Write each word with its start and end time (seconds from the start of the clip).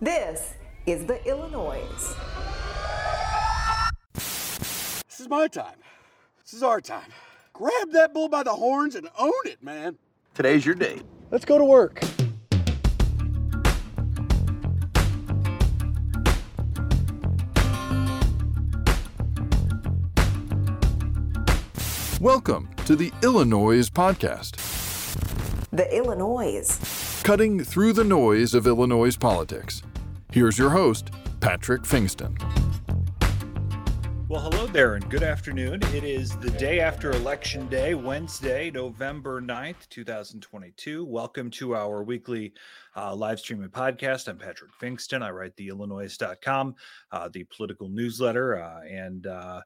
This 0.00 0.54
is 0.86 1.06
the 1.06 1.14
Illinoize. 1.26 2.14
This 4.14 5.18
is 5.18 5.28
my 5.28 5.48
time. 5.48 5.74
This 6.44 6.52
is 6.54 6.62
our 6.62 6.80
time. 6.80 7.10
Grab 7.52 7.90
that 7.90 8.14
bull 8.14 8.28
by 8.28 8.44
the 8.44 8.52
horns 8.52 8.94
and 8.94 9.08
own 9.18 9.32
it, 9.44 9.60
man. 9.60 9.98
Today's 10.34 10.64
your 10.64 10.76
day. 10.76 11.00
Let's 11.32 11.44
go 11.44 11.58
to 11.58 11.64
work. 11.64 12.00
Welcome 22.20 22.68
to 22.86 22.96
the 22.96 23.10
Illinoize 23.22 23.90
Podcast, 23.90 24.56
The 25.70 25.84
Illinoize. 25.84 27.22
cutting 27.24 27.62
through 27.62 27.92
the 27.92 28.04
noise 28.04 28.54
of 28.54 28.66
Illinois 28.66 29.16
politics. 29.16 29.82
Here's 30.38 30.56
your 30.56 30.70
host, 30.70 31.10
Patrick 31.40 31.82
Pfingsten. 31.82 32.38
Well, 34.28 34.40
hello 34.40 34.68
there 34.68 34.94
and 34.94 35.10
good 35.10 35.24
afternoon. 35.24 35.82
It 35.92 36.04
is 36.04 36.36
the 36.36 36.50
day 36.50 36.78
after 36.78 37.10
Election 37.10 37.66
Day, 37.66 37.94
Wednesday, 37.94 38.70
November 38.70 39.42
9th, 39.42 39.88
2022. 39.88 41.04
Welcome 41.04 41.50
to 41.50 41.74
our 41.74 42.04
weekly 42.04 42.52
uh, 42.96 43.16
live 43.16 43.40
streaming 43.40 43.70
podcast. 43.70 44.28
I'm 44.28 44.38
Patrick 44.38 44.70
Pfingsten. 44.80 45.22
I 45.22 45.30
write 45.30 45.56
the 45.56 45.70
Illinoize.com, 45.70 46.76
uh, 47.10 47.28
the 47.32 47.42
political 47.42 47.88
newsletter, 47.88 48.62
uh, 48.62 48.82
and 48.88 49.26
uh, 49.26 49.60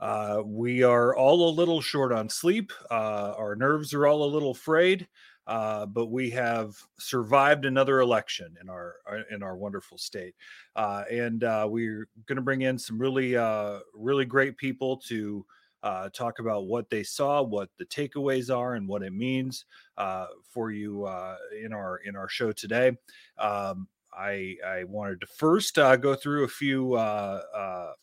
uh, 0.00 0.42
we 0.42 0.82
are 0.82 1.14
all 1.14 1.50
a 1.50 1.52
little 1.52 1.82
short 1.82 2.12
on 2.12 2.30
sleep. 2.30 2.72
Uh, 2.90 3.34
our 3.36 3.56
nerves 3.56 3.92
are 3.92 4.06
all 4.06 4.24
a 4.24 4.32
little 4.32 4.54
frayed. 4.54 5.06
Uh, 5.46 5.84
but 5.84 6.06
we 6.06 6.30
have 6.30 6.74
survived 6.98 7.66
another 7.66 8.00
election 8.00 8.56
in 8.60 8.70
our 8.70 8.96
uh, 9.10 9.22
in 9.30 9.42
our 9.42 9.56
wonderful 9.56 9.98
state, 9.98 10.34
uh, 10.76 11.04
and 11.10 11.44
uh, 11.44 11.66
we're 11.68 12.08
going 12.26 12.36
to 12.36 12.42
bring 12.42 12.62
in 12.62 12.78
some 12.78 12.98
really 12.98 13.36
uh, 13.36 13.80
really 13.94 14.24
great 14.24 14.56
people 14.56 14.96
to 14.96 15.44
uh, 15.82 16.08
talk 16.10 16.38
about 16.38 16.66
what 16.66 16.88
they 16.88 17.02
saw, 17.02 17.42
what 17.42 17.68
the 17.78 17.84
takeaways 17.84 18.54
are, 18.54 18.74
and 18.74 18.88
what 18.88 19.02
it 19.02 19.12
means 19.12 19.66
for 20.48 20.70
you 20.70 21.06
in 21.62 21.74
our 21.74 21.98
in 21.98 22.16
our 22.16 22.28
show 22.28 22.50
today. 22.50 22.96
Um, 23.36 23.86
I 24.16 24.56
I 24.66 24.84
wanted 24.84 25.20
to 25.20 25.26
first 25.26 25.74
go 25.74 26.14
through 26.14 26.44
a 26.44 26.48
few 26.48 26.96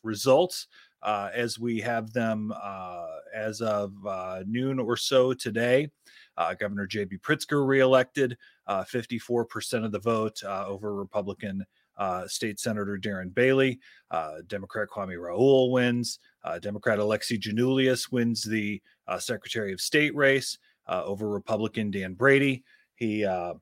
results 0.04 0.68
as 1.04 1.60
we 1.60 1.80
have 1.82 2.14
them 2.14 2.54
uh, 2.62 3.11
as 3.34 3.62
of 3.62 3.94
uh, 4.06 4.44
noon 4.48 4.80
or 4.80 4.98
so 4.98 5.34
today. 5.34 5.90
Uh, 6.38 6.54
Governor 6.54 6.88
J.B. 6.88 7.18
Pritzker 7.18 7.68
reelected, 7.68 8.38
uh, 8.68 8.84
54% 8.84 9.86
of 9.86 9.92
the 9.92 10.00
vote 10.00 10.42
uh, 10.44 10.66
over 10.66 10.96
Republican 10.96 11.66
uh, 11.98 12.28
State 12.28 12.60
Senator 12.60 12.98
Darren 12.98 13.34
Bailey. 13.34 13.80
Uh, 14.10 14.38
Democrat 14.48 14.88
Kwame 14.90 15.22
Raoul 15.22 15.72
wins. 15.72 16.20
Uh, 16.44 16.58
Democrat 16.58 17.00
Alexi 17.00 17.40
Giannoulias 17.40 18.12
wins 18.12 18.44
the 18.44 18.82
uh, 19.08 19.20
Secretary 19.20 19.74
of 19.74 19.82
State 19.82 20.16
race 20.16 20.58
uh, 20.88 21.04
over 21.04 21.30
Republican 21.30 21.92
Dan 21.92 22.14
Brady. 22.14 22.64
He 22.96 23.26
uh, 23.26 23.54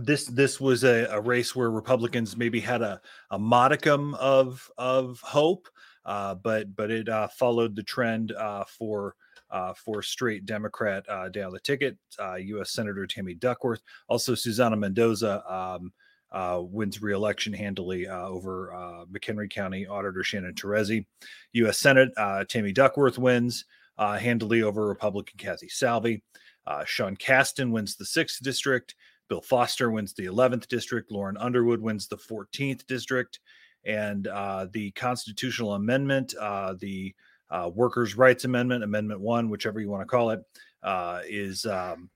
this 0.00 0.26
this 0.26 0.60
was 0.60 0.84
a, 0.84 1.06
a 1.10 1.20
race 1.20 1.54
where 1.54 1.70
Republicans 1.70 2.36
maybe 2.36 2.60
had 2.60 2.82
a, 2.82 3.00
a 3.30 3.38
modicum 3.38 4.14
of 4.14 4.68
of 4.78 5.20
hope, 5.20 5.68
uh, 5.95 5.95
but 6.06 6.74
but 6.76 6.90
it 6.90 7.08
uh, 7.08 7.28
followed 7.28 7.76
the 7.76 7.82
trend 7.82 8.32
uh, 8.32 8.64
for 8.64 9.14
uh, 9.50 9.74
for 9.74 10.02
straight 10.02 10.46
Democrat 10.46 11.04
uh, 11.08 11.28
down 11.28 11.52
the 11.52 11.60
ticket. 11.60 11.96
Uh, 12.18 12.34
U.S. 12.34 12.72
Senator 12.72 13.06
Tammy 13.06 13.34
Duckworth, 13.34 13.82
also 14.08 14.34
Susana 14.34 14.76
Mendoza. 14.76 15.42
Um, 15.52 15.92
uh, 16.32 16.60
wins 16.60 17.00
re-election 17.00 17.52
handily 17.52 18.06
uh, 18.06 18.26
over 18.26 18.74
uh, 18.74 19.04
McHenry 19.06 19.48
County 19.48 19.86
Auditor 19.86 20.24
Shannon 20.24 20.54
Teresi. 20.54 21.06
U.S. 21.52 21.78
Senate 21.78 22.10
uh, 22.16 22.44
Tammy 22.44 22.72
Duckworth 22.72 23.16
wins 23.16 23.64
uh, 23.96 24.18
handily 24.18 24.62
over 24.62 24.88
Republican 24.88 25.38
Kathy 25.38 25.68
Salvi. 25.68 26.22
Uh, 26.66 26.84
Sean 26.84 27.16
Casten 27.16 27.70
wins 27.70 27.96
the 27.96 28.04
sixth 28.04 28.42
district. 28.42 28.96
Bill 29.28 29.40
Foster 29.40 29.90
wins 29.90 30.14
the 30.14 30.26
11th 30.26 30.66
district. 30.68 31.10
Lauren 31.10 31.36
Underwood 31.36 31.80
wins 31.80 32.08
the 32.08 32.16
14th 32.16 32.86
district. 32.86 33.40
And 33.86 34.26
uh, 34.26 34.66
the 34.72 34.90
constitutional 34.92 35.74
amendment, 35.74 36.34
uh, 36.40 36.74
the 36.78 37.14
uh, 37.50 37.70
Workers' 37.72 38.16
Rights 38.16 38.44
Amendment, 38.44 38.82
Amendment 38.82 39.20
One, 39.20 39.48
whichever 39.48 39.80
you 39.80 39.88
want 39.88 40.02
to 40.02 40.06
call 40.06 40.30
it, 40.30 40.40
uh, 40.82 41.20
is 41.24 41.64
um, 41.66 42.10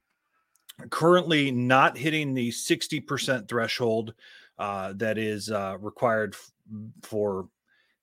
currently 0.89 1.49
not 1.49 1.97
hitting 1.97 2.33
the 2.33 2.49
60% 2.49 3.47
threshold 3.47 4.13
uh, 4.59 4.93
that 4.97 5.17
is 5.17 5.49
uh, 5.49 5.77
required 5.79 6.35
f- 6.35 6.51
for 7.03 7.47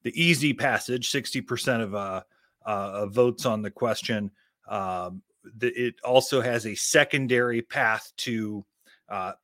the 0.02 0.18
easy 0.20 0.54
passage 0.54 1.12
60% 1.12 1.82
of, 1.82 2.24
of 2.64 3.12
votes 3.12 3.44
on 3.44 3.60
the 3.60 3.70
question. 3.70 4.30
Um, 4.66 5.22
the, 5.58 5.68
it 5.68 5.96
also 6.02 6.40
has 6.40 6.66
a 6.66 6.74
secondary 6.74 7.60
path 7.60 8.12
to 8.18 8.64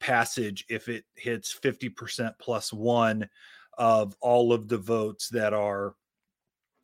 passage 0.01 0.65
if 0.69 0.89
it 0.89 1.05
hits 1.15 1.55
50% 1.63 2.33
plus 2.39 2.73
one 2.73 3.29
of 3.79 4.17
all 4.21 4.53
of 4.53 4.69
the 4.69 4.79
votes 4.79 5.29
that 5.31 5.53
are 5.53 5.95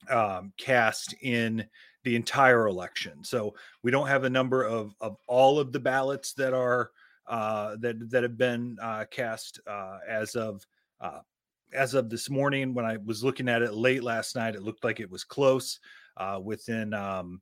um, 0.09 0.53
cast 0.57 1.15
in 1.23 1.65
the 2.05 2.17
entire 2.17 2.67
election. 2.67 3.23
So 3.23 3.55
we 3.83 3.91
don't 3.91 4.09
have 4.09 4.25
a 4.25 4.31
number 4.31 4.65
of 4.65 4.95
of 5.01 5.17
all 5.27 5.59
of 5.59 5.73
the 5.73 5.81
ballots 5.81 6.33
that 6.35 6.55
are 6.55 6.91
uh, 7.27 7.77
that 7.81 8.11
that 8.11 8.23
have 8.23 8.39
been 8.39 8.77
uh, 8.83 9.05
cast 9.11 9.61
uh, 9.67 9.99
as 10.09 10.35
of 10.35 10.67
uh, 11.01 11.21
as 11.73 11.95
of 11.95 12.09
this 12.09 12.31
morning. 12.31 12.75
When 12.75 12.85
I 12.85 12.97
was 13.05 13.23
looking 13.23 13.49
at 13.49 13.63
it 13.63 13.75
late 13.75 14.03
last 14.03 14.35
night, 14.35 14.55
it 14.55 14.63
looked 14.63 14.85
like 14.85 15.01
it 15.01 15.11
was 15.11 15.25
close 15.25 15.79
uh, 16.17 16.41
within 16.43 16.95
um, 16.95 17.41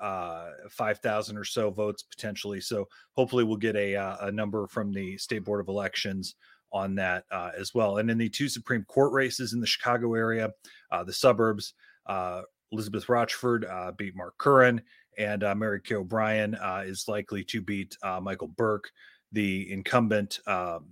uh, 0.00 0.48
five 0.70 0.98
thousand 1.00 1.36
or 1.36 1.44
so 1.44 1.70
votes 1.70 2.02
potentially. 2.02 2.60
So 2.60 2.88
hopefully 3.14 3.44
we'll 3.44 3.56
get 3.56 3.76
a 3.76 3.94
a 4.22 4.32
number 4.32 4.66
from 4.66 4.92
the 4.92 5.18
state 5.18 5.44
board 5.44 5.60
of 5.60 5.68
elections 5.68 6.34
on 6.72 6.94
that 6.96 7.24
uh, 7.30 7.50
as 7.56 7.74
well. 7.74 7.98
And 7.98 8.10
in 8.10 8.18
the 8.18 8.28
two 8.28 8.48
Supreme 8.48 8.84
Court 8.84 9.12
races 9.12 9.52
in 9.52 9.60
the 9.60 9.66
Chicago 9.66 10.14
area, 10.14 10.52
uh, 10.90 11.04
the 11.04 11.12
suburbs. 11.12 11.74
Uh, 12.06 12.42
Elizabeth 12.72 13.08
Rochford 13.08 13.64
uh, 13.64 13.92
beat 13.96 14.14
Mark 14.16 14.36
Curran, 14.38 14.82
and 15.16 15.42
uh, 15.42 15.54
Mary 15.54 15.80
Kay 15.80 15.96
O'Brien 15.96 16.54
uh, 16.54 16.82
is 16.84 17.08
likely 17.08 17.44
to 17.44 17.60
beat 17.60 17.96
Michael 18.20 18.48
Burke, 18.48 18.90
the 19.32 19.70
incumbent 19.72 20.40
um, 20.46 20.88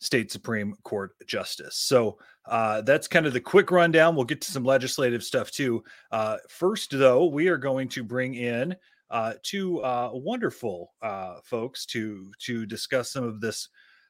state 0.00 0.32
Supreme 0.32 0.74
Court 0.82 1.12
justice. 1.26 1.76
So 1.76 2.18
that's 2.84 3.08
kind 3.08 3.26
of 3.26 3.32
the 3.32 3.40
quick 3.40 3.70
rundown. 3.70 4.16
We'll 4.16 4.24
get 4.24 4.40
to 4.42 4.50
some 4.50 4.64
legislative 4.64 5.22
stuff 5.22 5.50
too. 5.50 5.84
First, 6.48 6.90
though, 6.90 7.26
we 7.26 7.48
are 7.48 7.58
going 7.58 7.88
to 7.90 8.02
bring 8.02 8.34
in 8.34 8.74
two 9.42 9.80
wonderful 10.12 10.92
folks 11.44 11.86
to 11.86 12.32
to 12.40 12.66
discuss 12.66 13.12
some 13.12 13.24
of 13.24 13.40
this 13.40 13.68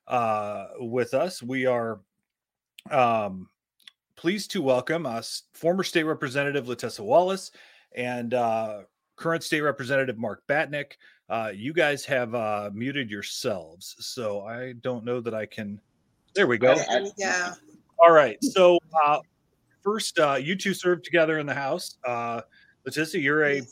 uh, 0.09 0.67
with 0.79 1.15
us. 1.15 1.43
We 1.43 1.67
are 1.67 2.01
um, 2.91 3.49
pleased 4.17 4.51
to 4.53 4.63
welcome 4.63 5.07
us 5.07 5.45
former 5.53 5.83
state 5.83 6.05
representative 6.05 6.67
Litesa 6.67 7.01
Wallace 7.01 7.51
and 7.95 8.35
uh, 8.35 8.83
current 9.17 9.43
state 9.43 9.61
representative 9.61 10.19
Mark 10.19 10.43
Batinick. 10.49 10.93
Uh, 11.29 11.51
you 11.55 11.73
guys 11.73 12.05
have 12.05 12.35
uh, 12.35 12.71
muted 12.73 13.11
yourselves, 13.11 13.97
so 14.01 14.43
I 14.43 14.75
don't 14.81 15.05
know 15.05 15.21
that 15.21 15.35
I 15.35 15.47
can. 15.47 15.81
There 16.35 16.47
we 16.47 16.59
go. 16.59 16.77
Yeah. 17.17 17.55
All 17.99 18.13
right. 18.13 18.43
So 18.43 18.79
uh, 19.05 19.21
first, 19.83 20.19
uh, 20.19 20.35
you 20.41 20.57
two 20.57 20.75
served 20.75 21.05
together 21.05 21.39
in 21.39 21.47
the 21.47 21.55
House. 21.55 21.99
Uh, 22.07 22.43
Litesa, 22.87 23.23
you're 23.23 23.45
a, 23.45 23.63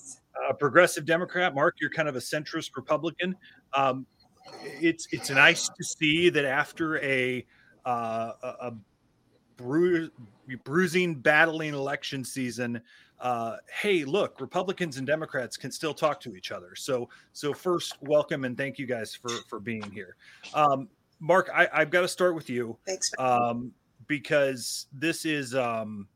a 0.49 0.55
progressive 0.55 1.05
Democrat. 1.05 1.55
Mark, 1.55 1.77
you're 1.81 1.91
kind 1.91 2.09
of 2.09 2.17
a 2.17 2.21
centrist 2.21 2.71
Republican. 2.77 3.37
Um, 3.75 4.07
it's 4.63 5.07
it's 5.13 5.31
nice 5.31 5.69
to 5.69 5.85
see 5.85 6.31
that 6.31 6.45
after 6.45 6.99
a 7.03 7.47
uh, 7.85 8.33
a, 8.43 8.73
bru- 9.57 10.11
bruising, 10.65 11.15
battling 11.15 11.75
election 11.75 12.25
season. 12.25 12.81
Uh, 13.19 13.57
hey, 13.81 14.05
look, 14.05 14.41
Republicans 14.41 14.97
and 14.97 15.07
Democrats 15.07 15.57
can 15.57 15.71
still 15.71 15.93
talk 15.93 16.21
to 16.21 16.35
each 16.35 16.53
other. 16.53 16.75
So, 16.75 17.09
so 17.33 17.53
first, 17.53 17.97
welcome 18.03 18.45
and 18.45 18.57
thank 18.57 18.79
you 18.79 18.87
guys 18.87 19.15
for 19.15 19.31
for 19.49 19.61
being 19.61 19.91
here. 19.91 20.17
Um, 20.55 20.89
Mark, 21.21 21.51
I, 21.55 21.69
I've 21.73 21.91
got 21.91 22.01
to 22.01 22.09
start 22.09 22.35
with 22.35 22.49
you 22.49 22.79
Thanks. 22.87 23.11
um, 23.19 23.73
because 24.07 24.87
this 24.93 25.27
is 25.27 25.55
um, 25.55 26.09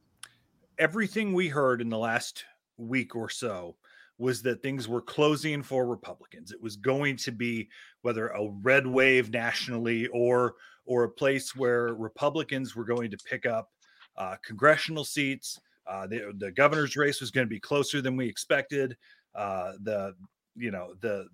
everything 0.78 1.34
we 1.34 1.48
heard 1.48 1.82
in 1.82 1.90
the 1.90 1.98
last 1.98 2.44
week 2.78 3.14
or 3.14 3.28
so 3.28 3.76
was 4.18 4.42
that 4.42 4.62
things 4.62 4.88
were 4.88 5.02
closing 5.02 5.62
for 5.62 5.86
Republicans. 5.86 6.52
It 6.52 6.62
was 6.62 6.76
going 6.76 7.16
to 7.18 7.32
be 7.32 7.68
whether 8.02 8.28
a 8.28 8.48
red 8.62 8.86
wave 8.86 9.30
nationally 9.30 10.06
or 10.08 10.54
or 10.86 11.04
a 11.04 11.10
place 11.10 11.56
where 11.56 11.94
Republicans 11.94 12.76
were 12.76 12.84
going 12.84 13.10
to 13.10 13.16
pick 13.16 13.46
up 13.46 13.70
uh, 14.16 14.36
congressional 14.44 15.04
seats. 15.04 15.58
Uh, 15.86 16.06
the, 16.06 16.32
the 16.38 16.50
governor's 16.52 16.96
race 16.96 17.20
was 17.20 17.30
going 17.30 17.46
to 17.46 17.50
be 17.50 17.60
closer 17.60 18.00
than 18.00 18.16
we 18.16 18.26
expected. 18.26 18.96
Uh, 19.34 19.72
the 19.82 20.14
you 20.56 20.70
know 20.70 20.94
the 21.00 21.26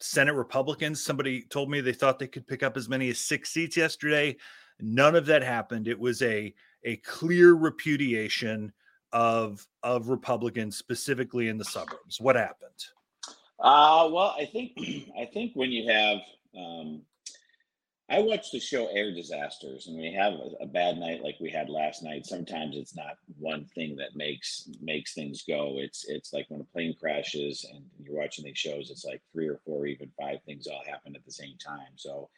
Senate 0.00 0.34
Republicans. 0.34 1.04
Somebody 1.04 1.42
told 1.50 1.70
me 1.70 1.80
they 1.80 1.92
thought 1.92 2.18
they 2.18 2.28
could 2.28 2.46
pick 2.46 2.62
up 2.62 2.76
as 2.76 2.88
many 2.88 3.10
as 3.10 3.18
six 3.18 3.50
seats 3.50 3.76
yesterday. 3.76 4.36
None 4.80 5.16
of 5.16 5.26
that 5.26 5.42
happened. 5.42 5.88
It 5.88 5.98
was 5.98 6.22
a 6.22 6.54
a 6.84 6.96
clear 6.98 7.54
repudiation 7.54 8.72
of 9.12 9.66
of 9.82 10.08
Republicans, 10.08 10.76
specifically 10.76 11.48
in 11.48 11.58
the 11.58 11.64
suburbs. 11.64 12.20
What 12.20 12.36
happened? 12.36 12.70
Uh, 13.60 14.08
well, 14.12 14.34
I 14.38 14.44
think 14.44 14.72
I 15.18 15.26
think 15.26 15.52
when 15.54 15.70
you 15.70 15.90
have 15.90 16.18
um, 16.56 17.02
I 18.10 18.20
watch 18.20 18.50
the 18.50 18.58
show 18.58 18.86
Air 18.86 19.12
Disasters, 19.12 19.86
and 19.86 19.98
we 19.98 20.10
have 20.12 20.32
a, 20.32 20.62
a, 20.62 20.66
bad 20.66 20.96
night 20.96 21.22
like 21.22 21.36
we 21.40 21.50
had 21.50 21.68
last 21.68 22.02
night. 22.02 22.24
Sometimes 22.24 22.74
it's 22.74 22.96
not 22.96 23.18
one 23.38 23.66
thing 23.74 23.96
that 23.96 24.16
makes 24.16 24.66
makes 24.80 25.12
things 25.12 25.44
go. 25.46 25.74
It's 25.78 26.08
it's 26.08 26.32
like 26.32 26.46
when 26.48 26.62
a 26.62 26.64
plane 26.64 26.94
crashes 26.98 27.66
and 27.70 27.84
you're 28.02 28.16
watching 28.16 28.46
these 28.46 28.56
shows. 28.56 28.90
It's 28.90 29.04
like 29.04 29.20
three 29.32 29.46
or 29.46 29.60
four, 29.66 29.86
even 29.86 30.10
five 30.18 30.38
things 30.46 30.66
all 30.66 30.82
happen 30.86 31.14
at 31.14 31.24
the 31.26 31.32
same 31.32 31.56
time. 31.58 31.92
So, 31.96 32.30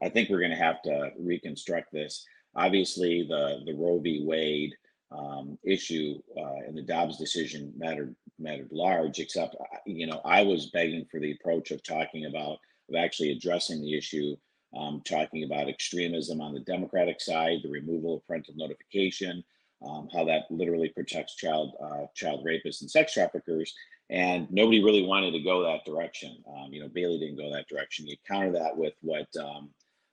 I 0.00 0.08
think 0.08 0.30
we're 0.30 0.38
going 0.38 0.52
to 0.52 0.56
have 0.56 0.80
to 0.82 1.10
reconstruct 1.18 1.92
this. 1.92 2.24
Obviously, 2.54 3.26
the 3.28 3.62
the 3.66 3.74
Roe 3.74 3.98
v. 3.98 4.22
Wade 4.24 4.74
um, 5.10 5.58
issue 5.62 6.20
uh, 6.36 6.56
and 6.66 6.76
the 6.76 6.82
Dobbs 6.82 7.16
decision 7.16 7.72
mattered 7.76 8.14
mattered 8.38 8.68
large. 8.72 9.18
Except, 9.18 9.54
uh, 9.54 9.78
you 9.86 10.06
know, 10.06 10.20
I 10.24 10.42
was 10.42 10.70
begging 10.70 11.06
for 11.10 11.20
the 11.20 11.32
approach 11.32 11.70
of 11.70 11.82
talking 11.82 12.26
about 12.26 12.58
of 12.88 12.94
actually 12.96 13.32
addressing 13.32 13.80
the 13.80 13.96
issue 13.96 14.36
um, 14.76 15.02
talking 15.04 15.44
about 15.44 15.68
extremism 15.68 16.40
on 16.40 16.52
the 16.52 16.60
Democratic 16.60 17.20
side, 17.20 17.60
the 17.62 17.70
removal 17.70 18.16
of 18.16 18.26
parental 18.26 18.54
notification, 18.56 19.42
um, 19.86 20.08
how 20.12 20.24
that 20.24 20.50
literally 20.50 20.88
protects 20.88 21.36
child 21.36 21.74
uh, 21.82 22.06
child 22.14 22.44
rapists 22.44 22.80
and 22.80 22.90
sex 22.90 23.14
traffickers. 23.14 23.74
And 24.08 24.50
nobody 24.52 24.84
really 24.84 25.02
wanted 25.02 25.32
to 25.32 25.42
go 25.42 25.62
that 25.62 25.84
direction. 25.84 26.36
Um, 26.48 26.72
you 26.72 26.80
know, 26.80 26.88
Bailey 26.88 27.18
didn't 27.18 27.38
go 27.38 27.52
that 27.52 27.68
direction. 27.68 28.06
You 28.06 28.16
counter 28.26 28.52
that 28.52 28.76
with 28.76 28.94
what 29.00 29.26
um, 29.36 29.70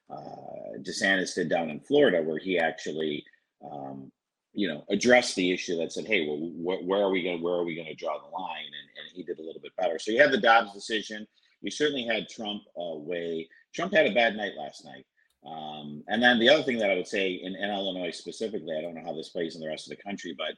uh, 0.09 0.77
DeSantis 0.79 1.35
did 1.35 1.49
down 1.49 1.69
in 1.69 1.79
Florida, 1.79 2.21
where 2.21 2.39
he 2.39 2.57
actually, 2.57 3.23
um, 3.63 4.11
you 4.53 4.67
know, 4.67 4.85
addressed 4.89 5.35
the 5.35 5.51
issue 5.51 5.77
that 5.77 5.91
said, 5.91 6.05
"Hey, 6.05 6.27
well, 6.27 6.37
wh- 6.37 6.85
where 6.87 7.01
are 7.01 7.11
we 7.11 7.23
going? 7.23 7.41
Where 7.41 7.55
are 7.55 7.65
we 7.65 7.75
going 7.75 7.87
to 7.87 7.95
draw 7.95 8.19
the 8.19 8.35
line?" 8.35 8.65
And, 8.65 9.07
and 9.07 9.15
he 9.15 9.23
did 9.23 9.39
a 9.39 9.43
little 9.43 9.61
bit 9.61 9.75
better. 9.77 9.99
So 9.99 10.11
you 10.11 10.21
had 10.21 10.31
the 10.31 10.37
Dobbs 10.37 10.73
decision. 10.73 11.27
You 11.61 11.71
certainly 11.71 12.05
had 12.05 12.29
Trump 12.29 12.63
uh, 12.77 12.95
weigh 12.95 13.47
Trump 13.73 13.93
had 13.93 14.05
a 14.05 14.13
bad 14.13 14.35
night 14.35 14.53
last 14.57 14.85
night. 14.85 15.05
Um, 15.45 16.03
and 16.07 16.23
then 16.23 16.39
the 16.39 16.49
other 16.49 16.63
thing 16.63 16.77
that 16.77 16.89
I 16.89 16.95
would 16.95 17.07
say 17.07 17.31
in, 17.31 17.55
in 17.55 17.69
Illinois 17.69 18.11
specifically, 18.11 18.77
I 18.77 18.81
don't 18.81 18.95
know 18.95 19.03
how 19.03 19.13
this 19.13 19.29
plays 19.29 19.55
in 19.55 19.61
the 19.61 19.67
rest 19.67 19.91
of 19.91 19.97
the 19.97 20.03
country, 20.03 20.33
but 20.37 20.53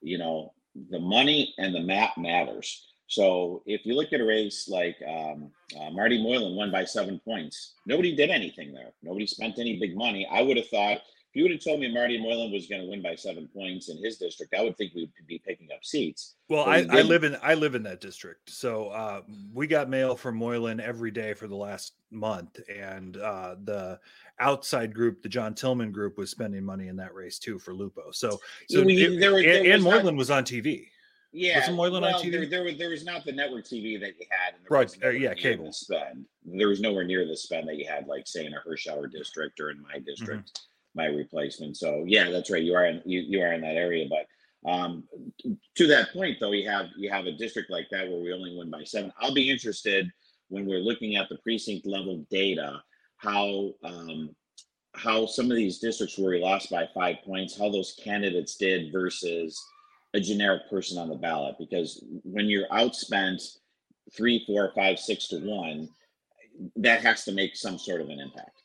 you 0.00 0.16
know, 0.16 0.54
the 0.90 1.00
money 1.00 1.54
and 1.58 1.74
the 1.74 1.80
map 1.80 2.16
matters. 2.16 2.86
So 3.06 3.62
if 3.66 3.84
you 3.84 3.94
look 3.94 4.12
at 4.12 4.20
a 4.20 4.24
race 4.24 4.68
like 4.68 4.96
um, 5.06 5.50
uh, 5.78 5.90
Marty 5.90 6.22
Moylan 6.22 6.54
won 6.54 6.70
by 6.70 6.84
seven 6.84 7.20
points, 7.24 7.74
nobody 7.84 8.14
did 8.14 8.30
anything 8.30 8.72
there. 8.72 8.92
Nobody 9.02 9.26
spent 9.26 9.58
any 9.58 9.78
big 9.78 9.96
money. 9.96 10.28
I 10.30 10.42
would 10.42 10.56
have 10.56 10.68
thought 10.68 11.00
you 11.34 11.44
would 11.44 11.52
have 11.52 11.62
told 11.62 11.80
me 11.80 11.92
Marty 11.92 12.20
Moylan 12.20 12.50
was 12.50 12.66
going 12.66 12.82
to 12.82 12.88
win 12.88 13.02
by 13.02 13.14
seven 13.14 13.48
points 13.54 13.88
in 13.88 14.02
his 14.02 14.16
district, 14.16 14.52
I 14.54 14.62
would 14.62 14.76
think 14.76 14.94
we'd 14.94 15.12
be 15.26 15.40
picking 15.46 15.68
up 15.72 15.84
seats. 15.84 16.34
Well, 16.48 16.64
I, 16.64 16.86
I, 16.90 17.02
live 17.02 17.22
in 17.22 17.36
I 17.42 17.54
live 17.54 17.76
in 17.76 17.84
that 17.84 18.00
district, 18.00 18.50
so 18.50 18.88
uh, 18.88 19.22
we 19.52 19.68
got 19.68 19.88
mail 19.88 20.16
from 20.16 20.36
Moylan 20.36 20.80
every 20.80 21.12
day 21.12 21.34
for 21.34 21.46
the 21.46 21.54
last 21.54 21.92
month, 22.10 22.58
and 22.68 23.16
uh, 23.16 23.54
the 23.62 24.00
outside 24.40 24.92
group, 24.92 25.22
the 25.22 25.28
John 25.28 25.54
Tillman 25.54 25.92
group, 25.92 26.18
was 26.18 26.30
spending 26.30 26.64
money 26.64 26.88
in 26.88 26.96
that 26.96 27.14
race 27.14 27.38
too 27.38 27.60
for 27.60 27.74
Lupo. 27.74 28.10
So, 28.10 28.40
so 28.68 28.82
we, 28.82 29.00
it, 29.00 29.20
there, 29.20 29.30
there 29.30 29.58
and, 29.58 29.66
and 29.66 29.82
Moylan 29.84 30.06
not, 30.06 30.14
was 30.16 30.30
on 30.30 30.44
TV. 30.44 30.88
Yeah, 31.32 31.60
was 31.60 31.76
Moylan 31.76 32.02
well, 32.02 32.16
on 32.16 32.22
TV? 32.22 32.32
There, 32.32 32.46
there, 32.46 32.64
was 32.64 32.76
there 32.76 32.90
was 32.90 33.04
not 33.04 33.24
the 33.24 33.30
network 33.30 33.66
TV 33.66 34.00
that 34.00 34.18
you 34.18 34.26
had, 34.30 34.54
and 34.54 34.64
right? 34.68 34.92
Uh, 35.04 35.10
yeah, 35.10 35.34
cable 35.34 35.72
spend. 35.72 36.24
There 36.44 36.66
was 36.68 36.80
nowhere 36.80 37.04
near 37.04 37.24
the 37.24 37.36
spend 37.36 37.68
that 37.68 37.76
you 37.76 37.86
had, 37.86 38.08
like 38.08 38.26
say 38.26 38.46
in 38.46 38.52
a 38.52 38.60
Hirschauer 38.68 39.12
district 39.12 39.60
or 39.60 39.70
in 39.70 39.80
my 39.80 40.00
district. 40.00 40.54
Mm-hmm 40.54 40.64
my 40.94 41.06
replacement. 41.06 41.76
So 41.76 42.04
yeah, 42.06 42.30
that's 42.30 42.50
right. 42.50 42.62
You 42.62 42.74
are 42.74 42.86
in 42.86 43.02
you, 43.04 43.20
you 43.20 43.42
are 43.42 43.52
in 43.52 43.60
that 43.62 43.76
area. 43.76 44.06
But 44.08 44.70
um, 44.70 45.04
to 45.76 45.86
that 45.86 46.12
point, 46.12 46.38
though, 46.40 46.52
you 46.52 46.68
have 46.68 46.86
you 46.96 47.10
have 47.10 47.26
a 47.26 47.32
district 47.32 47.70
like 47.70 47.88
that 47.90 48.08
where 48.08 48.20
we 48.20 48.32
only 48.32 48.56
win 48.56 48.70
by 48.70 48.84
seven. 48.84 49.12
I'll 49.20 49.34
be 49.34 49.50
interested 49.50 50.10
when 50.48 50.66
we're 50.66 50.80
looking 50.80 51.16
at 51.16 51.28
the 51.28 51.38
precinct 51.38 51.86
level 51.86 52.26
data 52.30 52.82
how 53.16 53.72
um, 53.84 54.30
how 54.94 55.26
some 55.26 55.50
of 55.50 55.56
these 55.56 55.78
districts 55.78 56.18
where 56.18 56.30
we 56.30 56.40
lost 56.40 56.70
by 56.70 56.88
five 56.94 57.16
points, 57.24 57.58
how 57.58 57.70
those 57.70 57.98
candidates 58.02 58.56
did 58.56 58.92
versus 58.92 59.62
a 60.14 60.20
generic 60.20 60.68
person 60.68 60.98
on 60.98 61.08
the 61.08 61.14
ballot. 61.14 61.54
Because 61.58 62.04
when 62.24 62.46
you're 62.46 62.66
outspent 62.68 63.40
three, 64.16 64.42
four, 64.46 64.72
five, 64.74 64.98
six 64.98 65.28
to 65.28 65.38
one, 65.38 65.88
that 66.76 67.02
has 67.02 67.24
to 67.24 67.32
make 67.32 67.54
some 67.54 67.78
sort 67.78 68.00
of 68.00 68.08
an 68.08 68.18
impact. 68.18 68.62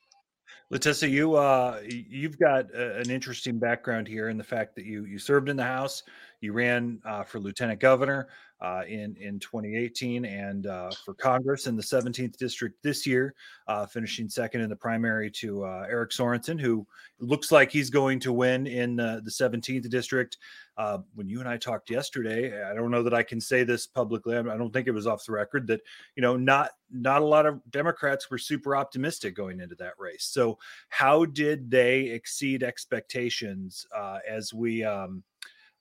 Litesa, 0.74 1.10
you 1.10 1.36
uh, 1.36 1.80
you've 1.88 2.40
got 2.40 2.74
a, 2.74 2.98
an 2.98 3.12
interesting 3.12 3.60
background 3.60 4.08
here 4.08 4.30
in 4.30 4.38
the 4.38 4.44
fact 4.44 4.76
that 4.76 4.86
you 4.86 5.06
you 5.06 5.20
served 5.20 5.48
in 5.48 5.56
the 5.56 5.64
House, 5.64 6.04
you 6.46 6.54
ran 6.54 7.00
uh, 7.06 7.24
for 7.24 7.40
lieutenant 7.40 7.80
governor 7.80 8.30
uh, 8.62 8.84
in 8.88 9.16
in 9.18 9.38
2018, 9.40 10.24
and 10.26 10.68
uh, 10.68 10.90
for 11.04 11.14
Congress 11.14 11.68
in 11.68 11.76
the 11.76 11.84
17th 11.84 12.38
district 12.38 12.82
this 12.82 13.06
year, 13.06 13.36
uh, 13.68 13.86
finishing 13.86 14.30
second 14.30 14.62
in 14.62 14.70
the 14.70 14.76
primary 14.76 15.30
to 15.30 15.66
uh, 15.66 15.86
Eric 15.90 16.12
Sorensen, 16.12 16.60
who 16.60 16.88
looks 17.20 17.52
like 17.52 17.70
he's 17.70 17.90
going 17.90 18.20
to 18.20 18.32
win 18.32 18.66
in 18.66 18.96
the 18.96 19.22
17th 19.28 19.90
district. 19.90 20.38
Uh, 20.78 21.00
when 21.16 21.28
you 21.28 21.40
and 21.40 21.50
I 21.50 21.58
talked 21.58 21.90
yesterday, 21.90 22.64
I 22.64 22.74
don't 22.74 22.92
know 22.92 23.04
that 23.04 23.14
I 23.14 23.24
can 23.24 23.40
say 23.40 23.64
this 23.64 23.88
publicly. 23.88 24.38
I 24.38 24.42
don't 24.42 24.72
think 24.72 24.88
it 24.88 24.92
was 24.92 25.08
off 25.08 25.26
the 25.26 25.32
record 25.34 25.68
that 25.68 25.82
you 26.16 26.22
know 26.22 26.38
not 26.38 26.72
not 26.92 27.22
a 27.22 27.26
lot 27.26 27.46
of 27.46 27.60
Democrats 27.72 28.30
were 28.30 28.38
super 28.38 28.76
optimistic 28.76 29.36
going 29.36 29.60
into 29.60 29.76
that 29.76 29.94
race. 29.98 30.26
So 30.26 30.58
how 30.90 31.26
did 31.26 31.70
they 31.70 32.02
exceed 32.04 32.64
expectations 32.64 33.86
uh, 33.96 34.20
as 34.28 34.54
we 34.54 34.84
um, 34.84 35.24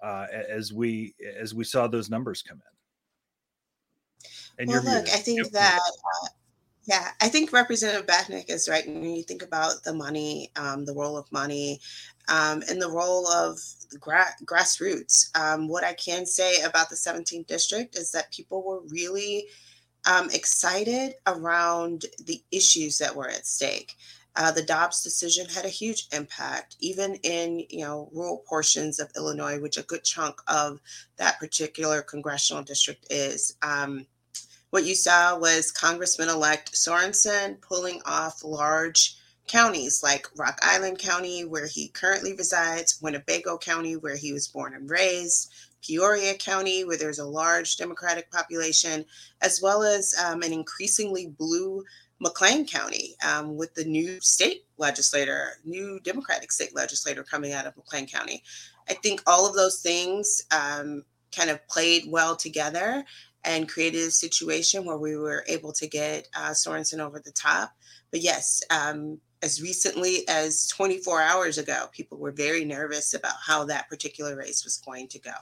uh, 0.04 0.26
as 0.30 0.72
we 0.72 1.14
as 1.40 1.54
we 1.54 1.64
saw 1.64 1.86
those 1.86 2.10
numbers 2.10 2.42
come 2.42 2.58
in? 2.58 2.74
And 4.58 4.68
well, 4.70 4.84
look, 4.84 5.08
I 5.08 5.18
think 5.18 5.50
that. 5.52 5.80
Uh, 5.80 6.28
yeah, 6.86 7.12
I 7.22 7.28
think 7.28 7.50
Representative 7.50 8.06
Batinick 8.06 8.50
is 8.50 8.68
right. 8.68 8.86
When 8.86 9.16
you 9.16 9.22
think 9.22 9.42
about 9.42 9.82
the 9.84 9.94
money, 9.94 10.50
um, 10.56 10.84
the 10.84 10.92
role 10.92 11.16
of 11.16 11.32
money, 11.32 11.80
um, 12.28 12.62
and 12.68 12.80
the 12.80 12.90
role 12.90 13.26
of 13.26 13.58
gra- 13.98 14.36
grassroots. 14.44 15.34
Um, 15.34 15.66
what 15.66 15.82
I 15.82 15.94
can 15.94 16.26
say 16.26 16.60
about 16.60 16.90
the 16.90 16.96
17th 16.96 17.46
district 17.46 17.96
is 17.96 18.10
that 18.12 18.30
people 18.30 18.62
were 18.62 18.82
really 18.88 19.46
um, 20.04 20.28
excited 20.30 21.14
around 21.26 22.04
the 22.26 22.42
issues 22.50 22.98
that 22.98 23.16
were 23.16 23.30
at 23.30 23.46
stake. 23.46 23.94
Uh, 24.36 24.50
the 24.50 24.62
Dobbs 24.62 25.02
decision 25.02 25.46
had 25.48 25.64
a 25.64 25.68
huge 25.68 26.08
impact, 26.12 26.76
even 26.80 27.14
in 27.22 27.64
you 27.70 27.84
know 27.84 28.08
rural 28.12 28.42
portions 28.48 28.98
of 28.98 29.12
Illinois, 29.16 29.60
which 29.60 29.76
a 29.76 29.82
good 29.82 30.04
chunk 30.04 30.40
of 30.48 30.80
that 31.16 31.38
particular 31.38 32.02
congressional 32.02 32.62
district 32.62 33.06
is. 33.10 33.56
Um, 33.62 34.06
what 34.70 34.84
you 34.84 34.96
saw 34.96 35.38
was 35.38 35.70
Congressman-elect 35.70 36.72
Sorensen 36.72 37.60
pulling 37.60 38.02
off 38.06 38.42
large 38.42 39.16
counties 39.46 40.02
like 40.02 40.26
Rock 40.36 40.58
Island 40.62 40.98
County, 40.98 41.44
where 41.44 41.66
he 41.68 41.88
currently 41.88 42.34
resides, 42.34 42.98
Winnebago 43.00 43.56
County, 43.58 43.94
where 43.96 44.16
he 44.16 44.32
was 44.32 44.48
born 44.48 44.74
and 44.74 44.90
raised, 44.90 45.52
Peoria 45.86 46.34
County, 46.34 46.84
where 46.84 46.96
there's 46.96 47.18
a 47.18 47.24
large 47.24 47.76
Democratic 47.76 48.30
population, 48.30 49.04
as 49.42 49.60
well 49.62 49.82
as 49.82 50.14
um, 50.24 50.42
an 50.42 50.52
increasingly 50.52 51.28
blue 51.28 51.84
McLean 52.24 52.66
County 52.66 53.14
um, 53.24 53.54
with 53.54 53.74
the 53.74 53.84
new 53.84 54.18
state 54.20 54.64
legislator, 54.78 55.58
new 55.62 56.00
Democratic 56.00 56.50
state 56.50 56.74
legislator 56.74 57.22
coming 57.22 57.52
out 57.52 57.66
of 57.66 57.76
McLean 57.76 58.06
County. 58.06 58.42
I 58.88 58.94
think 58.94 59.22
all 59.26 59.46
of 59.46 59.54
those 59.54 59.80
things 59.82 60.42
um, 60.50 61.04
kind 61.36 61.50
of 61.50 61.66
played 61.68 62.04
well 62.08 62.34
together 62.34 63.04
and 63.44 63.68
created 63.68 64.00
a 64.08 64.10
situation 64.10 64.86
where 64.86 64.96
we 64.96 65.16
were 65.16 65.44
able 65.48 65.70
to 65.74 65.86
get 65.86 66.26
uh, 66.34 66.52
Sorensen 66.52 66.98
over 66.98 67.20
the 67.20 67.30
top. 67.30 67.72
But 68.10 68.22
yes, 68.22 68.62
um, 68.70 69.20
as 69.42 69.60
recently 69.60 70.26
as 70.26 70.66
24 70.68 71.20
hours 71.20 71.58
ago, 71.58 71.88
people 71.92 72.16
were 72.16 72.32
very 72.32 72.64
nervous 72.64 73.12
about 73.12 73.34
how 73.46 73.66
that 73.66 73.90
particular 73.90 74.34
race 74.34 74.64
was 74.64 74.78
going 74.78 75.08
to 75.08 75.18
go. 75.18 75.32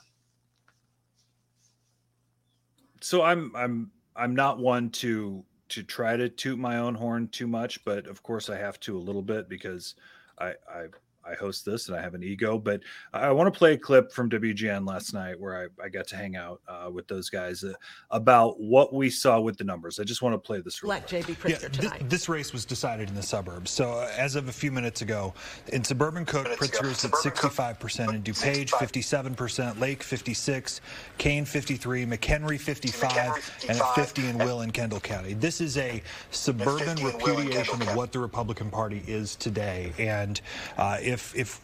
So 3.01 3.23
I'm 3.23 3.53
I'm 3.55 3.93
I'm 4.17 4.35
not 4.35 4.59
one 4.59 4.91
to 4.91 5.45
to 5.73 5.83
try 5.83 6.17
to 6.17 6.29
toot 6.29 6.59
my 6.59 6.77
own 6.77 6.95
horn 6.95 7.29
too 7.29 7.47
much, 7.47 7.85
but 7.85 8.07
of 8.07 8.23
course 8.23 8.51
I 8.51 8.59
have 8.59 8.79
to 8.81 8.97
a 8.97 9.01
little 9.01 9.23
bit 9.23 9.49
because 9.49 9.95
I 10.39 10.55
I 10.69 10.87
I 11.25 11.35
host 11.35 11.65
this 11.65 11.89
and 11.89 11.97
I 11.97 12.01
have 12.01 12.15
an 12.15 12.23
ego, 12.23 12.59
but 12.59 12.81
I 13.13 13.31
want 13.33 13.53
to 13.53 13.57
play 13.57 13.75
a 13.75 13.79
clip 13.79 14.13
from 14.13 14.29
WGN 14.31 14.87
last 14.87 15.15
night 15.15 15.39
where 15.39 15.57
I, 15.57 15.85
I 15.85 15.89
got 15.89 16.07
to 16.09 16.17
hang 16.17 16.37
out 16.37 16.61
uh, 16.69 16.91
with 16.91 17.07
those 17.09 17.31
guys 17.31 17.65
uh, 17.65 17.75
about 18.11 18.61
what 18.61 18.93
we 18.93 19.11
saw 19.11 19.41
with 19.41 19.57
the 19.57 19.65
numbers. 19.65 19.99
I 19.99 20.05
just 20.05 20.23
want 20.23 20.35
to 20.35 20.39
play 20.39 20.61
this. 20.61 20.83
Elect 20.83 21.11
JB 21.11 21.37
Pritzker 21.37 21.63
yeah, 21.63 21.69
tonight. 21.69 21.99
Th- 21.99 22.11
this 22.11 22.29
race 22.29 22.53
was 22.53 22.65
decided 22.65 23.09
in 23.09 23.15
the 23.15 23.23
suburbs. 23.23 23.71
So 23.71 23.93
uh, 23.93 24.11
as 24.17 24.37
of 24.37 24.49
a 24.49 24.53
few 24.53 24.73
minutes 24.73 25.03
ago, 25.03 25.35
in 25.69 25.85
suburban 25.85 26.25
Cook, 26.25 26.47
Pritzker's 26.47 27.05
at 27.05 27.13
65%, 27.13 28.15
in 28.15 28.23
DuPage 28.23 28.71
57%, 28.71 29.81
Lake 29.81 30.03
56, 30.03 30.81
Kane 31.19 31.45
53, 31.45 32.07
McHenry 32.07 32.61
55, 32.61 33.67
and 33.69 33.79
at 33.79 33.95
50 33.95 34.27
in 34.27 34.39
Will 34.39 34.61
and 34.61 34.73
Kendall 34.73 35.01
County. 35.01 35.35
This 35.35 35.61
is 35.61 35.77
a 35.77 36.03
suburban 36.31 37.03
repudiation 37.05 37.81
of 37.83 37.95
what 37.95 38.13
the 38.13 38.19
Republican 38.19 38.71
Party 38.71 39.03
is 39.07 39.37
today, 39.37 39.93
and 39.99 40.41
uh, 40.77 40.99
if 41.13 41.35
if 41.37 41.61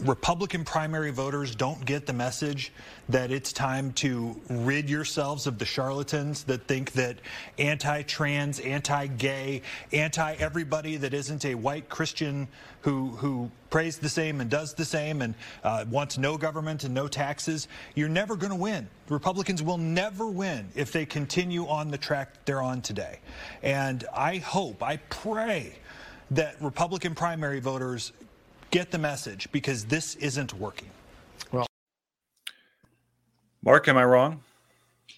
Republican 0.00 0.64
primary 0.64 1.10
voters 1.10 1.54
don't 1.54 1.84
get 1.84 2.06
the 2.06 2.12
message 2.12 2.72
that 3.08 3.30
it's 3.30 3.52
time 3.52 3.92
to 3.92 4.40
rid 4.48 4.90
yourselves 4.90 5.46
of 5.46 5.58
the 5.58 5.64
charlatans 5.64 6.44
that 6.44 6.66
think 6.66 6.92
that 6.92 7.18
anti-trans, 7.58 8.58
anti-gay, 8.60 9.62
anti-everybody 9.92 10.96
that 10.96 11.14
isn't 11.14 11.44
a 11.44 11.54
white 11.54 11.88
Christian 11.88 12.48
who 12.80 13.10
who 13.10 13.50
prays 13.70 13.98
the 13.98 14.08
same 14.08 14.40
and 14.40 14.50
does 14.50 14.74
the 14.74 14.84
same 14.84 15.22
and 15.22 15.34
uh, 15.62 15.84
wants 15.90 16.18
no 16.18 16.36
government 16.36 16.84
and 16.84 16.94
no 16.94 17.06
taxes, 17.08 17.68
you're 17.94 18.08
never 18.08 18.36
going 18.36 18.50
to 18.50 18.56
win. 18.56 18.88
Republicans 19.08 19.62
will 19.62 19.78
never 19.78 20.26
win 20.26 20.68
if 20.74 20.92
they 20.92 21.04
continue 21.06 21.66
on 21.68 21.90
the 21.90 21.98
track 21.98 22.44
they're 22.44 22.62
on 22.62 22.80
today. 22.80 23.18
And 23.62 24.04
I 24.14 24.38
hope, 24.38 24.82
I 24.82 24.96
pray 25.10 25.78
that 26.30 26.60
Republican 26.60 27.14
primary 27.14 27.60
voters 27.60 28.12
get 28.70 28.90
the 28.90 28.98
message 28.98 29.50
because 29.52 29.84
this 29.84 30.14
isn't 30.16 30.54
working. 30.54 30.90
Well, 31.52 31.66
Mark, 33.62 33.88
am 33.88 33.96
I 33.96 34.04
wrong? 34.04 34.40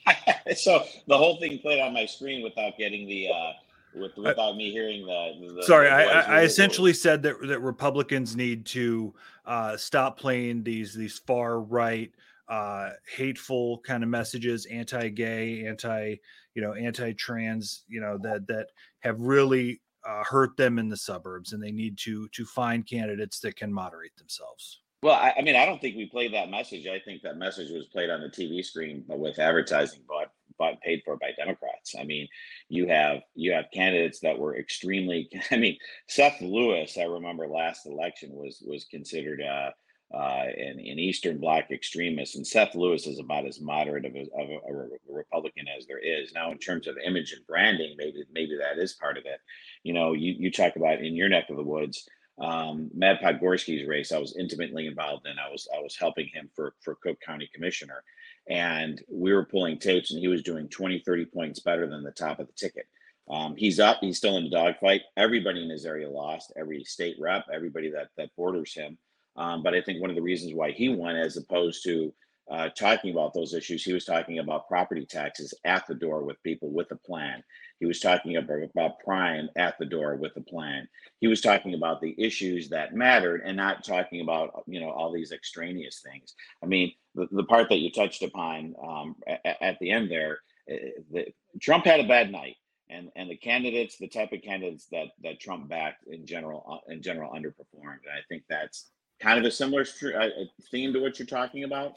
so 0.56 0.84
the 1.06 1.16
whole 1.16 1.38
thing 1.38 1.58
played 1.58 1.80
on 1.80 1.92
my 1.92 2.06
screen 2.06 2.42
without 2.42 2.78
getting 2.78 3.06
the 3.06 3.28
uh, 3.28 3.52
with, 3.94 4.16
without 4.16 4.56
me 4.56 4.70
hearing 4.70 5.06
the. 5.06 5.54
the 5.56 5.62
sorry, 5.62 5.88
the 5.88 5.94
I, 5.94 6.38
I, 6.38 6.42
essentially 6.42 6.92
said 6.92 7.22
that 7.22 7.36
that 7.46 7.60
Republicans 7.60 8.36
need 8.36 8.66
to 8.66 9.14
uh, 9.46 9.76
stop 9.76 10.18
playing 10.18 10.62
these 10.62 10.94
these 10.94 11.18
far 11.18 11.60
right, 11.60 12.10
uh, 12.48 12.90
hateful 13.16 13.78
kind 13.78 14.02
of 14.02 14.08
messages, 14.08 14.66
anti-gay, 14.66 15.66
anti 15.66 16.16
you 16.54 16.62
know 16.62 16.74
anti-trans, 16.74 17.84
you 17.88 18.00
know 18.00 18.18
that 18.22 18.46
that 18.46 18.68
have 19.00 19.20
really 19.20 19.80
uh, 20.08 20.24
hurt 20.24 20.56
them 20.56 20.78
in 20.78 20.88
the 20.88 20.96
suburbs, 20.96 21.52
and 21.52 21.62
they 21.62 21.72
need 21.72 21.98
to 21.98 22.28
to 22.28 22.44
find 22.44 22.86
candidates 22.86 23.40
that 23.40 23.56
can 23.56 23.72
moderate 23.72 24.16
themselves. 24.16 24.80
Well, 25.02 25.14
I, 25.14 25.34
I, 25.38 25.42
mean, 25.42 25.54
I 25.54 25.64
don't 25.64 25.80
think 25.80 25.96
we 25.96 26.06
played 26.06 26.34
that 26.34 26.50
message. 26.50 26.88
I 26.88 26.98
think 26.98 27.22
that 27.22 27.36
message 27.36 27.70
was 27.70 27.86
played 27.86 28.10
on 28.10 28.20
the 28.20 28.28
TV 28.28 28.64
screen, 28.64 29.04
with 29.06 29.38
advertising 29.38 30.00
bought, 30.08 30.32
bought 30.58 30.80
paid 30.80 31.02
for 31.04 31.16
by 31.16 31.30
Democrats. 31.36 31.94
I 31.98 32.02
mean, 32.02 32.26
you 32.68 32.88
have 32.88 33.20
you 33.34 33.52
have 33.52 33.66
candidates 33.72 34.18
that 34.20 34.38
were 34.38 34.58
extremely. 34.58 35.30
I 35.50 35.56
mean, 35.56 35.76
Seth 36.08 36.40
Lewis, 36.40 36.98
I 36.98 37.04
remember 37.04 37.46
last 37.46 37.86
election 37.86 38.30
was 38.32 38.62
was 38.66 38.86
considered 38.86 39.42
uh, 39.42 39.70
uh, 40.12 40.44
an, 40.56 40.78
an 40.78 40.98
Eastern 40.98 41.38
Bloc 41.38 41.70
extremists. 41.70 42.36
and 42.36 42.46
Seth 42.46 42.74
Lewis 42.74 43.06
is 43.06 43.18
about 43.18 43.46
as 43.46 43.60
moderate 43.60 44.06
of 44.06 44.14
a, 44.14 44.20
of 44.20 44.48
a, 44.48 44.72
a, 44.72 44.88
Republican 45.08 45.66
as 45.76 45.86
there 45.86 45.98
is. 45.98 46.32
Now, 46.32 46.50
in 46.50 46.58
terms 46.58 46.86
of 46.86 46.96
image 47.04 47.32
and 47.32 47.46
branding, 47.46 47.94
maybe 47.98 48.24
maybe 48.32 48.56
that 48.56 48.80
is 48.82 48.94
part 48.94 49.18
of 49.18 49.26
it. 49.26 49.40
You 49.82 49.92
know, 49.92 50.14
you 50.14 50.34
you 50.38 50.50
talk 50.50 50.76
about 50.76 51.04
in 51.04 51.14
your 51.14 51.28
neck 51.28 51.50
of 51.50 51.56
the 51.56 51.62
woods, 51.62 52.08
um, 52.40 52.90
Matt 52.94 53.20
Podgorski's 53.20 53.86
race. 53.86 54.10
I 54.10 54.18
was 54.18 54.34
intimately 54.38 54.86
involved 54.86 55.26
in. 55.26 55.38
I 55.38 55.50
was 55.50 55.68
I 55.76 55.80
was 55.82 55.94
helping 55.94 56.28
him 56.32 56.48
for 56.56 56.74
for 56.80 56.96
Cook 57.02 57.20
County 57.20 57.50
Commissioner, 57.52 58.02
and 58.48 59.02
we 59.10 59.34
were 59.34 59.44
pulling 59.44 59.78
tapes, 59.78 60.10
and 60.10 60.20
he 60.20 60.28
was 60.28 60.42
doing 60.42 60.68
20, 60.68 61.00
30 61.04 61.26
points 61.26 61.60
better 61.60 61.86
than 61.86 62.02
the 62.02 62.12
top 62.12 62.38
of 62.38 62.46
the 62.46 62.52
ticket. 62.54 62.86
Um, 63.30 63.56
he's 63.56 63.78
up. 63.78 63.98
He's 64.00 64.16
still 64.16 64.38
in 64.38 64.44
the 64.44 64.50
dogfight. 64.50 65.02
Everybody 65.18 65.62
in 65.62 65.68
his 65.68 65.84
area 65.84 66.08
lost. 66.08 66.50
Every 66.56 66.82
state 66.84 67.16
rep, 67.20 67.44
everybody 67.52 67.90
that 67.90 68.08
that 68.16 68.34
borders 68.34 68.72
him 68.72 68.96
um, 69.36 69.62
but 69.62 69.74
I 69.74 69.82
think 69.82 70.00
one 70.00 70.10
of 70.10 70.16
the 70.16 70.22
reasons 70.22 70.54
why 70.54 70.72
he 70.72 70.88
won, 70.88 71.16
as 71.16 71.36
opposed 71.36 71.84
to 71.84 72.12
uh, 72.50 72.70
talking 72.70 73.12
about 73.12 73.34
those 73.34 73.52
issues, 73.52 73.84
he 73.84 73.92
was 73.92 74.04
talking 74.04 74.38
about 74.38 74.68
property 74.68 75.04
taxes 75.04 75.52
at 75.64 75.86
the 75.86 75.94
door 75.94 76.24
with 76.24 76.42
people 76.42 76.70
with 76.70 76.90
a 76.92 76.96
plan. 76.96 77.42
He 77.78 77.86
was 77.86 78.00
talking 78.00 78.36
about, 78.36 78.62
about 78.62 78.98
prime 79.00 79.50
at 79.56 79.78
the 79.78 79.84
door 79.84 80.16
with 80.16 80.34
a 80.36 80.40
plan. 80.40 80.88
He 81.20 81.26
was 81.26 81.42
talking 81.42 81.74
about 81.74 82.00
the 82.00 82.14
issues 82.18 82.70
that 82.70 82.94
mattered 82.94 83.42
and 83.44 83.56
not 83.56 83.84
talking 83.84 84.22
about 84.22 84.64
you 84.66 84.80
know 84.80 84.90
all 84.90 85.12
these 85.12 85.32
extraneous 85.32 86.00
things. 86.00 86.34
I 86.62 86.66
mean, 86.66 86.92
the, 87.14 87.28
the 87.30 87.44
part 87.44 87.68
that 87.68 87.78
you 87.78 87.90
touched 87.90 88.22
upon 88.22 88.74
um, 88.82 89.16
at, 89.26 89.56
at, 89.60 89.78
the 89.80 89.90
end 89.90 90.10
there, 90.10 90.38
eh, 90.68 90.90
the, 91.12 91.26
Trump 91.60 91.84
had 91.84 92.00
a 92.00 92.08
bad 92.08 92.32
night 92.32 92.56
and 92.88 93.10
and 93.14 93.30
the 93.30 93.36
candidates, 93.36 93.98
the 93.98 94.08
type 94.08 94.32
of 94.32 94.42
candidates 94.42 94.86
that 94.90 95.08
that 95.22 95.40
Trump 95.40 95.68
backed 95.68 96.06
in 96.06 96.26
general 96.26 96.64
uh, 96.70 96.92
in 96.92 97.02
general 97.02 97.32
underperformed. 97.32 98.02
And 98.04 98.16
I 98.16 98.22
think 98.28 98.44
that's 98.48 98.90
kind 99.20 99.38
of 99.38 99.44
a 99.44 99.50
similar 99.50 99.84
uh, 100.16 100.28
theme 100.70 100.92
to 100.92 101.00
what 101.00 101.18
you're 101.18 101.26
talking 101.26 101.64
about. 101.64 101.92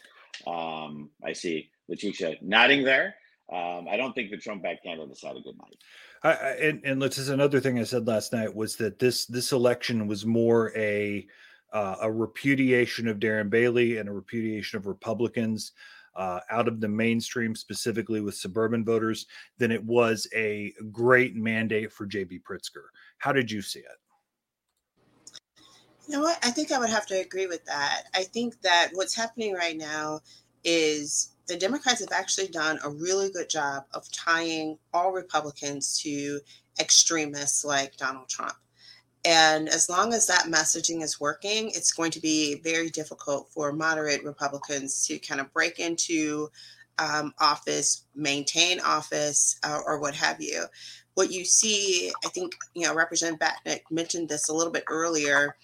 Um, 0.48 1.10
I 1.24 1.34
see 1.34 1.70
Litesa 1.90 2.42
nodding 2.42 2.84
there. 2.84 3.16
Um, 3.51 3.88
I 3.90 3.98
don't 3.98 4.13
think 4.13 4.32
the 4.32 4.38
Trump 4.38 4.63
back 4.63 4.84
candidates 4.84 5.24
had 5.24 5.36
a 5.36 5.42
good 5.42 5.58
night. 5.58 5.78
I, 6.24 6.30
I, 6.32 6.50
and, 6.51 6.82
and 6.86 7.00
let's 7.01 7.18
another 7.18 7.60
thing 7.60 7.80
I 7.80 7.84
said 7.84 8.08
last 8.08 8.32
night 8.32 8.54
was 8.54 8.75
that 8.78 9.00
this 9.00 9.25
this 9.25 9.51
election 9.51 10.08
was 10.08 10.25
more 10.25 10.72
a 10.78 11.28
uh, 11.74 11.96
a 12.01 12.12
repudiation 12.12 13.08
of 13.08 13.20
Darren 13.20 13.50
Bailey 13.50 13.98
and 13.98 14.08
a 14.08 14.13
repudiation 14.13 14.78
of 14.78 14.88
Republicans 14.88 15.74
uh, 16.16 16.40
out 16.50 16.68
of 16.68 16.82
the 16.82 16.88
mainstream, 16.88 17.56
specifically 17.56 18.22
with 18.22 18.36
suburban 18.36 18.84
voters, 18.84 19.28
than 19.58 19.72
it 19.72 19.84
was 19.84 20.28
a 20.36 20.74
great 20.92 21.36
mandate 21.36 21.92
for 21.92 22.06
JB 22.06 22.42
Pritzker. 22.44 22.88
How 23.18 23.32
did 23.32 23.50
you 23.50 23.62
see 23.62 23.80
it? 23.80 23.86
You 26.08 26.15
know 26.15 26.22
what? 26.22 26.39
I 26.43 26.51
think 26.51 26.72
I 26.72 26.79
would 26.79 26.89
have 26.89 27.05
to 27.08 27.20
agree 27.20 27.48
with 27.48 27.63
that. 27.65 28.03
I 28.13 28.24
think 28.24 28.62
that 28.62 28.89
what's 28.93 29.15
happening 29.15 29.53
right 29.53 29.77
now 29.77 30.22
is 30.63 31.36
the 31.48 31.58
Democrats 31.58 32.00
have 32.00 32.12
actually 32.12 32.48
done 32.48 32.79
a 32.84 32.89
really 32.89 33.29
good 33.29 33.50
job 33.50 33.86
of 33.93 34.12
tying 34.12 34.77
all 34.93 35.12
Republicans 35.12 36.00
to 36.01 36.39
extremists 36.79 37.63
like 37.63 37.98
Donald 37.98 38.29
Trump. 38.29 38.55
And 39.24 39.70
as 39.70 39.89
long 39.89 40.13
as 40.13 40.25
that 40.27 40.46
messaging 40.46 41.03
is 41.03 41.20
working, 41.20 41.70
it's 41.70 41.93
going 41.93 42.12
to 42.12 42.20
be 42.20 42.55
very 42.63 42.89
difficult 42.89 43.50
for 43.51 43.72
moderate 43.72 44.24
Republicans 44.24 45.05
to 45.08 45.20
kind 45.20 45.39
of 45.39 45.53
break 45.53 45.79
into 45.79 46.50
um, 46.98 47.34
office, 47.39 48.05
maintain 48.15 48.79
office, 48.79 49.60
uh, 49.63 49.79
or 49.86 50.00
what 50.00 50.15
have 50.15 50.41
you. 50.41 50.65
What 51.13 51.31
you 51.31 51.46
see, 51.46 52.12
I 52.25 52.29
think, 52.29 52.53
you 52.74 52.88
know, 52.88 52.96
Representative 52.96 53.39
Batinick 53.39 53.81
mentioned 53.91 54.29
this 54.29 54.50
a 54.50 54.53
little 54.53 54.74
bit 54.74 54.86
earlier 54.88 55.55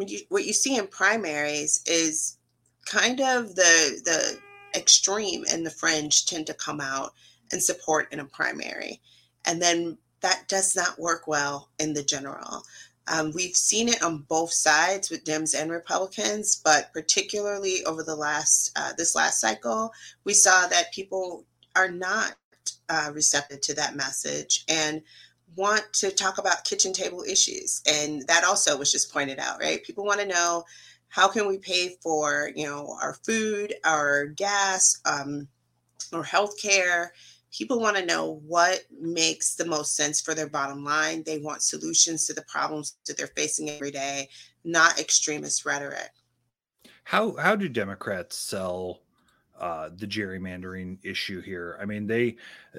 what 0.00 0.10
you 0.10 0.20
what 0.30 0.46
you 0.46 0.54
see 0.54 0.76
in 0.76 0.86
primaries 0.86 1.82
is 1.84 2.38
kind 2.86 3.20
of 3.20 3.54
the 3.54 4.00
the 4.04 4.38
extreme 4.78 5.44
and 5.52 5.66
the 5.66 5.70
fringe 5.70 6.24
tend 6.24 6.46
to 6.46 6.54
come 6.54 6.80
out 6.80 7.12
and 7.52 7.62
support 7.62 8.10
in 8.10 8.20
a 8.20 8.24
primary. 8.24 8.98
And 9.44 9.60
then 9.60 9.98
that 10.22 10.48
does 10.48 10.74
not 10.74 10.98
work 10.98 11.26
well 11.26 11.68
in 11.78 11.92
the 11.92 12.02
general. 12.02 12.62
Um, 13.08 13.32
we've 13.34 13.56
seen 13.56 13.88
it 13.88 14.02
on 14.02 14.24
both 14.28 14.52
sides 14.52 15.10
with 15.10 15.24
dems 15.24 15.60
and 15.60 15.70
republicans 15.70 16.60
but 16.64 16.92
particularly 16.92 17.84
over 17.84 18.02
the 18.02 18.14
last 18.14 18.70
uh, 18.76 18.92
this 18.96 19.14
last 19.14 19.40
cycle 19.40 19.92
we 20.24 20.32
saw 20.32 20.66
that 20.68 20.92
people 20.92 21.44
are 21.74 21.90
not 21.90 22.36
uh, 22.90 23.10
receptive 23.14 23.60
to 23.62 23.74
that 23.74 23.96
message. 23.96 24.64
And 24.68 25.02
want 25.56 25.84
to 25.92 26.10
talk 26.10 26.38
about 26.38 26.64
kitchen 26.64 26.92
table 26.92 27.22
issues 27.22 27.82
and 27.86 28.26
that 28.28 28.44
also 28.44 28.76
was 28.76 28.92
just 28.92 29.12
pointed 29.12 29.38
out 29.38 29.58
right? 29.60 29.84
People 29.84 30.04
want 30.04 30.20
to 30.20 30.26
know 30.26 30.64
how 31.08 31.26
can 31.28 31.48
we 31.48 31.58
pay 31.58 31.96
for 32.02 32.50
you 32.54 32.66
know 32.66 32.96
our 33.02 33.14
food 33.24 33.74
our 33.84 34.26
gas 34.26 35.00
um, 35.04 35.48
or 36.12 36.22
health 36.22 36.60
care 36.60 37.12
people 37.52 37.80
want 37.80 37.96
to 37.96 38.06
know 38.06 38.40
what 38.46 38.82
makes 39.00 39.56
the 39.56 39.64
most 39.64 39.96
sense 39.96 40.20
for 40.20 40.34
their 40.34 40.48
bottom 40.48 40.84
line. 40.84 41.24
They 41.26 41.38
want 41.38 41.62
solutions 41.62 42.24
to 42.26 42.32
the 42.32 42.42
problems 42.42 42.96
that 43.06 43.16
they're 43.16 43.26
facing 43.26 43.68
every 43.70 43.90
day 43.90 44.28
not 44.64 44.98
extremist 44.98 45.64
rhetoric. 45.64 46.10
How 47.04 47.34
how 47.36 47.56
do 47.56 47.68
democrats 47.68 48.36
sell 48.36 49.00
uh, 49.60 49.90
the 49.94 50.06
gerrymandering 50.06 50.98
issue 51.02 51.40
here. 51.40 51.78
I 51.80 51.84
mean, 51.84 52.06
they 52.06 52.36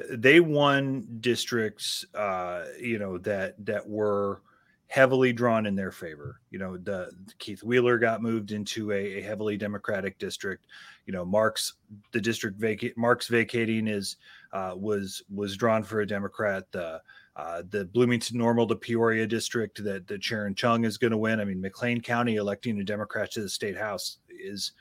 they 0.10 0.40
won 0.40 1.08
districts, 1.22 2.06
uh, 2.16 2.66
you 2.80 3.00
know, 3.00 3.18
that 3.20 3.64
that 3.66 3.88
were 3.88 4.42
heavily 4.88 5.32
drawn 5.32 5.66
in 5.66 5.74
their 5.74 5.92
favor. 5.92 6.42
You 6.50 6.60
know, 6.60 6.76
the, 6.76 7.12
the 7.26 7.34
Keith 7.40 7.64
Wheeler 7.64 7.98
got 7.98 8.22
moved 8.22 8.52
into 8.52 8.92
a, 8.92 9.20
a, 9.20 9.22
heavily 9.22 9.56
Democratic 9.56 10.20
district. 10.20 10.66
You 11.06 11.14
know, 11.14 11.24
Mark's 11.24 11.76
the 12.12 12.20
district 12.20 12.60
vacate 12.60 12.98
Mark's 12.98 13.28
vacating 13.28 13.88
is 13.88 14.18
uh, 14.52 14.74
was 14.76 15.24
was 15.34 15.56
drawn 15.56 15.84
for 15.84 16.02
a 16.02 16.08
Democrat. 16.08 16.66
The 16.72 17.02
uh, 17.38 17.62
the 17.70 17.86
Bloomington 17.86 18.38
Normal 18.38 18.68
to 18.68 18.76
Peoria 18.76 19.26
district 19.26 19.84
that 19.84 20.08
that 20.08 20.24
Sharon 20.24 20.56
Chung 20.56 20.84
is 20.84 20.98
going 20.98 21.12
to 21.12 21.18
win. 21.18 21.40
I 21.40 21.46
mean, 21.46 21.62
McLean 21.62 22.02
County 22.02 22.36
electing 22.36 22.80
a 22.80 22.84
Democrat 22.84 23.32
to 23.32 23.42
the 23.42 23.50
state 23.50 23.78
house 23.78 24.18
is 24.30 24.74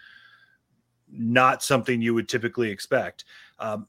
not 1.13 1.63
something 1.63 2.01
you 2.01 2.15
would 2.15 2.29
typically 2.29 2.71
expect. 2.71 3.25
Um, 3.59 3.87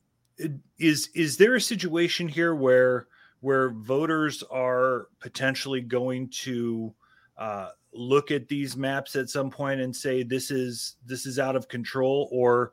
is 0.80 1.10
is 1.14 1.38
there 1.38 1.56
a 1.56 1.62
situation 1.62 2.28
here 2.28 2.56
where 2.56 3.08
where 3.42 3.72
voters 3.72 4.44
are 4.52 5.08
potentially 5.20 5.82
going 5.82 6.30
to 6.30 6.94
uh, 7.38 7.70
look 7.94 8.32
at 8.32 8.48
these 8.48 8.78
maps 8.78 9.16
at 9.16 9.30
some 9.30 9.50
point 9.50 9.82
and 9.82 9.96
say 9.96 10.24
this 10.24 10.52
is 10.52 10.96
this 11.06 11.26
is 11.26 11.40
out 11.40 11.56
of 11.56 11.68
control 11.68 12.30
or 12.32 12.72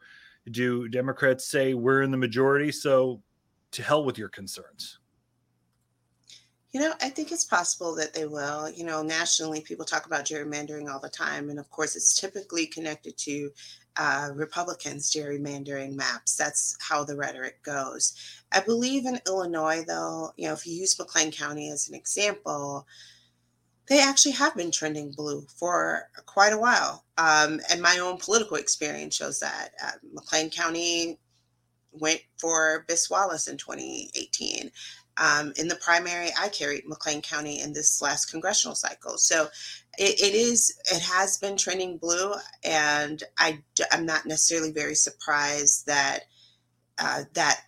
do 0.50 0.88
democrats 0.88 1.46
say 1.46 1.74
we're 1.74 2.02
in 2.02 2.10
the 2.10 2.16
majority 2.16 2.70
so 2.70 3.20
to 3.70 3.82
hell 3.82 4.04
with 4.04 4.16
your 4.16 4.28
concerns 4.28 4.97
you 6.72 6.80
know, 6.80 6.92
I 7.00 7.08
think 7.08 7.32
it's 7.32 7.44
possible 7.44 7.94
that 7.94 8.12
they 8.12 8.26
will. 8.26 8.68
You 8.70 8.84
know, 8.84 9.02
nationally, 9.02 9.62
people 9.62 9.84
talk 9.84 10.06
about 10.06 10.26
gerrymandering 10.26 10.90
all 10.90 11.00
the 11.00 11.08
time. 11.08 11.48
And 11.48 11.58
of 11.58 11.70
course, 11.70 11.96
it's 11.96 12.20
typically 12.20 12.66
connected 12.66 13.16
to 13.18 13.50
uh, 13.96 14.30
Republicans 14.34 15.10
gerrymandering 15.10 15.94
maps. 15.94 16.36
That's 16.36 16.76
how 16.80 17.04
the 17.04 17.16
rhetoric 17.16 17.62
goes. 17.62 18.14
I 18.52 18.60
believe 18.60 19.06
in 19.06 19.20
Illinois, 19.26 19.82
though, 19.86 20.32
you 20.36 20.46
know, 20.46 20.54
if 20.54 20.66
you 20.66 20.74
use 20.74 20.98
McLean 20.98 21.32
County 21.32 21.70
as 21.70 21.88
an 21.88 21.94
example, 21.94 22.86
they 23.88 24.02
actually 24.02 24.32
have 24.32 24.54
been 24.54 24.70
trending 24.70 25.10
blue 25.10 25.46
for 25.56 26.10
quite 26.26 26.52
a 26.52 26.58
while. 26.58 27.04
Um, 27.16 27.60
and 27.70 27.80
my 27.80 27.98
own 27.98 28.18
political 28.18 28.58
experience 28.58 29.16
shows 29.16 29.40
that. 29.40 29.70
Uh, 29.82 29.92
McLean 30.12 30.50
County 30.50 31.18
went 31.92 32.20
for 32.38 32.84
Biss-Wallace 32.88 33.48
in 33.48 33.56
2018. 33.56 34.70
Um, 35.18 35.52
in 35.56 35.68
the 35.68 35.76
primary, 35.76 36.30
I 36.38 36.48
carried 36.48 36.88
McLean 36.88 37.22
County 37.22 37.60
in 37.60 37.72
this 37.72 38.00
last 38.00 38.30
congressional 38.30 38.74
cycle. 38.74 39.18
So 39.18 39.48
it, 39.98 40.20
it 40.20 40.34
is, 40.34 40.78
it 40.92 41.02
has 41.02 41.38
been 41.38 41.56
trending 41.56 41.98
blue. 41.98 42.34
And 42.64 43.22
I, 43.38 43.58
I'm 43.90 44.06
not 44.06 44.26
necessarily 44.26 44.70
very 44.70 44.94
surprised 44.94 45.86
that 45.86 46.20
uh, 46.98 47.22
that 47.34 47.60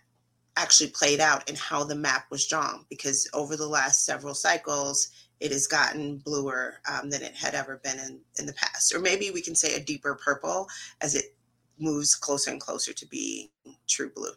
actually 0.57 0.89
played 0.89 1.19
out 1.19 1.49
in 1.49 1.55
how 1.55 1.83
the 1.83 1.95
map 1.95 2.25
was 2.29 2.45
drawn 2.45 2.85
because 2.89 3.29
over 3.33 3.55
the 3.55 3.67
last 3.67 4.05
several 4.05 4.33
cycles, 4.33 5.09
it 5.39 5.51
has 5.51 5.67
gotten 5.67 6.17
bluer 6.17 6.79
um, 6.91 7.09
than 7.09 7.21
it 7.21 7.35
had 7.35 7.55
ever 7.55 7.79
been 7.83 7.97
in, 7.99 8.19
in 8.37 8.45
the 8.45 8.53
past. 8.53 8.93
Or 8.93 8.99
maybe 8.99 9.31
we 9.31 9.41
can 9.41 9.55
say 9.55 9.75
a 9.75 9.79
deeper 9.79 10.19
purple 10.23 10.67
as 11.01 11.15
it 11.15 11.35
moves 11.79 12.13
closer 12.15 12.51
and 12.51 12.61
closer 12.61 12.93
to 12.93 13.07
being 13.07 13.49
true 13.87 14.11
blue. 14.13 14.33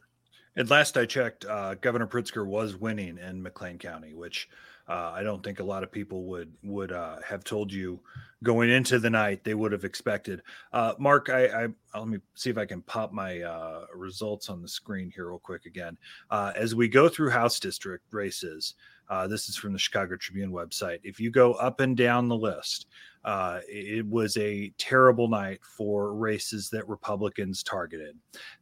And 0.56 0.70
last 0.70 0.96
I 0.96 1.04
checked, 1.04 1.44
uh, 1.44 1.74
Governor 1.74 2.06
Pritzker 2.06 2.46
was 2.46 2.76
winning 2.76 3.18
in 3.18 3.42
McLean 3.42 3.78
County, 3.78 4.14
which 4.14 4.48
uh, 4.88 5.12
I 5.14 5.22
don't 5.22 5.42
think 5.42 5.60
a 5.60 5.64
lot 5.64 5.82
of 5.82 5.90
people 5.90 6.24
would 6.24 6.52
would 6.62 6.92
uh, 6.92 7.16
have 7.26 7.42
told 7.42 7.72
you 7.72 8.00
going 8.42 8.70
into 8.70 8.98
the 8.98 9.10
night 9.10 9.42
they 9.42 9.54
would 9.54 9.72
have 9.72 9.84
expected. 9.84 10.42
Uh, 10.72 10.94
Mark, 10.98 11.30
I, 11.30 11.46
I, 11.46 11.98
let 11.98 12.08
me 12.08 12.18
see 12.34 12.50
if 12.50 12.58
I 12.58 12.66
can 12.66 12.82
pop 12.82 13.10
my 13.12 13.40
uh, 13.40 13.86
results 13.94 14.50
on 14.50 14.60
the 14.60 14.68
screen 14.68 15.10
here 15.10 15.28
real 15.28 15.38
quick 15.38 15.64
again. 15.64 15.96
Uh, 16.30 16.52
as 16.54 16.74
we 16.74 16.86
go 16.86 17.08
through 17.08 17.30
House 17.30 17.58
district 17.58 18.04
races, 18.12 18.74
uh, 19.08 19.26
this 19.26 19.48
is 19.48 19.56
from 19.56 19.72
the 19.72 19.78
Chicago 19.78 20.16
Tribune 20.16 20.50
website. 20.50 20.98
If 21.02 21.20
you 21.20 21.30
go 21.30 21.54
up 21.54 21.80
and 21.80 21.96
down 21.96 22.28
the 22.28 22.36
list, 22.36 22.86
uh, 23.24 23.60
it 23.66 24.06
was 24.06 24.36
a 24.36 24.70
terrible 24.76 25.28
night 25.28 25.60
for 25.62 26.14
races 26.14 26.68
that 26.70 26.86
Republicans 26.88 27.62
targeted. 27.62 28.16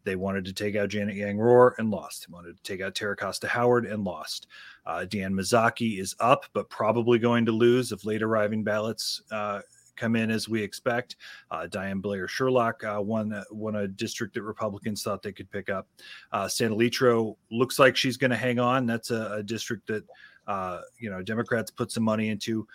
They 0.05 0.15
wanted 0.15 0.45
to 0.45 0.53
take 0.53 0.77
out 0.77 0.91
Janet 0.91 1.17
Yang 1.17 1.39
Rohr 1.39 1.73
and 1.79 1.91
lost. 1.91 2.27
They 2.27 2.33
wanted 2.33 2.57
to 2.57 2.63
take 2.63 2.81
out 2.81 2.95
Tara 2.95 3.17
Costa 3.17 3.49
Howard 3.49 3.87
and 3.87 4.05
lost. 4.05 4.47
Uh, 4.87 5.05
Deanne 5.09 5.33
Mazzochi 5.33 5.99
is 5.99 6.15
up, 6.21 6.45
but 6.55 6.71
probably 6.71 7.19
going 7.19 7.45
to 7.47 7.53
lose 7.53 7.91
if 7.91 8.05
late 8.05 8.23
arriving 8.23 8.63
ballots 8.63 9.23
uh, 9.33 9.61
come 9.97 10.17
in 10.17 10.31
as 10.31 10.49
we 10.49 10.63
expect. 10.63 11.17
Uh, 11.51 11.67
Diane 11.67 12.01
Blair 12.01 12.29
Sherlock 12.29 12.83
uh, 12.85 13.01
won 13.01 13.33
uh, 13.33 13.45
won 13.51 13.77
a 13.77 13.89
district 13.89 14.35
that 14.35 14.43
Republicans 14.43 15.03
thought 15.03 15.23
they 15.23 15.33
could 15.33 15.51
pick 15.51 15.71
up. 15.71 15.89
Uh, 16.33 16.49
looks 17.51 17.79
like 17.79 17.97
she's 17.97 18.17
going 18.17 18.31
to 18.31 18.37
hang 18.37 18.59
on. 18.59 18.87
That's 18.87 19.11
a, 19.11 19.35
a 19.35 19.43
district 19.43 19.87
that 19.89 20.05
uh, 20.47 20.81
you 20.99 21.11
know 21.11 21.23
Democrats 21.23 21.71
put 21.71 21.91
some 21.91 22.03
money 22.03 22.29
into. 22.29 22.67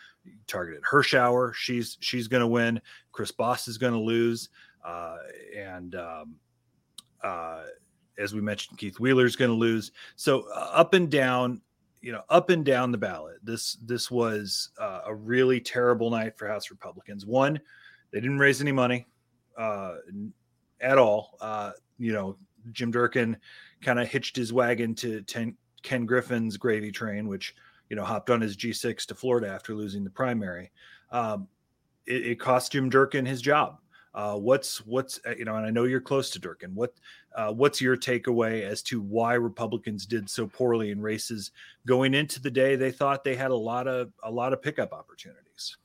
Targeted 0.45 0.83
Hirschauer, 0.83 1.53
she's 1.53 1.97
she's 2.01 2.27
going 2.27 2.41
to 2.41 2.47
win. 2.47 2.81
Chris 3.13 3.31
Bos 3.31 3.69
is 3.69 3.77
going 3.77 3.93
to 3.93 3.99
lose, 3.99 4.49
uh, 4.85 5.15
and 5.57 5.95
um, 5.95 6.35
uh, 7.23 7.63
as 8.17 8.33
we 8.33 8.41
mentioned, 8.41 8.77
Keith 8.77 8.99
Wheeler 8.99 9.25
is 9.25 9.37
going 9.37 9.51
to 9.51 9.55
lose. 9.55 9.93
So 10.17 10.49
up 10.53 10.93
and 10.93 11.09
down, 11.09 11.61
you 12.01 12.11
know 12.11 12.21
up 12.29 12.49
and 12.49 12.63
down 12.63 12.91
the 12.91 12.97
ballot 12.97 13.37
this 13.43 13.77
this 13.83 14.11
was 14.11 14.69
uh, 14.79 15.01
a 15.05 15.13
really 15.13 15.59
terrible 15.59 16.09
night 16.09 16.37
for 16.37 16.47
house 16.47 16.69
republicans 16.71 17.25
one 17.25 17.59
they 18.11 18.19
didn't 18.19 18.39
raise 18.39 18.61
any 18.61 18.71
money 18.71 19.05
uh, 19.57 19.95
at 20.79 20.97
all 20.97 21.37
uh, 21.41 21.71
you 21.97 22.13
know 22.13 22.37
jim 22.71 22.91
durkin 22.91 23.35
kind 23.81 23.99
of 23.99 24.07
hitched 24.07 24.35
his 24.35 24.53
wagon 24.53 24.95
to 24.95 25.21
ten, 25.23 25.55
ken 25.87 26.05
griffin's 26.05 26.57
gravy 26.57 26.91
train 26.91 27.27
which 27.27 27.55
you 27.89 27.95
know 27.95 28.03
hopped 28.03 28.29
on 28.29 28.41
his 28.41 28.57
g6 28.57 29.05
to 29.05 29.15
florida 29.15 29.47
after 29.47 29.73
losing 29.73 30.03
the 30.03 30.09
primary 30.09 30.69
um, 31.11 31.47
it, 32.05 32.27
it 32.27 32.39
cost 32.39 32.73
jim 32.73 32.89
durkin 32.89 33.25
his 33.25 33.41
job 33.41 33.79
uh, 34.17 34.33
what's 34.33 34.83
what's 34.87 35.19
uh, 35.27 35.35
you 35.37 35.45
know, 35.45 35.55
and 35.57 35.65
I 35.65 35.69
know 35.69 35.83
you're 35.83 36.01
close 36.01 36.31
to 36.31 36.39
Durkin. 36.39 36.73
What 36.73 36.91
uh, 37.35 37.53
what's 37.53 37.79
your 37.79 37.95
takeaway 37.95 38.63
as 38.63 38.81
to 38.83 38.99
why 38.99 39.35
Republicans 39.35 40.07
did 40.07 40.27
so 40.27 40.47
poorly 40.47 40.89
in 40.89 40.99
races 40.99 41.51
going 41.85 42.15
into 42.15 42.41
the 42.41 42.49
day? 42.49 42.75
They 42.75 42.89
thought 42.89 43.23
they 43.23 43.35
had 43.35 43.51
a 43.51 43.55
lot 43.55 43.87
of 43.87 44.11
a 44.23 44.31
lot 44.31 44.53
of 44.53 44.61
pickup 44.63 44.91
opportunities. 44.91 45.77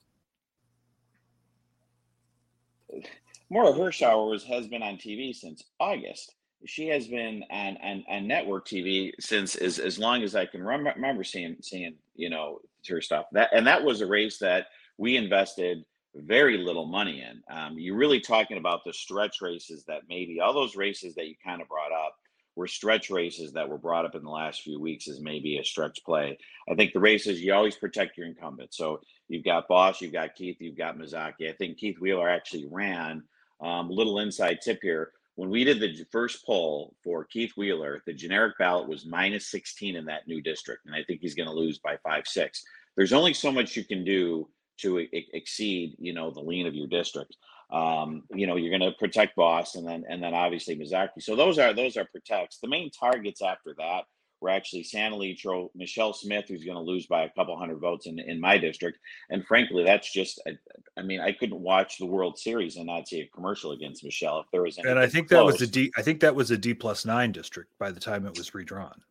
Maura 3.51 3.71
Hirschauer 3.71 4.43
has 4.45 4.67
been 4.67 4.81
on 4.81 4.95
TV 4.95 5.35
since 5.35 5.63
August. 5.79 6.33
She 6.65 6.87
has 6.87 7.07
been 7.07 7.43
on, 7.49 7.77
on, 7.83 8.03
on 8.09 8.27
network 8.27 8.67
TV 8.67 9.11
since 9.19 9.55
as, 9.55 9.79
as 9.79 9.99
long 9.99 10.23
as 10.23 10.35
I 10.35 10.45
can 10.45 10.63
remember 10.63 11.23
seeing 11.23 11.57
seeing 11.61 11.95
you 12.15 12.29
know 12.29 12.59
her 12.89 13.01
stuff. 13.01 13.25
That 13.31 13.49
and 13.53 13.67
that 13.67 13.83
was 13.83 14.01
a 14.01 14.07
race 14.07 14.37
that 14.39 14.67
we 14.97 15.17
invested 15.17 15.83
very 16.15 16.57
little 16.57 16.85
money 16.85 17.21
in. 17.21 17.41
Um, 17.55 17.77
you're 17.77 17.97
really 17.97 18.19
talking 18.19 18.57
about 18.57 18.81
the 18.85 18.93
stretch 18.93 19.41
races 19.41 19.83
that 19.85 20.03
maybe 20.07 20.39
all 20.39 20.53
those 20.53 20.75
races 20.75 21.15
that 21.15 21.27
you 21.27 21.35
kind 21.43 21.61
of 21.61 21.67
brought 21.67 21.91
up 21.91 22.15
were 22.55 22.67
stretch 22.67 23.09
races 23.09 23.51
that 23.53 23.67
were 23.67 23.77
brought 23.77 24.05
up 24.05 24.15
in 24.15 24.23
the 24.23 24.29
last 24.29 24.61
few 24.61 24.79
weeks 24.79 25.07
as 25.07 25.19
maybe 25.19 25.57
a 25.57 25.63
stretch 25.63 26.03
play. 26.05 26.37
I 26.69 26.75
think 26.75 26.93
the 26.93 26.99
races 26.99 27.41
you 27.41 27.53
always 27.53 27.75
protect 27.75 28.17
your 28.17 28.27
incumbent. 28.27 28.73
So 28.73 29.01
you've 29.27 29.43
got 29.43 29.67
Bos, 29.67 30.01
you've 30.01 30.13
got 30.13 30.35
Keith, 30.35 30.57
you've 30.59 30.77
got 30.77 30.97
Mazzochi. 30.97 31.49
I 31.49 31.53
think 31.57 31.77
Keith 31.77 31.99
Wheeler 31.99 32.29
actually 32.29 32.67
ran 32.69 33.23
um, 33.59 33.89
little 33.89 34.19
inside 34.19 34.59
tip 34.61 34.79
here. 34.81 35.11
When 35.35 35.49
we 35.49 35.63
did 35.63 35.79
the 35.79 36.05
first 36.11 36.45
poll 36.45 36.95
for 37.03 37.25
Keith 37.25 37.53
Wheeler, 37.57 38.03
the 38.05 38.13
generic 38.13 38.57
ballot 38.59 38.87
was 38.87 39.05
minus 39.05 39.47
16 39.47 39.95
in 39.95 40.05
that 40.05 40.27
new 40.27 40.41
district. 40.41 40.85
And 40.85 40.93
I 40.93 41.03
think 41.03 41.21
he's 41.21 41.35
going 41.35 41.49
to 41.49 41.55
lose 41.55 41.79
by 41.79 41.97
five, 42.03 42.27
six. 42.27 42.63
There's 42.95 43.13
only 43.13 43.33
so 43.33 43.51
much 43.51 43.75
you 43.75 43.83
can 43.83 44.03
do 44.03 44.47
to 44.81 45.07
exceed, 45.11 45.95
you 45.97 46.13
know, 46.13 46.31
the 46.31 46.41
lean 46.41 46.67
of 46.67 46.75
your 46.75 46.87
district. 46.87 47.35
Um, 47.71 48.23
you 48.31 48.45
know, 48.45 48.55
you're 48.55 48.77
going 48.77 48.91
to 48.91 48.97
protect 48.99 49.35
Bos, 49.35 49.75
and 49.75 49.87
then 49.87 50.03
and 50.07 50.21
then 50.21 50.35
obviously 50.35 50.75
Mazzochi. 50.75 51.21
So 51.21 51.35
those 51.35 51.57
are 51.57 51.73
those 51.73 51.97
are 51.97 52.05
protects. 52.05 52.59
The 52.59 52.67
main 52.67 52.91
targets 52.91 53.41
after 53.41 53.73
that 53.79 54.03
were 54.43 54.49
actually 54.49 54.83
Santa 54.83 55.15
Litro, 55.15 55.69
Michelle 55.73 56.13
Smith, 56.13 56.45
who's 56.49 56.65
going 56.65 56.75
to 56.75 56.83
lose 56.83 57.07
by 57.07 57.23
a 57.23 57.29
couple 57.29 57.57
hundred 57.57 57.79
votes 57.79 58.07
in 58.07 58.19
in 58.19 58.39
my 58.41 58.57
district. 58.57 58.99
And 59.29 59.45
frankly, 59.47 59.85
that's 59.85 60.11
just, 60.11 60.41
I, 60.45 60.51
I 60.99 61.01
mean, 61.01 61.21
I 61.21 61.31
couldn't 61.31 61.61
watch 61.61 61.97
the 61.97 62.05
World 62.05 62.37
Series 62.37 62.75
and 62.75 62.87
not 62.87 63.07
see 63.07 63.21
a 63.21 63.27
commercial 63.27 63.71
against 63.71 64.03
Michelle 64.03 64.41
if 64.41 64.47
there 64.51 64.61
was. 64.61 64.77
Any 64.77 64.89
and 64.89 64.99
I 64.99 65.07
think 65.07 65.29
close. 65.29 65.37
that 65.39 65.45
was 65.45 65.61
a 65.61 65.71
D. 65.71 65.91
I 65.97 66.01
think 66.01 66.19
that 66.19 66.35
was 66.35 66.51
a 66.51 66.57
D 66.57 66.73
plus 66.73 67.05
nine 67.05 67.31
district 67.31 67.71
by 67.79 67.89
the 67.89 68.01
time 68.01 68.25
it 68.25 68.37
was 68.37 68.53
redrawn. 68.53 69.01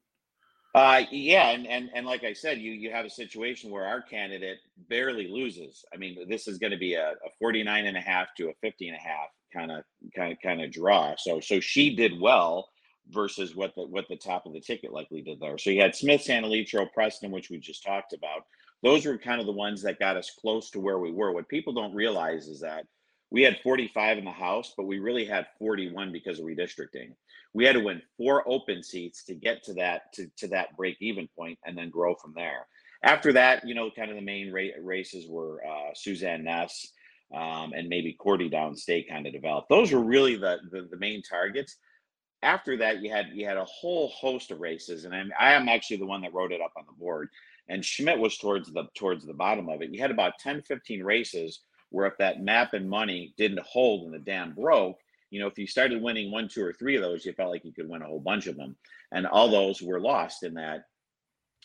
Uh, 0.74 1.02
yeah, 1.10 1.50
and, 1.50 1.66
and 1.66 1.90
and 1.94 2.06
like 2.06 2.24
I 2.24 2.34
said, 2.34 2.58
you 2.58 2.72
you 2.72 2.90
have 2.90 3.06
a 3.06 3.10
situation 3.10 3.70
where 3.70 3.86
our 3.86 4.02
candidate 4.02 4.58
barely 4.88 5.28
loses. 5.28 5.84
I 5.94 5.96
mean, 5.96 6.28
this 6.28 6.46
is 6.46 6.58
going 6.58 6.72
to 6.72 6.78
be 6.78 6.94
a, 6.94 7.10
a 7.10 7.30
49 7.38 7.86
and 7.86 7.96
a 7.96 8.00
half 8.00 8.34
to 8.36 8.48
a 8.50 8.54
50 8.60 8.88
and 8.88 8.96
a 8.96 9.00
half 9.00 9.28
kind 9.52 9.70
of 9.70 9.84
kind 10.14 10.32
of 10.32 10.38
kind 10.42 10.62
of 10.62 10.70
draw. 10.70 11.14
So 11.16 11.40
so 11.40 11.58
she 11.58 11.96
did 11.96 12.20
well 12.20 12.68
versus 13.10 13.54
what 13.54 13.74
the 13.74 13.82
what 13.86 14.06
the 14.08 14.16
top 14.16 14.46
of 14.46 14.52
the 14.52 14.60
ticket 14.60 14.92
likely 14.92 15.22
did 15.22 15.40
there. 15.40 15.58
So 15.58 15.70
you 15.70 15.80
had 15.80 15.94
Smith, 15.94 16.22
Santa 16.22 16.46
Litro, 16.46 16.86
Preston, 16.92 17.30
which 17.30 17.50
we 17.50 17.58
just 17.58 17.84
talked 17.84 18.12
about. 18.12 18.44
Those 18.82 19.06
were 19.06 19.18
kind 19.18 19.40
of 19.40 19.46
the 19.46 19.52
ones 19.52 19.82
that 19.82 19.98
got 19.98 20.16
us 20.16 20.30
close 20.40 20.70
to 20.70 20.80
where 20.80 20.98
we 20.98 21.12
were. 21.12 21.32
What 21.32 21.48
people 21.48 21.72
don't 21.72 21.94
realize 21.94 22.48
is 22.48 22.60
that 22.60 22.84
we 23.30 23.42
had 23.42 23.60
45 23.60 24.18
in 24.18 24.24
the 24.24 24.30
House, 24.30 24.74
but 24.76 24.86
we 24.86 24.98
really 24.98 25.24
had 25.24 25.46
41 25.58 26.12
because 26.12 26.38
of 26.38 26.44
redistricting. 26.44 27.14
We 27.54 27.64
had 27.64 27.74
to 27.74 27.80
win 27.80 28.02
four 28.16 28.46
open 28.46 28.82
seats 28.82 29.24
to 29.24 29.34
get 29.34 29.62
to 29.64 29.74
that 29.74 30.12
to, 30.14 30.26
to 30.38 30.48
that 30.48 30.76
break 30.76 30.96
even 31.00 31.28
point 31.36 31.58
and 31.64 31.76
then 31.76 31.90
grow 31.90 32.14
from 32.14 32.34
there. 32.34 32.66
after 33.04 33.32
that, 33.32 33.66
you 33.66 33.74
know, 33.74 33.90
kind 33.90 34.10
of 34.10 34.16
the 34.16 34.22
main 34.22 34.52
ra- 34.52 34.78
races 34.82 35.26
were 35.28 35.62
uh, 35.64 35.90
Suzanne 35.94 36.44
Ness 36.44 36.92
um, 37.34 37.72
and 37.74 37.88
maybe 37.88 38.12
Cordy 38.12 38.50
Downstate 38.50 39.08
kind 39.08 39.26
of 39.26 39.32
developed. 39.32 39.68
Those 39.68 39.92
were 39.92 40.02
really 40.02 40.36
the, 40.36 40.58
the, 40.70 40.88
the 40.90 40.98
main 40.98 41.22
targets. 41.22 41.76
After 42.42 42.76
that, 42.78 43.02
you 43.02 43.10
had 43.10 43.28
you 43.32 43.46
had 43.46 43.56
a 43.56 43.64
whole 43.64 44.08
host 44.08 44.50
of 44.50 44.60
races, 44.60 45.04
and 45.04 45.14
I'm, 45.14 45.32
I 45.38 45.52
am 45.52 45.68
actually 45.68 45.98
the 45.98 46.06
one 46.06 46.22
that 46.22 46.34
wrote 46.34 46.52
it 46.52 46.60
up 46.60 46.72
on 46.76 46.84
the 46.86 46.92
board. 46.92 47.28
And 47.68 47.84
Schmidt 47.84 48.18
was 48.18 48.36
towards 48.36 48.72
the 48.72 48.88
towards 48.96 49.24
the 49.24 49.34
bottom 49.34 49.68
of 49.68 49.82
it. 49.82 49.90
You 49.90 50.00
had 50.00 50.10
about 50.10 50.38
10, 50.40 50.62
15 50.62 51.02
races 51.02 51.60
where 51.90 52.06
if 52.06 52.16
that 52.18 52.42
map 52.42 52.72
and 52.72 52.88
money 52.88 53.34
didn't 53.36 53.60
hold 53.60 54.04
and 54.04 54.14
the 54.14 54.18
dam 54.18 54.54
broke, 54.54 54.98
you 55.30 55.40
know, 55.40 55.46
if 55.46 55.58
you 55.58 55.66
started 55.66 56.02
winning 56.02 56.30
one, 56.30 56.48
two, 56.48 56.64
or 56.64 56.72
three 56.72 56.96
of 56.96 57.02
those, 57.02 57.24
you 57.24 57.32
felt 57.32 57.50
like 57.50 57.64
you 57.64 57.72
could 57.72 57.88
win 57.88 58.02
a 58.02 58.06
whole 58.06 58.20
bunch 58.20 58.46
of 58.46 58.56
them. 58.56 58.76
And 59.12 59.26
all 59.26 59.50
those 59.50 59.80
were 59.80 60.00
lost 60.00 60.42
in 60.42 60.54
that, 60.54 60.84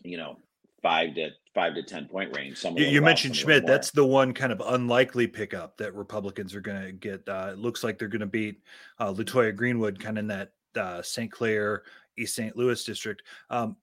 you 0.03 0.17
know, 0.17 0.37
five 0.81 1.15
to 1.15 1.31
five 1.53 1.75
to 1.75 1.83
ten 1.83 2.05
point 2.05 2.35
range. 2.35 2.57
Some 2.57 2.77
you, 2.77 2.85
you 2.85 3.01
mentioned 3.01 3.35
Schmidt. 3.35 3.65
That's 3.65 3.91
the 3.91 4.05
one 4.05 4.33
kind 4.33 4.51
of 4.51 4.61
unlikely 4.65 5.27
pickup 5.27 5.77
that 5.77 5.95
Republicans 5.95 6.55
are 6.55 6.61
going 6.61 6.81
to 6.81 6.91
get. 6.91 7.27
Uh, 7.27 7.49
it 7.53 7.57
looks 7.57 7.83
like 7.83 7.97
they're 7.97 8.07
going 8.07 8.21
to 8.21 8.25
beat 8.25 8.61
uh, 8.99 9.11
Latoya 9.13 9.55
Greenwood, 9.55 9.99
kind 9.99 10.17
of 10.17 10.21
in 10.21 10.27
that 10.27 10.51
uh, 10.77 11.01
St. 11.01 11.31
Clair, 11.31 11.83
East 12.17 12.35
St. 12.35 12.55
Louis 12.55 12.83
district. 12.83 13.23
Um, 13.49 13.75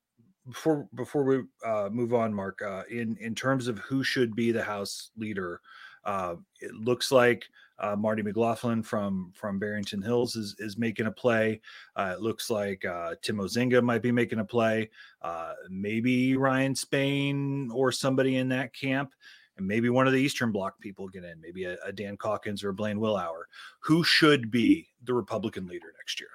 before 0.49 0.89
before 0.95 1.25
we 1.25 1.43
uh, 1.65 1.89
move 1.91 2.13
on, 2.13 2.33
Mark, 2.33 2.61
uh, 2.63 2.83
in 2.91 3.17
in 3.19 3.35
terms 3.35 3.69
of 3.69 3.79
who 3.79 4.05
should 4.05 4.37
be 4.37 4.53
the 4.53 4.63
House 4.63 5.11
leader, 5.17 5.61
uh, 6.05 6.37
it 6.61 6.75
looks 6.75 7.11
like 7.11 7.47
uh, 7.79 7.97
Marty 7.97 8.23
McLaughlin 8.23 8.83
from 8.83 9.33
from 9.35 9.59
Barrington 9.59 10.03
Hills 10.03 10.37
is 10.37 10.55
is 10.59 10.77
making 10.77 11.07
a 11.07 11.11
play. 11.11 11.61
Uh, 11.97 12.15
it 12.17 12.21
looks 12.21 12.51
like 12.51 12.85
uh, 12.85 13.15
Tim 13.23 13.39
Ozinga 13.39 13.83
might 13.83 14.03
be 14.03 14.13
making 14.13 14.39
a 14.39 14.45
play. 14.45 14.91
Uh, 15.23 15.55
maybe 15.71 16.37
Ryan 16.37 16.75
Spain 16.75 17.71
or 17.73 17.91
somebody 17.91 18.37
in 18.37 18.49
that 18.51 18.75
camp, 18.75 19.13
and 19.57 19.67
maybe 19.67 19.89
one 19.89 20.07
of 20.07 20.13
the 20.13 20.21
Eastern 20.21 20.53
Bloc 20.53 20.79
people 20.79 21.09
get 21.09 21.25
in. 21.25 21.41
Maybe 21.41 21.65
a, 21.65 21.77
a 21.85 21.93
Dan 21.93 22.17
Caulkins 22.17 22.63
or 22.63 22.69
a 22.69 22.75
Blaine 22.75 22.99
Wilhour. 22.99 23.45
Who 23.81 24.05
should 24.05 24.51
be 24.51 24.89
the 25.03 25.15
Republican 25.15 25.67
leader 25.67 25.93
next 25.99 26.21
year? 26.21 26.29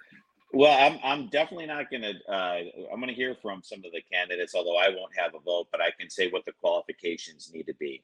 Well, 0.51 0.75
I'm 0.77 0.99
I'm 1.03 1.27
definitely 1.29 1.67
not 1.67 1.91
going 1.91 2.01
to. 2.01 2.13
Uh, 2.27 2.59
I'm 2.91 2.99
going 2.99 3.09
to 3.09 3.13
hear 3.13 3.35
from 3.41 3.61
some 3.63 3.79
of 3.79 3.91
the 3.91 4.01
candidates, 4.11 4.55
although 4.55 4.77
I 4.77 4.89
won't 4.89 5.15
have 5.17 5.35
a 5.35 5.39
vote. 5.39 5.67
But 5.71 5.81
I 5.81 5.91
can 5.99 6.09
say 6.09 6.29
what 6.29 6.45
the 6.45 6.53
qualifications 6.53 7.51
need 7.53 7.67
to 7.67 7.75
be. 7.75 8.03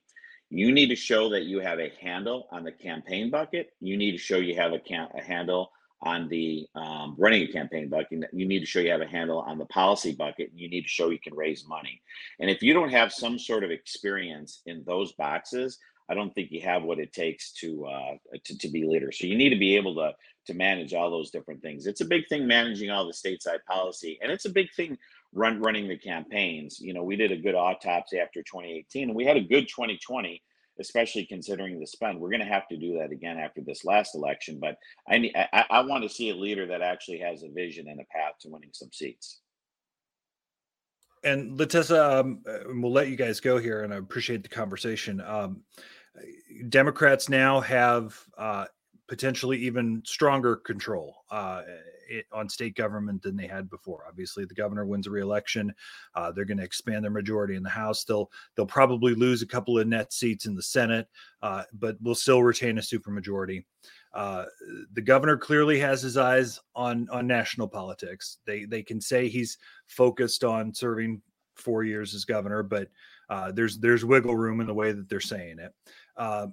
You 0.49 0.71
need 0.71 0.89
to 0.89 0.95
show 0.95 1.29
that 1.29 1.43
you 1.43 1.59
have 1.59 1.79
a 1.79 1.91
handle 1.99 2.47
on 2.51 2.63
the 2.63 2.71
campaign 2.71 3.31
bucket. 3.31 3.71
You 3.79 3.97
need 3.97 4.11
to 4.11 4.17
show 4.19 4.37
you 4.37 4.55
have 4.55 4.73
a, 4.73 4.81
a 5.15 5.23
handle 5.23 5.71
on 6.03 6.29
the 6.29 6.67
um, 6.75 7.15
running 7.17 7.41
a 7.43 7.51
campaign 7.51 7.89
bucket. 7.89 8.29
You 8.31 8.45
need 8.45 8.59
to 8.59 8.65
show 8.65 8.79
you 8.79 8.91
have 8.91 9.01
a 9.01 9.07
handle 9.07 9.39
on 9.39 9.57
the 9.57 9.65
policy 9.65 10.13
bucket. 10.13 10.51
You 10.53 10.69
need 10.69 10.83
to 10.83 10.87
show 10.87 11.09
you 11.09 11.19
can 11.19 11.33
raise 11.33 11.65
money. 11.67 11.99
And 12.39 12.49
if 12.49 12.61
you 12.61 12.73
don't 12.73 12.91
have 12.91 13.11
some 13.11 13.39
sort 13.39 13.63
of 13.63 13.71
experience 13.71 14.61
in 14.67 14.83
those 14.85 15.13
boxes, 15.13 15.79
I 16.09 16.13
don't 16.13 16.33
think 16.33 16.51
you 16.51 16.61
have 16.61 16.83
what 16.83 16.99
it 16.99 17.13
takes 17.13 17.51
to 17.53 17.85
uh, 17.85 18.11
to, 18.43 18.57
to 18.57 18.67
be 18.67 18.85
leader. 18.85 19.11
So 19.11 19.27
you 19.27 19.35
need 19.35 19.49
to 19.49 19.59
be 19.59 19.75
able 19.75 19.95
to 19.95 20.13
to 20.47 20.53
manage 20.53 20.93
all 20.93 21.09
those 21.09 21.31
different 21.31 21.61
things. 21.61 21.87
It's 21.87 22.01
a 22.01 22.05
big 22.05 22.27
thing 22.27 22.45
managing 22.45 22.91
all 22.91 23.07
the 23.07 23.13
stateside 23.13 23.63
policy, 23.67 24.19
and 24.21 24.31
it's 24.31 24.45
a 24.45 24.49
big 24.49 24.67
thing 24.75 24.97
run 25.33 25.61
running 25.61 25.87
the 25.87 25.97
campaigns. 25.97 26.79
You 26.79 26.93
know, 26.93 27.03
we 27.03 27.15
did 27.15 27.31
a 27.31 27.37
good 27.37 27.55
autopsy 27.55 28.19
after 28.19 28.41
2018, 28.41 29.09
and 29.09 29.15
we 29.15 29.25
had 29.25 29.37
a 29.37 29.41
good 29.41 29.67
2020, 29.67 30.41
especially 30.79 31.25
considering 31.25 31.79
the 31.79 31.87
spend. 31.87 32.19
We're 32.19 32.29
going 32.29 32.39
to 32.39 32.45
have 32.45 32.67
to 32.69 32.77
do 32.77 32.97
that 32.99 33.11
again 33.11 33.37
after 33.37 33.61
this 33.61 33.83
last 33.83 34.15
election. 34.15 34.59
But 34.59 34.77
I, 35.07 35.31
I, 35.53 35.65
I 35.69 35.81
want 35.81 36.03
to 36.03 36.09
see 36.09 36.29
a 36.29 36.35
leader 36.35 36.67
that 36.67 36.81
actually 36.81 37.19
has 37.19 37.43
a 37.43 37.49
vision 37.49 37.87
and 37.89 37.99
a 37.99 38.05
path 38.05 38.33
to 38.41 38.49
winning 38.49 38.71
some 38.71 38.91
seats. 38.91 39.41
And 41.23 41.57
Litesa, 41.57 42.19
um, 42.19 42.43
uh, 42.47 42.59
we'll 42.67 42.91
let 42.91 43.09
you 43.09 43.15
guys 43.15 43.39
go 43.39 43.57
here, 43.57 43.83
and 43.83 43.91
I 43.91 43.97
appreciate 43.97 44.43
the 44.43 44.49
conversation. 44.49 45.19
Um, 45.21 45.61
Democrats 46.69 47.29
now 47.29 47.59
have 47.59 48.17
uh, 48.37 48.65
potentially 49.07 49.57
even 49.57 50.01
stronger 50.05 50.55
control 50.55 51.15
uh, 51.29 51.61
it, 52.09 52.25
on 52.31 52.49
state 52.49 52.75
government 52.75 53.21
than 53.21 53.35
they 53.35 53.47
had 53.47 53.69
before. 53.69 54.03
Obviously, 54.07 54.45
the 54.45 54.53
governor 54.53 54.85
wins 54.85 55.07
a 55.07 55.11
reelection. 55.11 55.73
Uh, 56.15 56.31
they're 56.31 56.45
going 56.45 56.57
to 56.57 56.63
expand 56.63 57.03
their 57.03 57.11
majority 57.11 57.55
in 57.55 57.63
the 57.63 57.69
House. 57.69 58.03
They'll 58.03 58.31
they'll 58.55 58.65
probably 58.65 59.13
lose 59.13 59.41
a 59.41 59.47
couple 59.47 59.77
of 59.77 59.87
net 59.87 60.13
seats 60.13 60.45
in 60.45 60.55
the 60.55 60.63
Senate, 60.63 61.07
uh, 61.41 61.63
but 61.73 62.01
will 62.01 62.15
still 62.15 62.43
retain 62.43 62.77
a 62.77 62.81
supermajority. 62.81 63.65
Uh, 64.13 64.45
the 64.93 65.01
governor 65.01 65.37
clearly 65.37 65.79
has 65.79 66.01
his 66.01 66.17
eyes 66.17 66.59
on 66.75 67.07
on 67.11 67.27
national 67.27 67.67
politics. 67.67 68.37
They 68.45 68.65
they 68.65 68.81
can 68.81 69.01
say 69.01 69.27
he's 69.27 69.57
focused 69.87 70.43
on 70.43 70.73
serving 70.73 71.21
four 71.55 71.83
years 71.83 72.13
as 72.13 72.25
governor, 72.25 72.63
but 72.63 72.89
uh, 73.29 73.51
there's 73.51 73.77
there's 73.79 74.05
wiggle 74.05 74.35
room 74.35 74.61
in 74.61 74.67
the 74.67 74.73
way 74.73 74.91
that 74.91 75.09
they're 75.09 75.19
saying 75.19 75.59
it. 75.59 75.73
Uh, 76.17 76.47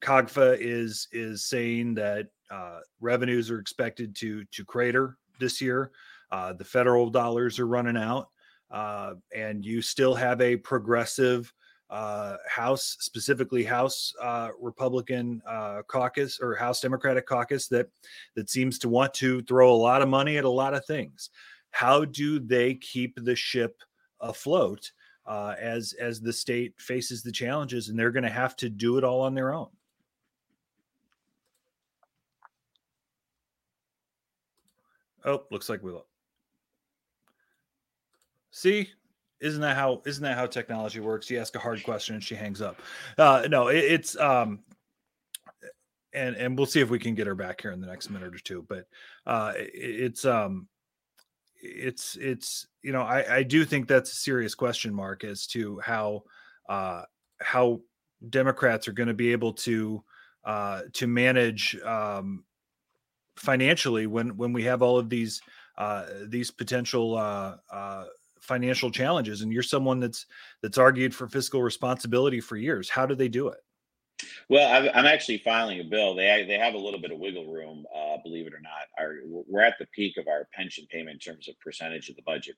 COGFA 0.00 0.58
is 0.60 1.08
is 1.12 1.44
saying 1.44 1.94
that 1.94 2.28
uh, 2.50 2.80
revenues 3.00 3.50
are 3.50 3.58
expected 3.58 4.14
to 4.16 4.44
to 4.46 4.64
crater 4.64 5.16
this 5.40 5.60
year. 5.60 5.90
Uh, 6.30 6.52
the 6.52 6.64
federal 6.64 7.08
dollars 7.08 7.58
are 7.58 7.66
running 7.66 7.96
out, 7.96 8.28
uh, 8.70 9.14
and 9.34 9.64
you 9.64 9.80
still 9.80 10.14
have 10.14 10.40
a 10.40 10.56
progressive 10.56 11.52
House, 11.88 12.96
specifically 12.98 13.62
House 13.62 14.12
Republican 14.60 15.40
caucus 15.86 16.40
or 16.40 16.56
House 16.56 16.80
Democratic 16.80 17.26
caucus 17.26 17.68
that 17.68 17.86
that 18.34 18.50
seems 18.50 18.78
to 18.80 18.88
want 18.88 19.14
to 19.14 19.40
throw 19.42 19.72
a 19.72 19.76
lot 19.76 20.02
of 20.02 20.08
money 20.08 20.36
at 20.36 20.44
a 20.44 20.50
lot 20.50 20.74
of 20.74 20.84
things. 20.84 21.30
How 21.70 22.04
do 22.04 22.40
they 22.40 22.74
keep 22.74 23.18
the 23.22 23.36
ship 23.36 23.82
afloat 24.20 24.90
as 25.28 25.92
as 25.94 26.20
the 26.20 26.32
state 26.32 26.74
faces 26.78 27.22
the 27.22 27.32
challenges, 27.32 27.88
and 27.88 27.98
they're 27.98 28.10
going 28.10 28.22
to 28.22 28.30
have 28.30 28.56
to 28.56 28.68
do 28.68 28.98
it 28.98 29.04
all 29.04 29.20
on 29.20 29.34
their 29.34 29.52
own? 29.52 29.68
Oh, 35.24 35.42
looks 35.50 35.68
like 35.68 35.82
we 35.82 35.90
look. 35.90 36.06
See, 38.52 38.88
isn't 39.40 39.60
that 39.60 39.76
how 39.76 40.00
isn't 40.06 40.22
that 40.22 40.36
how 40.38 40.46
technology 40.46 41.00
works? 41.00 41.28
You 41.28 41.38
ask 41.40 41.54
a 41.56 41.58
hard 41.58 41.82
question 41.82 42.14
and 42.14 42.24
she 42.24 42.34
hangs 42.34 42.62
up. 42.62 42.80
Uh, 43.18 43.46
no, 43.50 43.68
it, 43.68 43.84
it's 43.84 44.16
um, 44.18 44.60
and 46.14 46.36
and 46.36 46.56
we'll 46.56 46.66
see 46.66 46.80
if 46.80 46.88
we 46.88 46.98
can 46.98 47.14
get 47.14 47.26
her 47.26 47.34
back 47.34 47.60
here 47.60 47.72
in 47.72 47.80
the 47.80 47.86
next 47.86 48.08
minute 48.08 48.34
or 48.34 48.38
two. 48.38 48.64
But 48.68 48.86
uh, 49.26 49.52
it, 49.56 49.70
it's 49.74 50.24
um, 50.24 50.68
it's 51.74 52.16
it's 52.16 52.66
you 52.82 52.92
know 52.92 53.02
I 53.02 53.36
I 53.36 53.42
do 53.42 53.64
think 53.64 53.88
that's 53.88 54.12
a 54.12 54.16
serious 54.16 54.54
question 54.54 54.94
mark 54.94 55.24
as 55.24 55.46
to 55.48 55.80
how 55.80 56.24
uh 56.68 57.02
how 57.40 57.80
Democrats 58.30 58.88
are 58.88 58.92
going 58.92 59.08
to 59.08 59.14
be 59.14 59.32
able 59.32 59.52
to 59.52 60.02
uh 60.44 60.82
to 60.94 61.06
manage 61.06 61.76
um 61.84 62.44
financially 63.36 64.06
when 64.06 64.36
when 64.36 64.52
we 64.52 64.62
have 64.64 64.82
all 64.82 64.98
of 64.98 65.08
these 65.08 65.40
uh, 65.78 66.06
these 66.28 66.50
potential 66.50 67.16
uh, 67.16 67.56
uh, 67.70 68.04
financial 68.40 68.90
challenges. 68.90 69.42
And 69.42 69.52
you're 69.52 69.62
someone 69.62 70.00
that's 70.00 70.26
that's 70.62 70.78
argued 70.78 71.14
for 71.14 71.28
fiscal 71.28 71.62
responsibility 71.62 72.40
for 72.40 72.56
years. 72.56 72.88
How 72.88 73.06
do 73.06 73.14
they 73.14 73.28
do 73.28 73.48
it 73.48 73.58
well 74.48 74.88
i'm 74.94 75.06
actually 75.06 75.38
filing 75.38 75.80
a 75.80 75.84
bill. 75.84 76.14
They 76.14 76.44
they 76.46 76.58
have 76.58 76.74
a 76.74 76.78
little 76.78 77.00
bit 77.00 77.12
of 77.12 77.18
wiggle 77.18 77.52
room 77.52 77.84
uh, 77.94 78.16
believe 78.22 78.46
it 78.46 78.54
or 78.54 78.60
not. 78.60 78.88
Our, 78.98 79.16
we're 79.26 79.62
at 79.62 79.76
the 79.78 79.86
peak 79.86 80.16
of 80.16 80.28
our 80.28 80.48
pension 80.54 80.86
payment 80.90 81.14
in 81.26 81.32
terms 81.32 81.48
of 81.48 81.58
percentage 81.60 82.08
of 82.08 82.16
the 82.16 82.22
budget. 82.22 82.56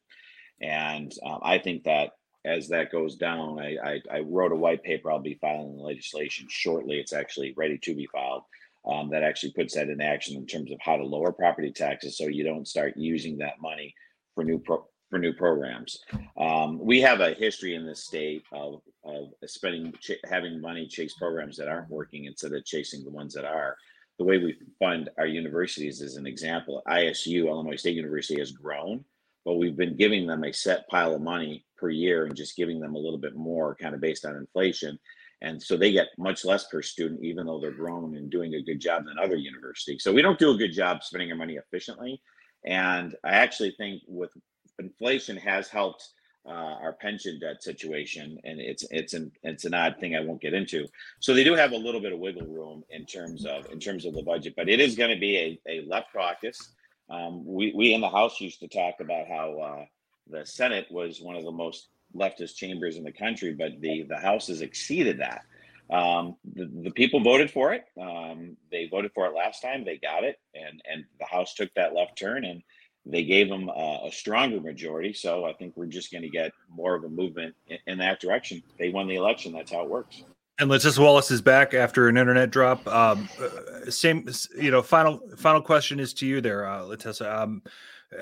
And 0.61 1.12
um, 1.25 1.40
i 1.42 1.59
think 1.59 1.85
that 1.85 2.12
as 2.44 2.68
that 2.68 2.92
goes 2.92 3.16
down 3.16 3.59
I, 3.59 3.77
I, 3.85 4.03
I 4.11 4.21
wrote 4.21 4.53
a 4.53 4.57
white 4.57 4.83
paper. 4.83 5.11
I'll 5.11 5.21
be 5.21 5.38
filing 5.40 5.77
the 5.77 5.83
legislation 5.83 6.47
shortly. 6.49 6.99
It's 6.99 7.12
actually 7.12 7.55
ready 7.57 7.79
to 7.79 7.94
be 7.94 8.09
filed 8.12 8.44
um, 8.87 9.11
that 9.11 9.23
actually 9.23 9.53
puts 9.53 9.75
that 9.75 9.90
in 9.90 10.01
action 10.01 10.37
in 10.37 10.47
terms 10.47 10.73
of 10.73 10.79
how 10.81 10.97
to 10.97 11.05
lower 11.05 11.33
property 11.33 11.73
taxes 11.73 12.16
so 12.16 12.27
you 12.27 12.44
don't 12.44 12.68
start 12.68 12.97
using 12.97 13.38
that 13.38 13.61
money 13.61 13.94
for 14.35 14.44
new 14.44 14.59
pro- 14.59 14.87
for 15.11 15.18
new 15.18 15.33
programs. 15.33 15.99
Um, 16.37 16.79
we 16.79 17.01
have 17.01 17.21
a 17.21 17.35
history 17.35 17.75
in 17.75 17.87
this 17.87 18.05
state 18.05 18.42
of, 18.53 18.83
of 19.05 19.29
spending 19.47 19.92
ch- 20.01 20.21
having 20.29 20.61
money 20.61 20.87
chase 20.87 21.14
programs 21.14 21.57
that 21.57 21.68
aren't 21.68 21.90
working 21.90 22.27
instead 22.27 22.53
of 22.53 22.64
chasing 22.64 23.05
the 23.05 23.11
ones 23.11 23.35
that 23.35 23.44
are. 23.44 23.77
The 24.18 24.25
way 24.25 24.38
we 24.38 24.57
fund 24.79 25.11
our 25.18 25.27
universities 25.27 26.01
is 26.01 26.16
an 26.16 26.27
example. 26.27 26.83
ISU, 26.88 27.47
Illinois 27.47 27.77
State 27.77 27.94
University, 27.94 28.38
has 28.40 28.51
grown, 28.51 29.05
but 29.44 29.55
we've 29.55 29.77
been 29.77 29.97
giving 29.97 30.27
them 30.27 30.44
a 30.44 30.53
set 30.53 30.88
pile 30.88 31.14
of 31.14 31.23
money 31.23 31.64
per 31.77 31.88
year 31.88 32.27
and 32.27 32.35
just 32.35 32.57
giving 32.57 32.81
them 32.81 32.97
a 32.97 32.99
little 32.99 33.18
bit 33.18 33.37
more, 33.37 33.77
kind 33.77 33.94
of 33.94 34.01
based 34.01 34.27
on 34.27 34.35
inflation 34.35 34.99
and 35.40 35.62
so 35.62 35.77
they 35.77 35.92
get 35.92 36.09
much 36.18 36.44
less 36.44 36.66
per 36.66 36.83
student 36.83 37.23
even 37.23 37.47
though 37.47 37.61
they're 37.61 37.71
grown 37.71 38.16
and 38.16 38.31
doing 38.31 38.55
a 38.55 38.62
good 38.62 38.81
job 38.81 39.05
than 39.05 39.18
other 39.18 39.37
universities 39.37 40.03
so 40.03 40.12
we 40.12 40.23
don't 40.23 40.38
do 40.38 40.51
a 40.51 40.57
good 40.57 40.73
job 40.73 41.03
spending 41.03 41.31
our 41.31 41.37
money 41.37 41.57
efficiently 41.57 42.21
and 42.66 43.14
i 43.25 43.31
actually 43.31 43.75
think 43.79 44.03
with 44.07 44.31
inflation 44.78 45.36
has 45.36 45.68
helped 45.68 46.08
uh, 46.46 46.50
our 46.82 46.94
pension 46.94 47.38
debt 47.38 47.62
situation 47.62 48.38
and 48.44 48.58
it's 48.58 48.84
it's 48.90 49.12
an 49.12 49.30
it's 49.42 49.66
an 49.66 49.74
odd 49.74 49.96
thing 50.00 50.16
i 50.16 50.20
won't 50.20 50.40
get 50.40 50.54
into 50.54 50.86
so 51.20 51.34
they 51.34 51.44
do 51.44 51.54
have 51.54 51.72
a 51.72 51.76
little 51.76 52.00
bit 52.00 52.12
of 52.12 52.18
wiggle 52.18 52.46
room 52.46 52.82
in 52.90 53.04
terms 53.04 53.44
of 53.44 53.70
in 53.70 53.78
terms 53.78 54.06
of 54.06 54.14
the 54.14 54.22
budget 54.22 54.54
but 54.56 54.68
it 54.68 54.80
is 54.80 54.96
going 54.96 55.10
to 55.10 55.20
be 55.20 55.36
a, 55.36 55.60
a 55.68 55.86
left 55.86 56.12
caucus 56.12 56.72
um, 57.10 57.44
we, 57.44 57.72
we 57.74 57.92
in 57.92 58.00
the 58.00 58.08
house 58.08 58.40
used 58.40 58.60
to 58.60 58.68
talk 58.68 58.94
about 59.00 59.26
how 59.28 59.58
uh, 59.58 59.84
the 60.30 60.46
senate 60.46 60.86
was 60.90 61.20
one 61.20 61.36
of 61.36 61.44
the 61.44 61.52
most 61.52 61.88
leftist 62.14 62.56
chambers 62.56 62.96
in 62.96 63.04
the 63.04 63.12
country, 63.12 63.54
but 63.54 63.80
the 63.80 64.04
the 64.08 64.16
House 64.16 64.48
has 64.48 64.60
exceeded 64.60 65.20
that. 65.20 65.42
Um, 65.90 66.36
the, 66.44 66.70
the 66.84 66.90
people 66.90 67.20
voted 67.20 67.50
for 67.50 67.72
it. 67.72 67.84
Um, 68.00 68.56
they 68.70 68.88
voted 68.90 69.12
for 69.14 69.26
it 69.26 69.34
last 69.34 69.62
time. 69.62 69.84
They 69.84 69.98
got 69.98 70.24
it, 70.24 70.38
and 70.54 70.80
and 70.90 71.04
the 71.18 71.26
House 71.26 71.54
took 71.54 71.72
that 71.74 71.94
left 71.94 72.18
turn, 72.18 72.44
and 72.44 72.62
they 73.09 73.25
gave 73.25 73.49
them 73.49 73.68
a, 73.68 74.11
stronger 74.12 74.61
majority. 74.61 75.12
So 75.12 75.44
I 75.44 75.53
think 75.55 75.75
we're 75.77 75.87
just 75.87 76.12
going 76.12 76.23
to 76.23 76.29
get 76.29 76.53
more 76.71 76.94
of 76.94 77.05
a 77.05 77.09
movement 77.09 77.55
in, 77.66 77.79
in, 77.87 77.99
that 77.99 78.21
direction. 78.21 78.62
They 78.79 78.90
won 78.90 79.09
the 79.09 79.16
election. 79.16 79.53
That's 79.53 79.73
how 79.73 79.83
it 79.83 79.88
works. 79.88 80.23
And 80.61 80.71
Litesa 80.71 80.99
Wallace 80.99 81.31
is 81.31 81.40
back 81.40 81.73
after 81.73 82.09
an 82.09 82.16
internet 82.16 82.51
drop. 82.51 82.87
Um, 82.87 83.29
uh, 83.40 83.90
same, 83.90 84.29
you 84.61 84.71
know. 84.71 84.83
Final 84.83 85.21
final 85.37 85.62
question 85.62 86.01
is 86.01 86.12
to 86.14 86.27
you 86.27 86.40
there, 86.40 86.66
uh. 86.66 86.97
Um, 87.21 87.62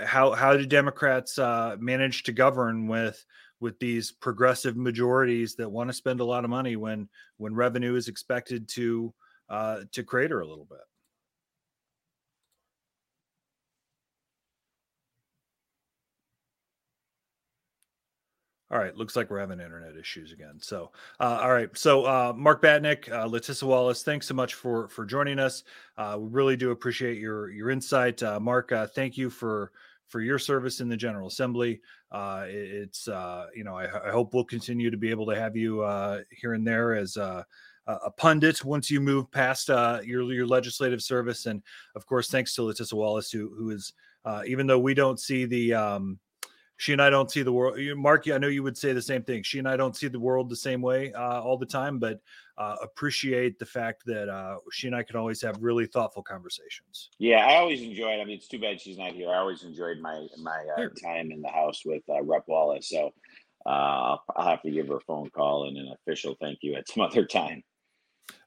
how 0.04 0.32
how 0.32 0.54
do 0.54 0.66
Democrats 0.66 1.38
uh, 1.38 1.76
manage 1.78 2.24
to 2.24 2.32
govern 2.32 2.88
with 2.88 3.24
with 3.60 3.78
these 3.78 4.12
progressive 4.12 4.76
majorities 4.76 5.54
that 5.54 5.70
want 5.70 5.88
to 5.88 5.94
spend 5.94 6.20
a 6.20 6.24
lot 6.24 6.44
of 6.44 6.50
money 6.50 6.76
when 6.76 7.08
when 7.38 7.54
revenue 7.54 7.94
is 7.94 8.08
expected 8.08 8.68
to 8.68 9.14
uh, 9.48 9.80
to 9.92 10.02
crater 10.02 10.40
a 10.40 10.46
little 10.46 10.66
bit? 10.66 10.80
All 18.70 18.78
right, 18.78 18.96
looks 18.96 19.14
like 19.14 19.30
we're 19.30 19.38
having 19.38 19.60
internet 19.60 19.96
issues 19.96 20.32
again. 20.32 20.58
So, 20.60 20.90
uh, 21.20 21.38
all 21.40 21.52
right. 21.52 21.70
So, 21.78 22.04
uh, 22.04 22.32
Mark 22.36 22.60
Batinick, 22.60 23.08
uh, 23.12 23.28
Litesa 23.28 23.62
Wallace, 23.62 24.02
thanks 24.02 24.26
so 24.26 24.34
much 24.34 24.54
for 24.54 24.88
for 24.88 25.04
joining 25.04 25.38
us. 25.38 25.62
Uh, 25.96 26.16
we 26.18 26.28
really 26.30 26.56
do 26.56 26.72
appreciate 26.72 27.18
your 27.18 27.48
your 27.50 27.70
insight, 27.70 28.20
uh, 28.24 28.40
Mark. 28.40 28.72
Uh, 28.72 28.88
thank 28.88 29.16
you 29.16 29.30
for 29.30 29.70
for 30.08 30.20
your 30.20 30.40
service 30.40 30.80
in 30.80 30.88
the 30.88 30.96
General 30.96 31.28
Assembly. 31.28 31.80
Uh, 32.10 32.46
it's 32.48 33.06
uh, 33.06 33.46
you 33.54 33.62
know 33.62 33.76
I, 33.76 34.08
I, 34.08 34.10
hope 34.10 34.34
we'll 34.34 34.44
continue 34.44 34.90
to 34.90 34.96
be 34.96 35.10
able 35.10 35.26
to 35.26 35.36
have 35.36 35.56
you 35.56 35.82
uh, 35.82 36.22
here 36.30 36.54
and 36.54 36.66
there 36.66 36.94
as 36.94 37.16
a, 37.16 37.46
pundit 38.16 38.64
once 38.64 38.90
you 38.90 39.00
move 39.00 39.30
past 39.30 39.70
uh, 39.70 40.00
your 40.04 40.24
your 40.32 40.46
legislative 40.46 41.02
service, 41.02 41.46
and 41.46 41.62
of 41.94 42.04
course 42.04 42.28
thanks 42.28 42.52
to 42.56 42.62
Litesa 42.62 42.94
Wallace 42.94 43.30
who 43.30 43.54
who 43.56 43.70
is 43.70 43.92
even 44.44 44.66
though 44.66 44.80
we 44.80 44.92
don't 44.92 45.20
see 45.20 45.44
the 45.44 45.72
um, 45.72 46.18
she 46.76 46.92
and 46.92 47.00
I 47.00 47.10
don't 47.10 47.30
see 47.30 47.42
the 47.42 47.52
world. 47.52 47.78
Mark, 47.96 48.28
I 48.28 48.38
know 48.38 48.48
you 48.48 48.62
would 48.62 48.76
say 48.76 48.92
the 48.92 49.02
same 49.02 49.22
thing. 49.22 49.42
She 49.42 49.58
and 49.58 49.68
I 49.68 49.76
don't 49.76 49.96
see 49.96 50.08
the 50.08 50.20
world 50.20 50.50
the 50.50 50.56
same 50.56 50.82
way 50.82 51.12
uh, 51.12 51.40
all 51.40 51.56
the 51.56 51.66
time, 51.66 51.98
but 51.98 52.20
uh, 52.58 52.76
appreciate 52.82 53.58
the 53.58 53.66
fact 53.66 54.04
that 54.06 54.28
uh, 54.28 54.56
she 54.72 54.86
and 54.86 54.96
I 54.96 55.02
can 55.02 55.16
always 55.16 55.40
have 55.42 55.56
really 55.60 55.86
thoughtful 55.86 56.22
conversations. 56.22 57.10
Yeah, 57.18 57.46
I 57.46 57.56
always 57.56 57.82
enjoyed. 57.82 58.20
I 58.20 58.24
mean, 58.24 58.36
it's 58.36 58.48
too 58.48 58.58
bad 58.58 58.80
she's 58.80 58.98
not 58.98 59.12
here. 59.12 59.30
I 59.30 59.36
always 59.36 59.64
enjoyed 59.64 59.98
my 60.00 60.26
my 60.42 60.64
uh, 60.76 60.88
time 61.02 61.30
in 61.32 61.40
the 61.40 61.48
house 61.48 61.82
with 61.84 62.02
uh, 62.08 62.22
Rep 62.22 62.44
Wallace. 62.46 62.88
So 62.90 63.12
uh, 63.64 64.16
I'll 64.36 64.48
have 64.48 64.62
to 64.62 64.70
give 64.70 64.88
her 64.88 64.96
a 64.96 65.00
phone 65.00 65.30
call 65.30 65.68
and 65.68 65.76
an 65.78 65.92
official 65.92 66.36
thank 66.40 66.58
you 66.60 66.74
at 66.74 66.88
some 66.88 67.02
other 67.10 67.24
time. 67.24 67.62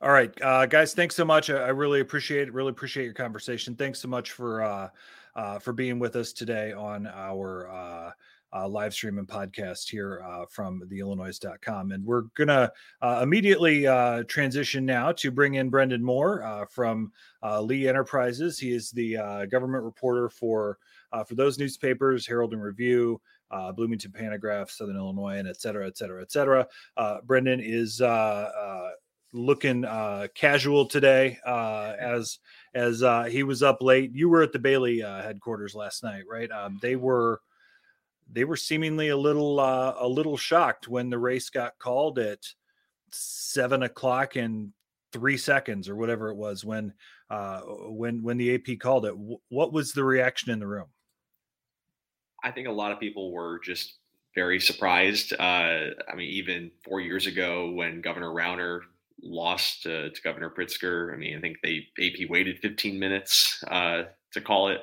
All 0.01 0.11
right, 0.11 0.33
guys. 0.35 0.93
Thanks 0.93 1.15
so 1.15 1.25
much. 1.25 1.49
I, 1.49 1.55
I, 1.55 1.69
really 1.69 1.99
appreciate 1.99 2.47
it. 2.47 2.53
Really 2.53 2.69
appreciate 2.69 3.03
your 3.03 3.13
conversation. 3.13 3.75
Thanks 3.75 3.99
so 3.99 4.07
much 4.07 4.31
for 4.31 4.89
uh, 5.39 5.57
for 5.57 5.71
being 5.71 5.99
with 5.99 6.17
us 6.17 6.33
today 6.33 6.73
on 6.73 7.07
our 7.07 7.69
uh, 7.71 8.11
uh, 8.51 8.67
live 8.67 8.93
stream 8.93 9.19
and 9.19 9.27
podcast 9.27 9.89
here 9.89 10.21
uh, 10.27 10.45
from 10.49 10.81
theillinoize.com. 10.91 11.91
And 11.91 12.03
we're 12.05 12.23
going 12.35 12.49
to 12.49 12.69
uh, 13.01 13.19
immediately 13.23 13.87
uh, 13.87 14.23
transition 14.23 14.85
now 14.85 15.13
to 15.13 15.31
bring 15.31 15.53
in 15.53 15.71
Brenden 15.71 16.01
Moore 16.01 16.43
uh, 16.43 16.65
from 16.65 17.13
uh, 17.41 17.61
Lee 17.61 17.87
Enterprises. 17.87 18.59
He 18.59 18.73
is 18.73 18.91
the 18.91 19.47
government 19.49 19.85
reporter 19.85 20.29
for 20.29 20.77
for 21.25 21.35
those 21.35 21.57
newspapers, 21.57 22.27
Herald 22.27 22.53
and 22.53 22.61
Review. 22.61 23.21
Bloomington 23.75 24.11
Pantagraph, 24.11 24.69
Southern 24.69 24.95
Illinois, 24.95 25.37
and 25.37 25.47
et 25.47 25.59
cetera, 25.59 25.87
et 25.87 25.97
cetera, 25.97 26.21
et 26.21 26.31
cetera. 26.31 26.67
Brenden 27.25 27.59
is 27.63 27.99
looking 29.31 29.85
uh, 29.85 30.27
casual 30.33 30.85
today 30.85 31.37
uh, 31.45 31.93
as 31.99 32.39
as 32.73 33.03
uh, 33.03 33.23
he 33.23 33.43
was 33.43 33.63
up 33.63 33.81
late. 33.81 34.11
You 34.13 34.29
were 34.29 34.41
at 34.41 34.51
the 34.51 34.59
Bailey 34.59 35.03
uh, 35.03 35.21
headquarters 35.21 35.75
last 35.75 36.03
night, 36.03 36.23
right? 36.29 36.49
Um, 36.51 36.79
they 36.81 36.95
were 36.95 37.41
they 38.31 38.43
were 38.43 38.57
seemingly 38.57 39.09
a 39.09 39.17
little 39.17 39.59
uh, 39.59 39.95
a 39.99 40.07
little 40.07 40.37
shocked 40.37 40.87
when 40.87 41.09
the 41.09 41.19
race 41.19 41.49
got 41.49 41.77
called 41.79 42.19
at 42.19 42.39
seven 43.11 43.83
o'clock 43.83 44.35
and 44.35 44.71
three 45.11 45.37
seconds 45.37 45.89
or 45.89 45.95
whatever 45.95 46.29
it 46.29 46.35
was 46.35 46.63
when 46.63 46.93
uh, 47.29 47.61
when 47.61 48.23
when 48.23 48.37
the 48.37 48.55
AP 48.55 48.79
called 48.79 49.05
it. 49.05 49.11
W- 49.11 49.39
what 49.49 49.73
was 49.73 49.93
the 49.93 50.03
reaction 50.03 50.51
in 50.51 50.59
the 50.59 50.67
room? 50.67 50.87
I 52.43 52.51
think 52.51 52.67
a 52.67 52.71
lot 52.71 52.91
of 52.91 52.99
people 52.99 53.31
were 53.31 53.59
just 53.59 53.97
very 54.33 54.61
surprised. 54.61 55.33
I 55.37 55.91
mean, 56.15 56.29
even 56.29 56.71
four 56.85 57.01
years 57.01 57.27
ago 57.27 57.71
when 57.71 57.99
Governor 57.99 58.29
Rauner 58.29 58.81
lost 59.21 59.83
to, 59.83 60.09
to, 60.09 60.21
Governor 60.21 60.49
Pritzker. 60.49 61.13
I 61.13 61.17
mean, 61.17 61.37
I 61.37 61.41
think 61.41 61.57
they 61.63 61.87
AP 61.99 62.29
waited 62.29 62.59
15 62.59 62.99
minutes 62.99 63.63
uh, 63.69 64.03
to 64.33 64.41
call 64.41 64.69
it. 64.69 64.81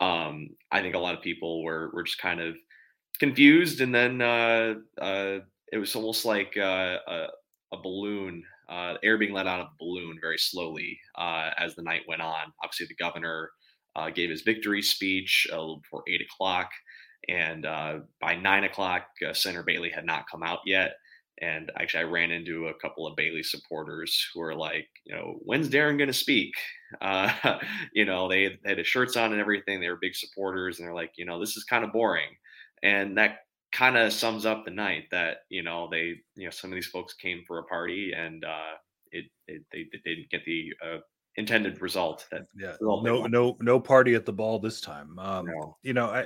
Um, 0.00 0.50
I 0.70 0.80
think 0.80 0.94
a 0.94 0.98
lot 0.98 1.14
of 1.14 1.22
people 1.22 1.62
were 1.62 1.90
were 1.92 2.02
just 2.02 2.18
kind 2.18 2.40
of 2.40 2.54
confused, 3.18 3.80
and 3.80 3.94
then 3.94 4.20
uh, 4.20 4.74
uh, 5.00 5.38
it 5.72 5.78
was 5.78 5.94
almost 5.94 6.24
like 6.24 6.56
uh, 6.56 6.98
a, 7.06 7.26
a, 7.72 7.82
balloon, 7.82 8.42
uh, 8.68 8.94
air 9.02 9.18
being 9.18 9.32
let 9.32 9.46
out 9.46 9.60
of 9.60 9.66
a 9.66 9.78
balloon 9.78 10.18
very 10.20 10.38
slowly 10.38 10.98
uh, 11.16 11.50
as 11.58 11.74
the 11.74 11.82
night 11.82 12.02
went 12.08 12.22
on. 12.22 12.52
Obviously, 12.62 12.86
the 12.86 13.02
governor 13.02 13.50
gave 14.14 14.30
his 14.30 14.42
victory 14.42 14.82
speech 14.82 15.46
a 15.52 15.56
little 15.56 15.78
before 15.78 16.02
eight 16.08 16.20
o'clock. 16.20 16.70
And 17.28 17.62
by 18.20 18.34
nine 18.34 18.64
o'clock, 18.64 19.06
Senator 19.32 19.62
Bailey 19.62 19.90
had 19.90 20.04
not 20.04 20.28
come 20.30 20.42
out 20.42 20.58
yet. 20.66 20.94
And 21.40 21.72
actually, 21.78 22.04
I 22.04 22.08
ran 22.08 22.30
into 22.30 22.68
a 22.68 22.74
couple 22.74 23.06
of 23.06 23.16
Bailey 23.16 23.42
supporters 23.42 24.28
who 24.32 24.40
are 24.40 24.54
like, 24.54 24.88
you 25.04 25.14
know, 25.14 25.40
when's 25.44 25.68
Darren 25.68 25.98
going 25.98 26.08
to 26.08 26.12
speak? 26.12 26.52
Uh, 27.00 27.58
you 27.92 28.04
know, 28.04 28.28
they, 28.28 28.58
they 28.62 28.70
had 28.70 28.78
his 28.78 28.86
shirts 28.86 29.16
on 29.16 29.32
and 29.32 29.40
everything. 29.40 29.80
They 29.80 29.88
were 29.88 29.98
big 30.00 30.14
supporters, 30.14 30.78
and 30.78 30.86
they're 30.86 30.94
like, 30.94 31.12
you 31.16 31.24
know, 31.24 31.40
this 31.40 31.56
is 31.56 31.64
kind 31.64 31.84
of 31.84 31.92
boring. 31.92 32.30
And 32.82 33.18
that 33.18 33.38
kind 33.72 33.96
of 33.96 34.12
sums 34.12 34.46
up 34.46 34.64
the 34.64 34.70
night 34.70 35.04
that 35.10 35.38
you 35.48 35.62
know 35.62 35.88
they, 35.90 36.14
you 36.36 36.44
know, 36.44 36.50
some 36.50 36.70
of 36.70 36.76
these 36.76 36.86
folks 36.86 37.14
came 37.14 37.42
for 37.46 37.58
a 37.58 37.64
party, 37.64 38.12
and 38.16 38.44
uh, 38.44 38.74
it, 39.10 39.24
it 39.48 39.62
they, 39.72 39.86
they 39.92 40.14
didn't 40.14 40.30
get 40.30 40.44
the 40.44 40.72
uh, 40.84 40.98
intended 41.36 41.80
result 41.82 42.26
that 42.30 42.46
yeah 42.56 42.74
no 42.80 43.26
no 43.26 43.56
no 43.60 43.80
party 43.80 44.14
at 44.14 44.24
the 44.24 44.32
ball 44.32 44.60
this 44.60 44.80
time 44.80 45.18
um 45.18 45.46
no. 45.46 45.76
you 45.82 45.92
know 45.92 46.06
I, 46.06 46.20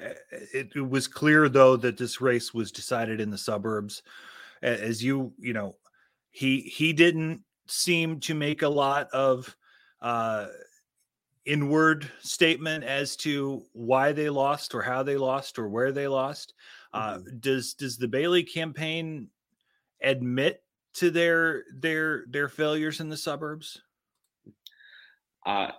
it, 0.53 0.68
it, 0.75 0.88
was 0.88 1.09
clear 1.09 1.49
though 1.49 1.77
that 1.77 1.97
this 1.97 2.21
race 2.21 2.53
was 2.53 2.71
decided 2.71 3.18
in 3.18 3.31
the 3.31 3.38
suburbs 3.38 4.03
as 4.62 5.03
you 5.03 5.33
you 5.38 5.53
know 5.53 5.77
he 6.31 6.61
he 6.61 6.92
didn't 6.92 7.42
seem 7.66 8.21
to 8.21 8.35
make 8.35 8.62
a 8.62 8.68
lot 8.68 9.09
of 9.12 9.55
uh 10.01 10.47
inward 11.44 12.11
statement 12.21 12.85
as 12.85 13.16
to 13.16 13.64
why 13.73 14.12
they 14.12 14.29
lost 14.29 14.75
or 14.75 14.83
how 14.83 15.03
they 15.03 15.16
lost 15.16 15.59
or 15.59 15.68
where 15.68 15.92
they 15.92 16.07
lost 16.07 16.55
uh 16.92 17.14
mm-hmm. 17.14 17.38
does 17.40 17.75
does 17.75 17.97
the 17.97 18.09
bailey 18.09 18.42
campaign 18.42 19.29
admit 20.03 20.62
to 20.92 21.11
their 21.11 21.64
their 21.75 22.25
their 22.29 22.49
failures 22.49 23.01
in 23.01 23.09
the 23.09 23.16
suburbs 23.16 23.81
uh 25.47 25.71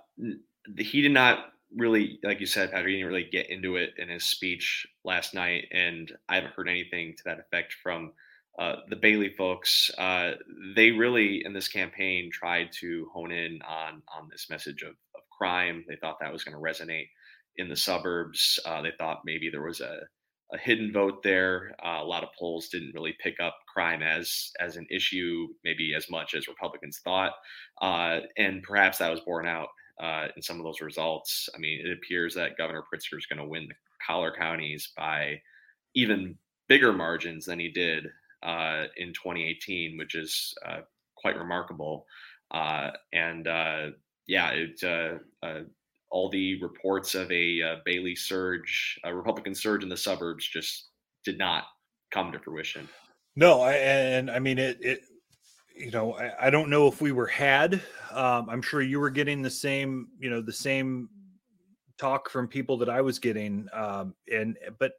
he 0.77 1.01
did 1.01 1.11
not 1.11 1.53
really 1.75 2.19
like 2.23 2.39
you 2.39 2.47
said 2.47 2.71
Patrick, 2.71 2.89
he 2.89 2.95
didn't 2.95 3.07
really 3.07 3.29
get 3.31 3.49
into 3.49 3.75
it 3.75 3.93
in 3.97 4.09
his 4.09 4.25
speech 4.25 4.87
last 5.03 5.33
night 5.33 5.65
and 5.71 6.11
i 6.27 6.35
haven't 6.35 6.53
heard 6.53 6.67
anything 6.67 7.15
to 7.15 7.23
that 7.25 7.39
effect 7.39 7.73
from 7.83 8.11
uh, 8.59 8.75
the 8.89 8.95
Bailey 8.97 9.33
folks, 9.37 9.89
uh, 9.97 10.31
they 10.75 10.91
really 10.91 11.43
in 11.45 11.53
this 11.53 11.69
campaign 11.69 12.29
tried 12.31 12.69
to 12.81 13.07
hone 13.13 13.31
in 13.31 13.61
on 13.61 14.01
on 14.13 14.27
this 14.29 14.47
message 14.49 14.81
of, 14.81 14.89
of 15.15 15.21
crime. 15.35 15.85
They 15.87 15.95
thought 15.95 16.17
that 16.19 16.33
was 16.33 16.43
going 16.43 16.57
to 16.57 16.61
resonate 16.61 17.07
in 17.55 17.69
the 17.69 17.75
suburbs. 17.75 18.59
Uh, 18.65 18.81
they 18.81 18.91
thought 18.97 19.21
maybe 19.23 19.49
there 19.49 19.65
was 19.65 19.79
a, 19.79 19.99
a 20.51 20.57
hidden 20.57 20.91
vote 20.91 21.23
there. 21.23 21.73
Uh, 21.81 21.99
a 22.01 22.03
lot 22.03 22.23
of 22.23 22.29
polls 22.37 22.67
didn't 22.67 22.93
really 22.93 23.15
pick 23.23 23.35
up 23.41 23.55
crime 23.73 24.03
as 24.03 24.51
as 24.59 24.75
an 24.75 24.85
issue, 24.91 25.47
maybe 25.63 25.93
as 25.95 26.09
much 26.09 26.33
as 26.33 26.49
Republicans 26.49 26.99
thought, 27.01 27.31
uh, 27.81 28.19
and 28.37 28.61
perhaps 28.63 28.97
that 28.97 29.09
was 29.11 29.21
borne 29.21 29.47
out 29.47 29.69
in 30.35 30.41
some 30.41 30.57
of 30.57 30.65
those 30.65 30.81
results. 30.81 31.47
I 31.55 31.59
mean, 31.59 31.79
it 31.85 31.93
appears 31.93 32.35
that 32.35 32.57
Governor 32.57 32.83
Pritzker 32.83 33.17
is 33.17 33.25
going 33.25 33.39
to 33.39 33.47
win 33.47 33.69
the 33.69 33.75
collar 34.05 34.33
counties 34.37 34.91
by 34.97 35.41
even 35.95 36.35
bigger 36.67 36.93
margins 36.93 37.45
than 37.45 37.59
he 37.59 37.69
did 37.69 38.05
uh, 38.43 38.85
in 38.97 39.09
2018, 39.09 39.97
which 39.97 40.15
is 40.15 40.53
uh, 40.65 40.79
quite 41.15 41.37
remarkable. 41.37 42.05
Uh, 42.51 42.91
and 43.13 43.47
uh, 43.47 43.87
yeah, 44.27 44.51
it, 44.51 44.83
uh, 44.83 45.59
all 46.11 46.29
the 46.29 46.61
reports 46.61 47.15
of 47.15 47.31
a 47.31 47.79
Bailey 47.85 48.15
surge, 48.15 48.99
a 49.03 49.13
Republican 49.13 49.53
surge 49.53 49.83
in 49.83 49.89
the 49.89 49.97
suburbs, 49.97 50.47
just 50.47 50.89
did 51.23 51.37
not 51.37 51.65
come 52.11 52.31
to 52.31 52.39
fruition. 52.39 52.87
No, 53.35 53.61
I, 53.61 53.73
and 53.73 54.31
I 54.31 54.39
mean 54.39 54.57
it. 54.57 54.77
it 54.81 55.01
you 55.75 55.91
know, 55.91 56.13
I, 56.15 56.47
I, 56.47 56.49
don't 56.49 56.69
know 56.69 56.87
if 56.87 56.99
we 56.99 57.13
were 57.13 57.25
had. 57.25 57.81
Um, 58.11 58.49
I'm 58.49 58.61
sure 58.61 58.81
you 58.81 58.99
were 58.99 59.09
getting 59.09 59.41
the 59.41 59.49
same, 59.49 60.09
you 60.19 60.29
know, 60.29 60.41
the 60.41 60.51
same 60.51 61.07
talk 61.97 62.29
from 62.29 62.49
people 62.49 62.77
that 62.79 62.89
I 62.89 62.99
was 62.99 63.17
getting. 63.17 63.67
Um, 63.71 64.13
and 64.29 64.57
but 64.77 64.93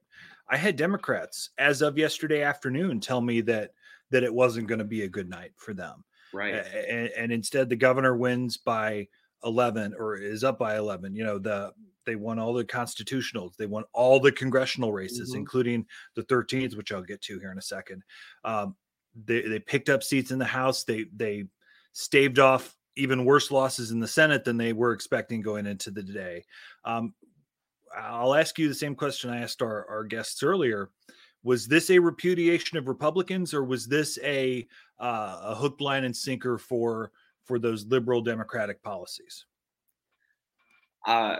I 0.51 0.57
had 0.57 0.77
Democrats 0.77 1.51
as 1.59 1.81
of 1.81 1.97
yesterday 1.97 2.43
afternoon 2.43 3.01
tell 3.01 3.21
me 3.21 3.41
that 3.43 3.71
that 4.11 4.25
it 4.25 4.35
wasn't 4.35 4.67
going 4.67 4.81
to 4.81 4.85
be 4.85 5.03
a 5.03 5.09
good 5.09 5.31
night 5.31 5.53
for 5.57 5.73
them. 5.73 6.05
Right. 6.33 6.55
And, 6.55 7.09
and, 7.17 7.33
instead, 7.33 7.69
the 7.69 7.77
governor 7.77 8.17
wins 8.17 8.57
by 8.57 9.09
11 9.45 9.95
or 9.97 10.17
is 10.17 10.45
up 10.45 10.59
by 10.59 10.77
11. 10.77 11.15
You 11.15 11.25
know, 11.25 11.39
the 11.39 11.73
they 12.07 12.17
won 12.17 12.39
all 12.39 12.53
the 12.53 12.65
constitutionals, 12.65 13.57
they 13.57 13.67
won 13.67 13.85
all 13.93 14.19
the 14.19 14.33
congressional 14.33 14.93
races, 14.93 15.31
mm-hmm. 15.31 15.39
including 15.39 15.87
the 16.17 16.23
13th, 16.25 16.77
which 16.77 16.93
I'll 16.93 17.03
get 17.03 17.21
to 17.23 17.39
here 17.39 17.53
in 17.53 17.59
a 17.59 17.63
second. 17.63 18.03
Um, 18.45 18.75
they 19.25 19.43
they 19.43 19.59
picked 19.59 19.89
up 19.89 20.03
seats 20.03 20.31
in 20.31 20.39
the 20.39 20.45
House. 20.45 20.85
They 20.85 21.07
they 21.15 21.47
staved 21.93 22.39
off 22.39 22.77
even 22.97 23.25
worse 23.25 23.51
losses 23.51 23.91
in 23.91 24.01
the 24.01 24.09
Senate 24.09 24.45
than 24.45 24.57
they 24.57 24.73
were 24.73 24.93
expecting 24.93 25.41
going 25.41 25.67
into 25.67 25.91
the 25.91 26.03
day. 26.03 26.45
Um, 26.85 27.15
I'll 27.97 28.35
ask 28.35 28.59
you 28.59 28.69
the 28.69 28.75
same 28.75 28.95
question 28.95 29.31
I 29.31 29.41
asked 29.41 29.63
our, 29.63 29.87
our 29.89 30.05
guests 30.05 30.43
earlier. 30.43 30.91
Was 31.43 31.67
this 31.67 31.91
a 31.91 31.99
repudiation 31.99 32.77
of 32.77 32.87
Republicans, 32.87 33.55
or 33.55 33.65
was 33.65 33.87
this 33.87 34.19
a 34.23 34.67
uh, 34.99 35.41
a 35.43 35.55
hook, 35.55 35.81
line, 35.81 36.05
and 36.05 36.15
sinker 36.15 36.59
for 36.59 37.13
for 37.45 37.59
those 37.59 37.87
liberal 37.87 38.21
Democratic 38.21 38.83
policies? 38.83 39.47
Uh, 41.07 41.37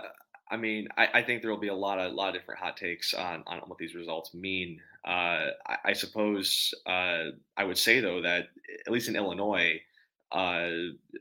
I 0.49 0.57
mean, 0.57 0.87
I, 0.97 1.07
I, 1.13 1.23
think 1.23 1.41
there 1.41 1.51
will 1.51 1.59
be 1.59 1.69
a 1.69 1.73
lot 1.75 1.99
of 1.99 2.13
lot 2.13 2.29
of 2.29 2.41
different 2.41 2.59
hot 2.59 2.75
takes 2.75 3.13
on 3.13 3.43
on 3.45 3.59
what 3.67 3.77
these 3.77 3.93
results 3.93 4.33
mean. 4.33 4.79
Uh, 5.05 5.51
I, 5.67 5.77
I, 5.85 5.93
suppose 5.93 6.73
uh, 6.87 7.29
I 7.55 7.63
would 7.63 7.77
say 7.77 8.01
though 8.01 8.21
that 8.21 8.47
at 8.85 8.91
least 8.91 9.07
in 9.07 9.15
Illinois, 9.15 9.79
uh, 10.31 10.67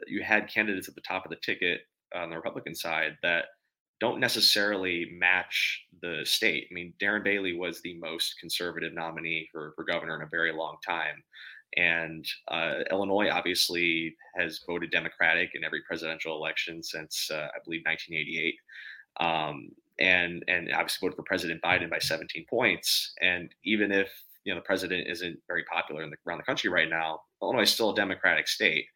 you 0.07 0.23
had 0.25 0.49
candidates 0.49 0.89
at 0.89 0.95
the 0.95 1.01
top 1.03 1.25
of 1.25 1.31
the 1.31 1.37
ticket 1.37 1.83
on 2.15 2.31
the 2.31 2.37
Republican 2.37 2.75
side 2.75 3.19
that 3.23 3.45
don't 4.01 4.21
necessarily 4.21 5.11
match 5.13 5.85
the 6.03 6.23
state. 6.25 6.69
I 6.71 6.75
mean, 6.75 6.95
Darren 7.01 7.23
Bailey 7.23 7.57
was 7.57 7.81
the 7.83 7.99
most 7.99 8.39
conservative 8.41 8.95
nominee 8.95 9.49
for, 9.53 9.73
for 9.77 9.85
governor 9.85 10.17
in 10.17 10.23
a 10.23 10.31
very 10.31 10.53
long 10.53 10.77
time. 10.87 11.23
And 11.77 12.27
uh, 12.49 12.81
Illinois 12.91 13.29
obviously 13.31 14.17
has 14.37 14.61
voted 14.67 14.91
Democratic 14.91 15.51
in 15.55 15.63
every 15.63 15.83
presidential 15.87 16.37
election 16.37 16.83
since, 16.83 17.31
uh, 17.31 17.49
I 17.55 17.59
believe, 17.65 17.83
1988. 17.85 18.55
Um, 19.21 19.69
and, 20.01 20.43
and 20.49 20.73
obviously 20.73 21.07
voted 21.07 21.17
for 21.17 21.23
President 21.23 21.61
Biden 21.63 21.91
by 21.91 21.99
17 21.99 22.47
points. 22.49 23.13
And 23.21 23.51
even 23.65 23.93
if 23.93 24.11
you 24.45 24.53
know 24.53 24.59
the 24.59 24.65
president 24.65 25.07
isn't 25.07 25.39
very 25.47 25.65
popular 25.71 26.09
the, 26.09 26.17
around 26.27 26.39
the 26.39 26.45
country 26.45 26.71
right 26.71 26.89
now, 26.89 27.21
Illinois 27.43 27.63
is 27.63 27.71
still 27.71 27.91
a 27.91 27.95
Democratic 27.95 28.49
state. 28.49 28.87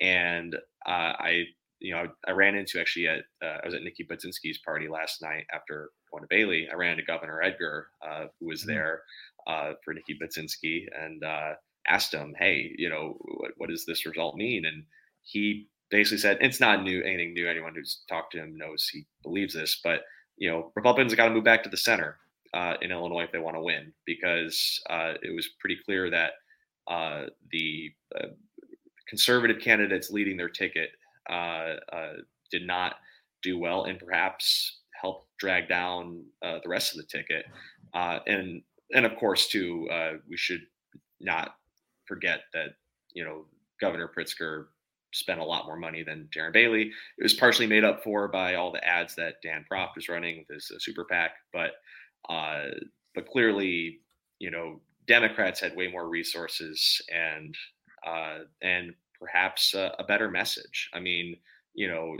And 0.00 0.54
uh, 0.86 1.14
I 1.18 1.44
you 1.80 1.94
know, 1.94 2.06
I 2.26 2.32
ran 2.32 2.54
into 2.54 2.78
actually 2.78 3.08
at 3.08 3.24
uh, 3.42 3.58
I 3.62 3.66
was 3.66 3.74
at 3.74 3.82
Nikki 3.82 4.04
Budzinski's 4.04 4.58
party 4.58 4.86
last 4.88 5.22
night 5.22 5.46
after 5.52 5.90
going 6.10 6.22
to 6.22 6.28
Bailey. 6.28 6.68
I 6.70 6.76
ran 6.76 6.92
into 6.92 7.04
Governor 7.04 7.42
Edgar, 7.42 7.88
uh, 8.06 8.26
who 8.38 8.46
was 8.46 8.60
mm-hmm. 8.60 8.72
there 8.72 9.02
uh, 9.46 9.72
for 9.84 9.94
Nikki 9.94 10.18
Budzinski, 10.22 10.84
and 10.98 11.24
uh, 11.24 11.52
asked 11.88 12.12
him, 12.12 12.34
"Hey, 12.38 12.72
you 12.76 12.90
know, 12.90 13.16
what, 13.38 13.52
what, 13.56 13.70
does 13.70 13.86
this 13.86 14.04
result 14.06 14.36
mean?" 14.36 14.66
And 14.66 14.84
he 15.22 15.68
basically 15.90 16.18
said, 16.18 16.38
"It's 16.40 16.60
not 16.60 16.82
new, 16.82 17.02
anything 17.02 17.32
new. 17.32 17.48
Anyone 17.48 17.74
who's 17.74 18.02
talked 18.08 18.32
to 18.32 18.38
him 18.38 18.56
knows 18.56 18.88
he 18.88 19.06
believes 19.22 19.54
this, 19.54 19.80
but 19.82 20.02
you 20.36 20.50
know, 20.50 20.72
Republicans 20.76 21.14
got 21.14 21.28
to 21.28 21.34
move 21.34 21.44
back 21.44 21.62
to 21.62 21.70
the 21.70 21.76
center 21.76 22.18
uh, 22.54 22.74
in 22.82 22.92
Illinois 22.92 23.24
if 23.24 23.32
they 23.32 23.38
want 23.38 23.56
to 23.56 23.62
win, 23.62 23.92
because 24.04 24.80
uh, 24.90 25.14
it 25.22 25.34
was 25.34 25.48
pretty 25.58 25.78
clear 25.84 26.10
that 26.10 26.32
the 27.50 27.90
conservative 29.08 29.62
candidates 29.62 30.10
leading 30.10 30.36
their 30.36 30.50
ticket." 30.50 30.90
Uh, 31.30 31.76
uh, 31.92 32.12
did 32.50 32.66
not 32.66 32.96
do 33.42 33.58
well 33.58 33.84
and 33.84 33.98
perhaps 33.98 34.80
help 35.00 35.26
drag 35.38 35.68
down 35.68 36.24
uh, 36.44 36.58
the 36.62 36.68
rest 36.68 36.92
of 36.92 36.98
the 36.98 37.06
ticket. 37.06 37.44
and 37.94 38.62
and 38.92 39.06
of 39.06 39.16
course, 39.16 39.46
too, 39.46 39.88
we 40.28 40.36
should 40.36 40.62
not 41.20 41.54
forget 42.06 42.40
that 42.52 42.70
you 43.14 43.24
know 43.24 43.44
Governor 43.80 44.10
Pritzker 44.16 44.66
spent 45.12 45.40
a 45.40 45.44
lot 45.44 45.66
more 45.66 45.76
money 45.76 46.02
than 46.02 46.28
Darren 46.34 46.52
Bailey. 46.52 46.92
It 47.18 47.22
was 47.22 47.34
partially 47.34 47.66
made 47.66 47.84
up 47.84 48.02
for 48.02 48.28
by 48.28 48.54
all 48.54 48.72
the 48.72 48.84
ads 48.86 49.14
that 49.16 49.42
Dan 49.42 49.64
Proft 49.70 49.96
was 49.96 50.08
running 50.08 50.38
with 50.38 50.54
his 50.54 50.70
uh, 50.74 50.78
super 50.78 51.04
PAC, 51.04 51.32
but 51.52 51.72
uh, 52.28 52.66
but 53.14 53.26
clearly, 53.28 53.98
you 54.38 54.50
know, 54.50 54.80
Democrats 55.06 55.60
had 55.60 55.76
way 55.76 55.88
more 55.88 56.08
resources 56.08 57.00
and 57.12 57.54
uh, 58.06 58.40
and 58.62 58.94
perhaps 59.20 59.74
a, 59.74 59.94
a 59.98 60.04
better 60.04 60.30
message. 60.30 60.88
I 60.94 61.00
mean, 61.00 61.36
you 61.74 61.88
know, 61.88 62.16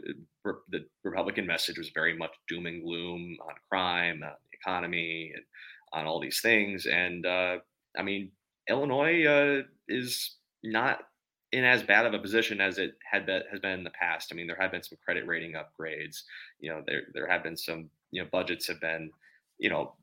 the 0.70 0.86
Republican 1.04 1.46
message 1.46 1.78
was 1.78 1.90
very 1.90 2.16
much 2.16 2.30
doom 2.48 2.66
and 2.66 2.82
gloom 2.82 3.36
on 3.42 3.54
crime, 3.68 4.22
on 4.22 4.30
the 4.30 4.58
economy, 4.58 5.32
and 5.34 5.44
on 5.92 6.06
all 6.06 6.20
these 6.20 6.40
things. 6.40 6.86
And 6.86 7.26
uh, 7.26 7.56
I 7.98 8.02
mean, 8.02 8.30
Illinois 8.68 9.24
uh, 9.24 9.62
is 9.88 10.36
not 10.62 11.00
in 11.52 11.64
as 11.64 11.82
bad 11.82 12.06
of 12.06 12.14
a 12.14 12.18
position 12.18 12.60
as 12.60 12.78
it 12.78 12.92
had 13.10 13.26
been, 13.26 13.42
has 13.50 13.60
been 13.60 13.72
in 13.72 13.84
the 13.84 13.90
past. 13.90 14.30
I 14.30 14.36
mean, 14.36 14.46
there 14.46 14.58
have 14.60 14.70
been 14.70 14.82
some 14.82 14.98
credit 15.04 15.26
rating 15.26 15.54
upgrades. 15.54 16.22
You 16.60 16.70
know, 16.70 16.82
there 16.86 17.02
there 17.12 17.26
have 17.28 17.42
been 17.42 17.56
some 17.56 17.90
you 18.12 18.22
know 18.22 18.28
budgets 18.30 18.68
have 18.68 18.80
been 18.80 19.10
you 19.58 19.70
know 19.70 19.94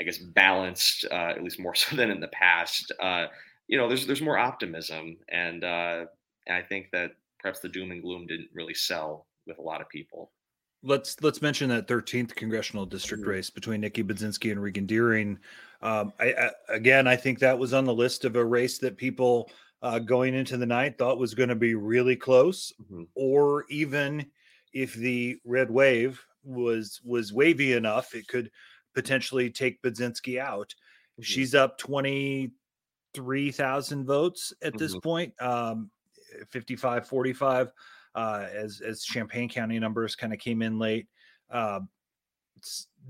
I 0.00 0.04
guess 0.04 0.18
balanced 0.18 1.04
uh, 1.10 1.32
at 1.36 1.42
least 1.42 1.60
more 1.60 1.74
so 1.74 1.96
than 1.96 2.10
in 2.10 2.20
the 2.20 2.28
past. 2.28 2.92
Uh, 3.00 3.26
you 3.68 3.78
know, 3.78 3.88
there's 3.88 4.06
there's 4.06 4.22
more 4.22 4.38
optimism, 4.38 5.16
and 5.28 5.64
uh, 5.64 6.04
and 6.46 6.56
I 6.56 6.62
think 6.62 6.88
that 6.92 7.12
perhaps 7.40 7.60
the 7.60 7.68
doom 7.68 7.90
and 7.90 8.02
gloom 8.02 8.26
didn't 8.26 8.48
really 8.54 8.74
sell 8.74 9.26
with 9.46 9.58
a 9.58 9.62
lot 9.62 9.80
of 9.80 9.88
people. 9.88 10.32
Let's 10.84 11.20
let's 11.22 11.40
mention 11.40 11.68
that 11.70 11.86
13th 11.86 12.34
congressional 12.34 12.86
district 12.86 13.22
mm-hmm. 13.22 13.30
race 13.30 13.50
between 13.50 13.80
Nikki 13.80 14.02
Budzinski 14.02 14.50
and 14.50 14.60
Regan 14.60 14.86
Deering. 14.86 15.38
Um, 15.80 16.12
I, 16.18 16.32
I, 16.32 16.50
again, 16.68 17.06
I 17.06 17.16
think 17.16 17.38
that 17.38 17.58
was 17.58 17.72
on 17.72 17.84
the 17.84 17.94
list 17.94 18.24
of 18.24 18.36
a 18.36 18.44
race 18.44 18.78
that 18.78 18.96
people 18.96 19.50
uh, 19.82 19.98
going 19.98 20.34
into 20.34 20.56
the 20.56 20.66
night 20.66 20.98
thought 20.98 21.18
was 21.18 21.34
going 21.34 21.48
to 21.48 21.54
be 21.54 21.74
really 21.74 22.16
close, 22.16 22.72
mm-hmm. 22.82 23.04
or 23.14 23.64
even 23.68 24.26
if 24.72 24.94
the 24.94 25.38
red 25.44 25.70
wave 25.70 26.24
was 26.44 27.00
was 27.04 27.32
wavy 27.32 27.74
enough, 27.74 28.14
it 28.14 28.26
could 28.26 28.50
potentially 28.94 29.50
take 29.50 29.82
Budzinski 29.82 30.40
out. 30.40 30.68
Mm-hmm. 30.68 31.22
She's 31.22 31.54
up 31.54 31.78
twenty 31.78 32.52
three 33.14 33.52
thousand 33.52 34.04
votes 34.04 34.52
at 34.62 34.76
this 34.76 34.92
mm-hmm. 34.92 35.00
point. 35.00 35.34
Um, 35.40 35.90
55 36.50 37.06
45 37.06 37.72
uh, 38.14 38.46
as 38.52 38.80
as 38.80 39.02
Champaign 39.02 39.48
County 39.48 39.78
numbers 39.78 40.14
kind 40.14 40.32
of 40.32 40.38
came 40.38 40.62
in 40.62 40.78
late. 40.78 41.06
Uh, 41.50 41.80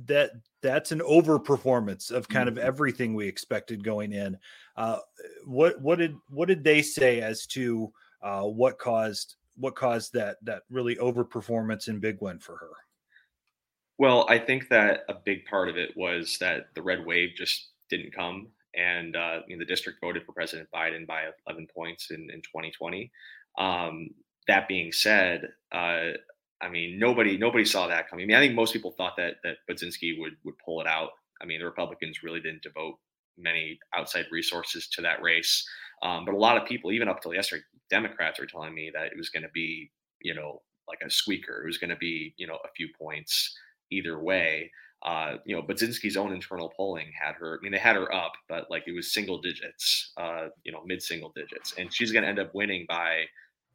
that 0.07 0.31
that's 0.63 0.93
an 0.93 1.01
overperformance 1.01 2.11
of 2.11 2.29
kind 2.29 2.49
of 2.49 2.55
mm-hmm. 2.55 2.67
everything 2.67 3.15
we 3.15 3.27
expected 3.27 3.85
going 3.85 4.13
in. 4.13 4.39
Uh, 4.77 4.99
what 5.45 5.81
what 5.81 5.99
did 5.99 6.17
what 6.29 6.49
did 6.49 6.65
they 6.65 6.83
say 6.83 7.21
as 7.21 7.47
to 7.47 7.93
uh, 8.23 8.43
what 8.43 8.79
caused 8.79 9.37
what 9.57 9.75
caused 9.75 10.13
that 10.15 10.37
that 10.43 10.63
really 10.71 10.97
overperformance 10.97 11.89
and 11.89 12.01
big 12.01 12.19
win 12.21 12.39
for 12.39 12.57
her? 12.57 12.71
Well, 13.99 14.27
I 14.29 14.39
think 14.39 14.69
that 14.71 15.05
a 15.09 15.15
big 15.15 15.45
part 15.45 15.69
of 15.69 15.77
it 15.77 15.97
was 15.97 16.39
that 16.39 16.75
the 16.75 16.83
red 16.83 17.05
wave 17.05 17.31
just 17.37 17.69
didn't 17.91 18.15
come 18.15 18.49
and 18.75 19.17
uh, 19.17 19.41
you 19.47 19.57
know, 19.57 19.61
the 19.61 19.67
district 19.67 20.01
voted 20.01 20.25
for 20.25 20.33
President 20.33 20.69
Biden 20.75 21.07
by 21.07 21.25
11 21.47 21.67
points 21.75 22.11
in, 22.11 22.29
in 22.33 22.41
2020. 22.41 23.11
Um, 23.59 24.09
that 24.49 24.69
being 24.69 24.93
said, 24.93 25.49
uh, 25.73 26.11
I 26.61 26.69
mean, 26.71 26.99
nobody 26.99 27.37
nobody 27.37 27.65
saw 27.65 27.89
that 27.89 28.09
coming. 28.09 28.25
I 28.25 28.27
mean, 28.27 28.37
I 28.37 28.41
think 28.41 28.55
most 28.55 28.73
people 28.73 28.93
thought 28.93 29.17
that 29.17 29.35
that 29.45 29.57
Budzinski 29.71 30.19
would 30.19 30.35
would 30.45 30.55
pull 30.65 30.81
it 30.81 30.87
out. 30.87 31.11
I 31.41 31.45
mean, 31.45 31.59
the 31.59 31.67
Republicans 31.67 32.23
really 32.23 32.41
didn't 32.41 32.63
devote 32.63 32.95
many 33.37 33.79
outside 33.95 34.27
resources 34.31 34.89
to 34.89 35.03
that 35.03 35.23
race, 35.23 35.67
um, 36.03 36.25
but 36.25 36.35
a 36.35 36.39
lot 36.39 36.57
of 36.57 36.69
people, 36.69 36.93
even 36.93 37.09
up 37.09 37.21
till 37.21 37.35
yesterday, 37.35 37.63
Democrats 37.91 38.39
were 38.39 38.47
telling 38.47 38.75
me 38.75 38.91
that 38.95 39.07
it 39.07 39.17
was 39.17 39.31
going 39.31 39.43
to 39.43 39.49
be, 39.53 39.91
you 40.21 40.35
know, 40.35 40.63
like 40.89 40.99
a 41.05 41.11
squeaker. 41.11 41.63
It 41.63 41.67
was 41.67 41.79
going 41.79 41.91
to 41.91 41.97
be, 41.97 42.35
you 42.37 42.47
know, 42.47 42.59
a 42.65 42.73
few 42.77 42.89
points 42.99 43.57
either 43.91 44.21
way 44.21 44.71
uh, 45.05 45.39
you 45.45 45.57
know, 45.57 45.63
Budzinski's 45.63 46.17
own 46.17 46.33
internal 46.33 46.73
polling 46.77 47.11
had 47.21 47.35
her. 47.35 47.59
I 47.59 47.63
mean, 47.63 47.73
they 47.73 47.79
had 47.79 47.97
her 47.97 48.13
up, 48.15 48.33
but 48.49 48.71
like 48.71 48.85
it 48.87 48.93
was 48.93 49.13
single 49.13 49.41
digits, 49.41 50.13
uh, 50.17 50.49
you 50.63 50.71
know, 50.71 50.83
mid 50.87 51.03
single 51.03 51.33
digits, 51.35 51.75
and 51.77 51.93
she's 51.93 52.13
going 52.13 52.23
to 52.23 52.29
end 52.29 52.39
up 52.39 52.55
winning 52.55 52.87
by, 52.89 53.25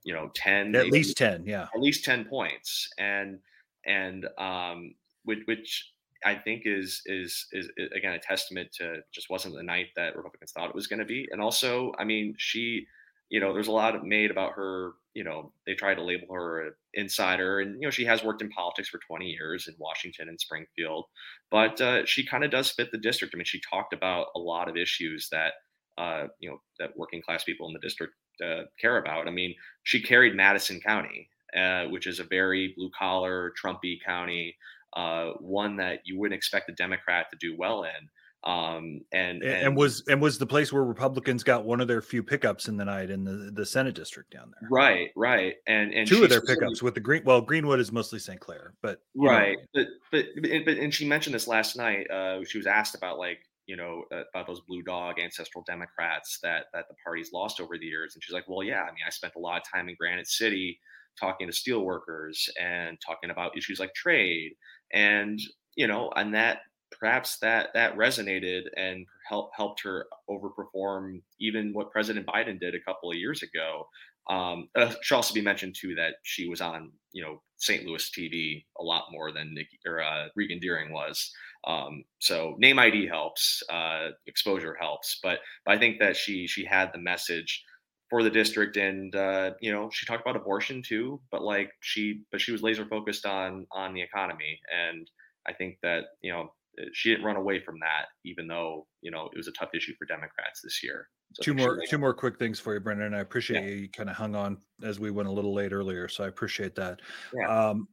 you 0.03 0.13
know, 0.13 0.31
ten, 0.33 0.73
at 0.75 0.89
least 0.89 1.17
ten, 1.17 1.43
yeah, 1.45 1.67
at 1.75 1.81
least 1.81 2.05
ten 2.05 2.23
points, 2.23 2.89
and 2.97 3.39
and 3.85 4.25
um, 4.37 4.93
which, 5.25 5.39
which 5.45 5.91
I 6.23 6.35
think 6.35 6.63
is, 6.65 7.01
is 7.05 7.47
is 7.51 7.69
is 7.75 7.89
again 7.93 8.13
a 8.13 8.19
testament 8.19 8.71
to 8.75 9.01
just 9.11 9.29
wasn't 9.29 9.55
the 9.55 9.63
night 9.63 9.87
that 9.97 10.15
Republicans 10.15 10.53
thought 10.53 10.69
it 10.69 10.75
was 10.75 10.87
going 10.87 10.99
to 10.99 11.05
be, 11.05 11.27
and 11.31 11.41
also, 11.41 11.91
I 11.99 12.05
mean, 12.05 12.35
she, 12.37 12.87
you 13.29 13.39
know, 13.39 13.53
there's 13.53 13.67
a 13.67 13.71
lot 13.71 14.03
made 14.05 14.31
about 14.31 14.53
her 14.53 14.93
you 15.17 15.23
know 15.23 15.51
they 15.65 15.73
try 15.73 15.95
to 15.95 16.03
label 16.03 16.31
her 16.31 16.67
an 16.67 16.73
insider 16.93 17.59
and 17.59 17.81
you 17.81 17.87
know 17.87 17.89
she 17.89 18.05
has 18.05 18.23
worked 18.23 18.43
in 18.43 18.49
politics 18.49 18.87
for 18.87 18.99
20 18.99 19.25
years 19.25 19.67
in 19.67 19.73
washington 19.79 20.29
and 20.29 20.39
springfield 20.39 21.05
but 21.49 21.81
uh, 21.81 22.05
she 22.05 22.23
kind 22.23 22.43
of 22.43 22.51
does 22.51 22.69
fit 22.69 22.91
the 22.91 22.99
district. 22.99 23.33
I 23.33 23.37
mean 23.37 23.45
she 23.45 23.59
talked 23.67 23.93
about 23.93 24.27
a 24.35 24.39
lot 24.39 24.69
of 24.69 24.77
issues 24.77 25.27
that 25.31 25.53
uh, 25.97 26.27
you 26.39 26.49
know 26.49 26.61
that 26.77 26.95
working 26.95 27.23
class 27.23 27.43
people 27.43 27.67
in 27.67 27.73
the 27.73 27.79
district 27.79 28.13
uh, 28.45 28.65
care 28.79 28.97
about. 28.99 29.27
I 29.27 29.31
mean 29.31 29.55
she 29.81 30.03
carried 30.03 30.35
madison 30.35 30.79
county 30.79 31.29
uh, 31.57 31.85
which 31.85 32.05
is 32.05 32.19
a 32.19 32.23
very 32.23 32.75
blue 32.77 32.91
collar 32.97 33.53
trumpy 33.59 33.97
county 34.05 34.55
uh, 34.95 35.31
one 35.39 35.77
that 35.77 36.01
you 36.05 36.19
wouldn't 36.19 36.37
expect 36.37 36.69
a 36.69 36.73
democrat 36.73 37.25
to 37.31 37.37
do 37.39 37.57
well 37.57 37.83
in 37.83 38.07
Um, 38.43 39.01
and, 39.11 39.41
and, 39.41 39.67
and 39.67 39.75
was 39.75 40.03
and 40.07 40.21
was 40.21 40.37
the 40.37 40.45
place 40.45 40.71
where 40.71 40.83
Republicans 40.83 41.43
got 41.43 41.65
one 41.65 41.81
of 41.81 41.87
their 41.87 42.01
few 42.01 42.23
pickups 42.23 42.67
in 42.67 42.77
the 42.77 42.85
night 42.85 43.09
in 43.09 43.23
the 43.23 43.51
the 43.51 43.65
Senate 43.65 43.95
district 43.95 44.31
down 44.31 44.51
there. 44.51 44.69
Right, 44.69 45.09
right, 45.15 45.55
and 45.65 45.91
and 45.93 46.07
two 46.07 46.23
of 46.23 46.29
their 46.29 46.41
pickups 46.41 46.81
with 46.81 46.93
the 46.93 46.99
green. 46.99 47.23
Well, 47.25 47.41
Greenwood 47.41 47.79
is 47.79 47.91
mostly 47.91 48.19
St. 48.19 48.39
Clair, 48.39 48.73
but 48.81 49.01
right, 49.15 49.57
but 49.73 49.87
but 50.11 50.25
but 50.41 50.77
and 50.77 50.93
she 50.93 51.05
mentioned 51.05 51.33
this 51.33 51.47
last 51.47 51.75
night. 51.75 52.09
Uh, 52.09 52.43
she 52.45 52.57
was 52.57 52.67
asked 52.67 52.95
about 52.95 53.17
like 53.17 53.39
you 53.65 53.75
know 53.75 54.03
about 54.11 54.47
those 54.47 54.61
blue 54.61 54.83
dog 54.83 55.19
ancestral 55.19 55.63
Democrats 55.67 56.39
that 56.43 56.67
that 56.73 56.87
the 56.87 56.95
party's 57.03 57.33
lost 57.33 57.59
over 57.59 57.77
the 57.77 57.85
years, 57.85 58.13
and 58.15 58.23
she's 58.23 58.33
like, 58.33 58.47
well, 58.47 58.63
yeah, 58.63 58.83
I 58.83 58.87
mean, 58.87 59.03
I 59.05 59.09
spent 59.09 59.33
a 59.35 59.39
lot 59.39 59.57
of 59.57 59.63
time 59.69 59.89
in 59.89 59.95
Granite 59.99 60.27
City 60.27 60.79
talking 61.19 61.49
to 61.49 61.53
steelworkers 61.53 62.47
and 62.61 62.97
talking 63.05 63.31
about 63.31 63.57
issues 63.57 63.79
like 63.79 63.93
trade 63.95 64.51
and 64.93 65.39
you 65.75 65.87
know 65.87 66.11
and 66.15 66.33
that 66.33 66.59
perhaps 66.91 67.37
that 67.39 67.69
that 67.73 67.95
resonated 67.97 68.63
and 68.75 69.05
helped 69.27 69.55
helped 69.55 69.81
her 69.83 70.07
overperform 70.29 71.21
even 71.39 71.73
what 71.73 71.91
President 71.91 72.25
Biden 72.25 72.59
did 72.59 72.75
a 72.75 72.81
couple 72.81 73.09
of 73.09 73.17
years 73.17 73.43
ago. 73.43 73.87
Um, 74.29 74.67
uh, 74.75 74.93
should 75.01 75.15
also 75.15 75.33
be 75.33 75.41
mentioned 75.41 75.75
too 75.79 75.95
that 75.95 76.15
she 76.23 76.49
was 76.49 76.59
on 76.59 76.91
you 77.13 77.23
know 77.23 77.41
St. 77.57 77.85
Louis 77.85 78.09
TV 78.09 78.65
a 78.79 78.83
lot 78.83 79.05
more 79.11 79.31
than 79.31 79.53
Nikki 79.53 79.79
or 79.85 80.01
uh, 80.01 80.27
Regan 80.35 80.59
Deering 80.59 80.91
was. 80.91 81.31
Um, 81.65 82.03
so 82.19 82.55
name 82.59 82.79
ID 82.79 83.07
helps, 83.07 83.63
uh, 83.69 84.09
exposure 84.27 84.77
helps, 84.79 85.19
but, 85.23 85.39
but 85.65 85.75
I 85.75 85.79
think 85.79 85.99
that 85.99 86.15
she 86.15 86.47
she 86.47 86.63
had 86.65 86.91
the 86.93 86.99
message 86.99 87.63
for 88.09 88.23
the 88.23 88.29
district 88.29 88.77
and 88.77 89.15
uh, 89.15 89.51
you 89.59 89.71
know 89.71 89.89
she 89.91 90.05
talked 90.05 90.21
about 90.21 90.35
abortion 90.35 90.81
too 90.81 91.19
but 91.31 91.41
like 91.41 91.71
she 91.81 92.21
but 92.31 92.39
she 92.39 92.51
was 92.51 92.63
laser 92.63 92.85
focused 92.85 93.25
on 93.25 93.67
on 93.71 93.93
the 93.93 94.01
economy 94.01 94.59
and 94.73 95.09
i 95.45 95.53
think 95.53 95.77
that 95.83 96.05
you 96.21 96.31
know 96.31 96.51
she 96.93 97.09
didn't 97.09 97.25
run 97.25 97.35
away 97.35 97.59
from 97.59 97.79
that 97.79 98.05
even 98.25 98.47
though 98.47 98.85
you 99.01 99.11
know 99.11 99.29
it 99.33 99.37
was 99.37 99.47
a 99.47 99.51
tough 99.53 99.69
issue 99.73 99.93
for 99.97 100.05
democrats 100.05 100.61
this 100.63 100.83
year 100.83 101.07
so 101.33 101.43
two 101.43 101.53
more 101.53 101.79
two 101.89 101.97
more 101.97 102.13
quick 102.13 102.37
things 102.37 102.59
for 102.59 102.73
you 102.73 102.79
Brenden 102.79 103.15
i 103.15 103.19
appreciate 103.19 103.63
yeah. 103.63 103.75
you 103.75 103.89
kind 103.89 104.09
of 104.09 104.15
hung 104.15 104.35
on 104.35 104.57
as 104.83 104.99
we 104.99 105.11
went 105.11 105.27
a 105.27 105.31
little 105.31 105.53
late 105.53 105.73
earlier 105.73 106.07
so 106.07 106.23
i 106.23 106.27
appreciate 106.27 106.75
that 106.75 107.01
yeah. 107.33 107.69
um, 107.69 107.87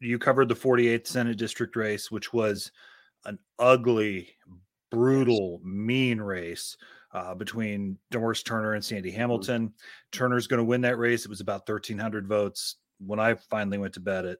you 0.00 0.18
covered 0.18 0.48
the 0.48 0.54
48th 0.54 1.06
senate 1.06 1.38
district 1.38 1.76
race 1.76 2.10
which 2.10 2.32
was 2.32 2.70
an 3.24 3.38
ugly 3.58 4.28
brutal 4.90 5.60
mean 5.64 6.20
race 6.20 6.76
uh, 7.12 7.34
between 7.34 7.96
Doris 8.10 8.42
Turner 8.42 8.74
and 8.74 8.84
Sandy 8.84 9.10
mm-hmm. 9.10 9.18
Hamilton. 9.18 9.72
Turner's 10.12 10.46
going 10.46 10.58
to 10.58 10.64
win 10.64 10.80
that 10.82 10.98
race. 10.98 11.24
It 11.24 11.30
was 11.30 11.40
about 11.40 11.68
1,300 11.68 12.26
votes 12.26 12.76
when 12.98 13.18
I 13.18 13.34
finally 13.34 13.78
went 13.78 13.94
to 13.94 14.00
bed 14.00 14.26
at 14.26 14.38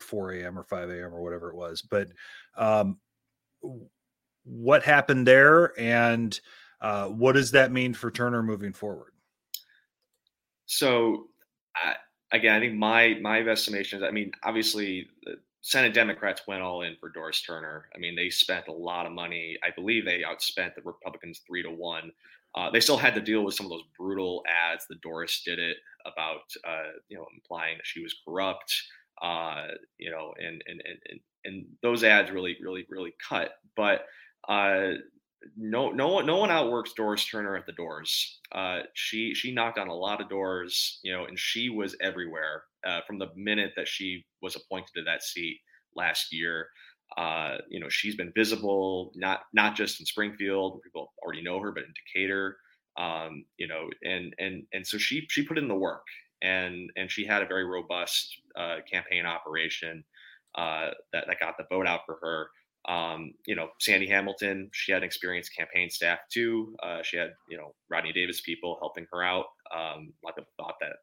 4 0.00 0.32
a.m. 0.32 0.58
or 0.58 0.64
5 0.64 0.90
a.m. 0.90 1.14
or 1.14 1.22
whatever 1.22 1.50
it 1.50 1.56
was. 1.56 1.82
But 1.82 2.08
um, 2.56 2.98
what 4.44 4.82
happened 4.82 5.26
there, 5.26 5.78
and 5.78 6.38
uh, 6.80 7.06
what 7.06 7.32
does 7.32 7.50
that 7.52 7.72
mean 7.72 7.94
for 7.94 8.10
Turner 8.10 8.42
moving 8.42 8.72
forward? 8.72 9.12
So, 10.66 11.28
I, 11.74 11.94
again, 12.32 12.54
I 12.54 12.60
think 12.60 12.74
my 12.74 13.18
my 13.20 13.40
estimation 13.40 13.98
is. 13.98 14.04
I 14.04 14.10
mean, 14.10 14.32
obviously, 14.44 15.08
Senate 15.62 15.92
Democrats 15.92 16.42
went 16.46 16.62
all 16.62 16.82
in 16.82 16.96
for 16.98 17.10
Doris 17.10 17.42
Turner. 17.42 17.88
I 17.94 17.98
mean, 17.98 18.16
they 18.16 18.30
spent 18.30 18.68
a 18.68 18.72
lot 18.72 19.06
of 19.06 19.12
money. 19.12 19.58
I 19.62 19.70
believe 19.74 20.04
they 20.04 20.22
outspent 20.22 20.74
the 20.74 20.82
Republicans 20.82 21.40
three 21.46 21.62
to 21.62 21.70
one. 21.70 22.12
Uh, 22.54 22.70
they 22.70 22.80
still 22.80 22.96
had 22.96 23.14
to 23.14 23.20
deal 23.20 23.44
with 23.44 23.54
some 23.54 23.66
of 23.66 23.70
those 23.70 23.84
brutal 23.96 24.42
ads 24.48 24.86
that 24.88 25.00
Doris 25.02 25.42
did 25.44 25.58
it 25.58 25.76
about, 26.04 26.40
uh, 26.66 26.90
you 27.08 27.16
know, 27.16 27.26
implying 27.34 27.76
that 27.76 27.86
she 27.86 28.02
was 28.02 28.14
corrupt, 28.24 28.74
uh, 29.22 29.68
you 29.98 30.10
know, 30.10 30.32
and, 30.38 30.62
and 30.66 30.82
and 30.84 30.98
and 31.10 31.20
those 31.82 32.04
ads 32.04 32.30
really, 32.30 32.56
really, 32.62 32.86
really 32.88 33.14
cut. 33.28 33.52
But 33.76 34.06
uh, 34.48 34.92
no, 35.56 35.90
no 35.90 36.08
one, 36.08 36.26
no 36.26 36.36
one 36.36 36.50
outworks 36.50 36.92
Doris 36.92 37.24
Turner 37.24 37.56
at 37.56 37.66
the 37.66 37.72
doors. 37.72 38.40
Uh, 38.52 38.80
she 38.94 39.34
she 39.34 39.52
knocked 39.52 39.78
on 39.78 39.88
a 39.88 39.94
lot 39.94 40.20
of 40.20 40.28
doors, 40.28 41.00
you 41.02 41.12
know, 41.12 41.24
and 41.24 41.38
she 41.38 41.68
was 41.68 41.96
everywhere 42.00 42.64
uh, 42.86 43.00
from 43.06 43.18
the 43.18 43.28
minute 43.36 43.72
that 43.76 43.88
she 43.88 44.24
was 44.42 44.56
appointed 44.56 44.90
to 44.94 45.02
that 45.04 45.22
seat 45.22 45.60
last 45.96 46.32
year. 46.32 46.68
Uh, 47.16 47.56
you 47.68 47.80
know, 47.80 47.88
she's 47.88 48.16
been 48.16 48.32
visible 48.34 49.12
not 49.16 49.40
not 49.52 49.74
just 49.74 50.00
in 50.00 50.06
Springfield, 50.06 50.74
where 50.74 50.80
people 50.80 51.12
already 51.22 51.42
know 51.42 51.58
her, 51.60 51.72
but 51.72 51.84
in 51.84 51.92
Decatur. 52.06 52.56
Um, 52.98 53.44
you 53.56 53.66
know, 53.66 53.88
and 54.04 54.34
and 54.38 54.64
and 54.72 54.86
so 54.86 54.98
she 54.98 55.26
she 55.30 55.44
put 55.44 55.58
in 55.58 55.68
the 55.68 55.74
work, 55.74 56.04
and 56.42 56.90
and 56.96 57.10
she 57.10 57.24
had 57.24 57.42
a 57.42 57.46
very 57.46 57.64
robust 57.64 58.36
uh, 58.56 58.76
campaign 58.90 59.26
operation 59.26 60.04
uh, 60.60 60.90
that 61.12 61.24
that 61.26 61.40
got 61.40 61.56
the 61.58 61.64
vote 61.70 61.86
out 61.86 62.00
for 62.06 62.18
her. 62.22 62.48
Um, 62.92 63.32
you 63.46 63.54
know, 63.54 63.68
Sandy 63.78 64.08
Hamilton, 64.08 64.70
she 64.72 64.92
had 64.92 65.02
experienced 65.02 65.56
campaign 65.56 65.90
staff 65.90 66.18
too. 66.32 66.74
Uh, 66.82 67.02
she 67.02 67.16
had, 67.16 67.30
you 67.48 67.56
know, 67.56 67.74
Rodney 67.90 68.12
Davis 68.12 68.40
people 68.40 68.78
helping 68.80 69.06
her 69.12 69.22
out. 69.22 69.46
Um, 69.74 70.12
a 70.22 70.26
lot 70.26 70.30
of 70.30 70.36
people 70.36 70.52
thought 70.58 70.76
that 70.80 70.96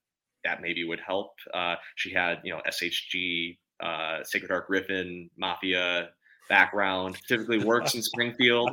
that 0.44 0.62
maybe 0.62 0.84
would 0.84 1.00
help. 1.06 1.32
Uh, 1.54 1.76
she 1.96 2.14
had, 2.14 2.40
you 2.44 2.54
know, 2.54 2.62
SHG, 2.68 3.58
uh, 3.84 4.24
Sacred 4.24 4.50
Heart 4.50 4.68
Griffin, 4.68 5.30
Mafia 5.38 6.10
background, 6.50 7.18
typically 7.28 7.64
works 7.64 7.96
in 7.96 8.02
Springfield, 8.02 8.72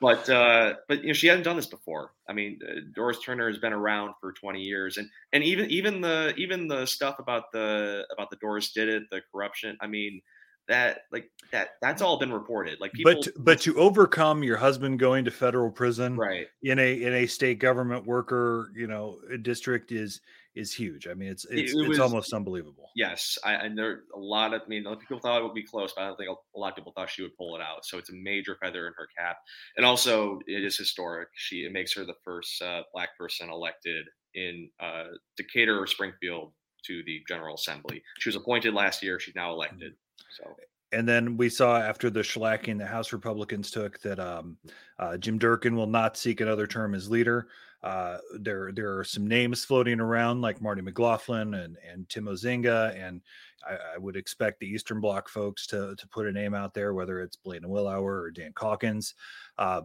but 0.00 0.28
uh, 0.28 0.74
but 0.88 1.02
you 1.02 1.08
know 1.08 1.12
she 1.12 1.26
hasn't 1.26 1.44
done 1.44 1.56
this 1.56 1.66
before. 1.66 2.12
I 2.28 2.32
mean, 2.32 2.58
uh, 2.66 2.80
Doris 2.94 3.18
Turner 3.24 3.48
has 3.48 3.58
been 3.58 3.72
around 3.72 4.14
for 4.20 4.32
20 4.32 4.60
years, 4.60 4.98
and 4.98 5.08
and 5.32 5.42
even 5.44 5.70
even 5.70 6.00
the 6.00 6.34
even 6.36 6.68
the 6.68 6.86
stuff 6.86 7.18
about 7.18 7.52
the 7.52 8.06
about 8.12 8.30
the 8.30 8.36
Doris 8.36 8.72
did 8.72 8.88
it, 8.88 9.04
the 9.10 9.20
corruption. 9.32 9.76
I 9.80 9.86
mean, 9.86 10.20
that 10.68 11.02
like 11.10 11.30
that 11.50 11.70
that's 11.80 12.00
all 12.00 12.18
been 12.18 12.32
reported 12.32 12.80
like 12.80 12.92
people 12.92 13.12
but 13.12 13.28
but 13.38 13.60
to 13.60 13.76
overcome 13.78 14.42
your 14.42 14.56
husband 14.56 14.98
going 14.98 15.24
to 15.24 15.30
federal 15.30 15.70
prison 15.70 16.16
right 16.16 16.46
in 16.62 16.78
a 16.78 17.02
in 17.02 17.12
a 17.14 17.26
state 17.26 17.58
government 17.58 18.06
worker 18.06 18.70
you 18.74 18.86
know 18.86 19.18
district 19.42 19.90
is 19.90 20.20
is 20.54 20.72
huge. 20.72 21.06
I 21.06 21.14
mean 21.14 21.30
it's 21.30 21.44
it's, 21.46 21.72
it, 21.72 21.76
was, 21.76 21.90
it's 21.90 21.98
almost 21.98 22.32
unbelievable. 22.32 22.90
Yes 22.96 23.38
i 23.44 23.54
and 23.54 23.76
there 23.76 24.00
a 24.14 24.18
lot 24.18 24.54
of 24.54 24.62
i 24.62 24.68
mean 24.68 24.84
people 25.00 25.18
thought 25.18 25.40
it 25.40 25.44
would 25.44 25.54
be 25.54 25.62
close 25.62 25.92
but 25.94 26.02
i 26.02 26.06
don't 26.06 26.16
think 26.16 26.30
a 26.30 26.58
lot 26.58 26.70
of 26.70 26.76
people 26.76 26.92
thought 26.94 27.10
she 27.10 27.22
would 27.22 27.36
pull 27.36 27.56
it 27.56 27.62
out. 27.62 27.84
So 27.84 27.98
it's 27.98 28.10
a 28.10 28.14
major 28.14 28.56
feather 28.62 28.86
in 28.86 28.92
her 28.96 29.08
cap. 29.16 29.36
And 29.76 29.86
also 29.86 30.40
it 30.46 30.64
is 30.64 30.76
historic. 30.76 31.28
She 31.34 31.64
it 31.64 31.72
makes 31.72 31.94
her 31.94 32.04
the 32.04 32.14
first 32.24 32.60
uh, 32.62 32.82
black 32.92 33.16
person 33.18 33.50
elected 33.50 34.06
in 34.34 34.68
uh, 34.80 35.04
decatur 35.36 35.80
or 35.80 35.86
springfield 35.86 36.52
to 36.86 37.02
the 37.04 37.22
general 37.28 37.54
assembly. 37.54 38.02
She 38.18 38.28
was 38.28 38.36
appointed 38.36 38.74
last 38.74 39.02
year. 39.02 39.20
She's 39.20 39.34
now 39.34 39.50
mm-hmm. 39.50 39.54
elected. 39.54 39.92
So 40.36 40.54
and 40.92 41.08
then 41.08 41.36
we 41.38 41.48
saw 41.48 41.78
after 41.78 42.10
the 42.10 42.20
shellacking 42.20 42.78
the 42.78 42.86
House 42.86 43.12
Republicans 43.12 43.70
took 43.70 43.98
that 44.00 44.20
um, 44.20 44.58
uh, 44.98 45.16
Jim 45.16 45.38
Durkin 45.38 45.74
will 45.74 45.86
not 45.86 46.16
seek 46.16 46.40
another 46.40 46.66
term 46.66 46.94
as 46.94 47.10
leader. 47.10 47.48
Uh, 47.82 48.18
there, 48.38 48.70
there 48.72 48.96
are 48.96 49.04
some 49.04 49.26
names 49.26 49.64
floating 49.64 49.98
around 49.98 50.40
like 50.40 50.62
Marty 50.62 50.82
McLaughlin 50.82 51.54
and 51.54 51.76
and 51.90 52.08
Tim 52.08 52.26
Ozinga, 52.26 52.96
and 52.96 53.20
I, 53.68 53.94
I, 53.94 53.98
would 53.98 54.14
expect 54.14 54.60
the 54.60 54.68
Eastern 54.68 55.00
Bloc 55.00 55.28
folks 55.28 55.66
to 55.68 55.96
to 55.96 56.08
put 56.08 56.26
a 56.26 56.32
name 56.32 56.54
out 56.54 56.74
there, 56.74 56.94
whether 56.94 57.20
it's 57.20 57.34
Blaine 57.34 57.62
Wilhour 57.62 58.02
or 58.02 58.30
Dan 58.30 58.52
Caulkins. 58.52 59.14
Uh, 59.58 59.82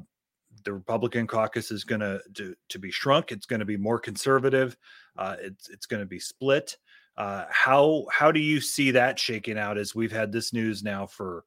the 0.63 0.73
Republican 0.73 1.27
caucus 1.27 1.71
is 1.71 1.83
going 1.83 2.01
to 2.01 2.21
to 2.69 2.79
be 2.79 2.91
shrunk. 2.91 3.31
It's 3.31 3.45
going 3.45 3.59
to 3.59 3.65
be 3.65 3.77
more 3.77 3.99
conservative. 3.99 4.77
Uh, 5.17 5.35
it's 5.39 5.69
it's 5.69 5.85
going 5.85 6.01
to 6.01 6.07
be 6.07 6.19
split. 6.19 6.77
Uh, 7.17 7.45
how 7.49 8.05
how 8.11 8.31
do 8.31 8.39
you 8.39 8.61
see 8.61 8.91
that 8.91 9.17
shaking 9.17 9.57
out 9.57 9.77
as 9.77 9.95
we've 9.95 10.11
had 10.11 10.31
this 10.31 10.53
news 10.53 10.83
now 10.83 11.07
for 11.07 11.43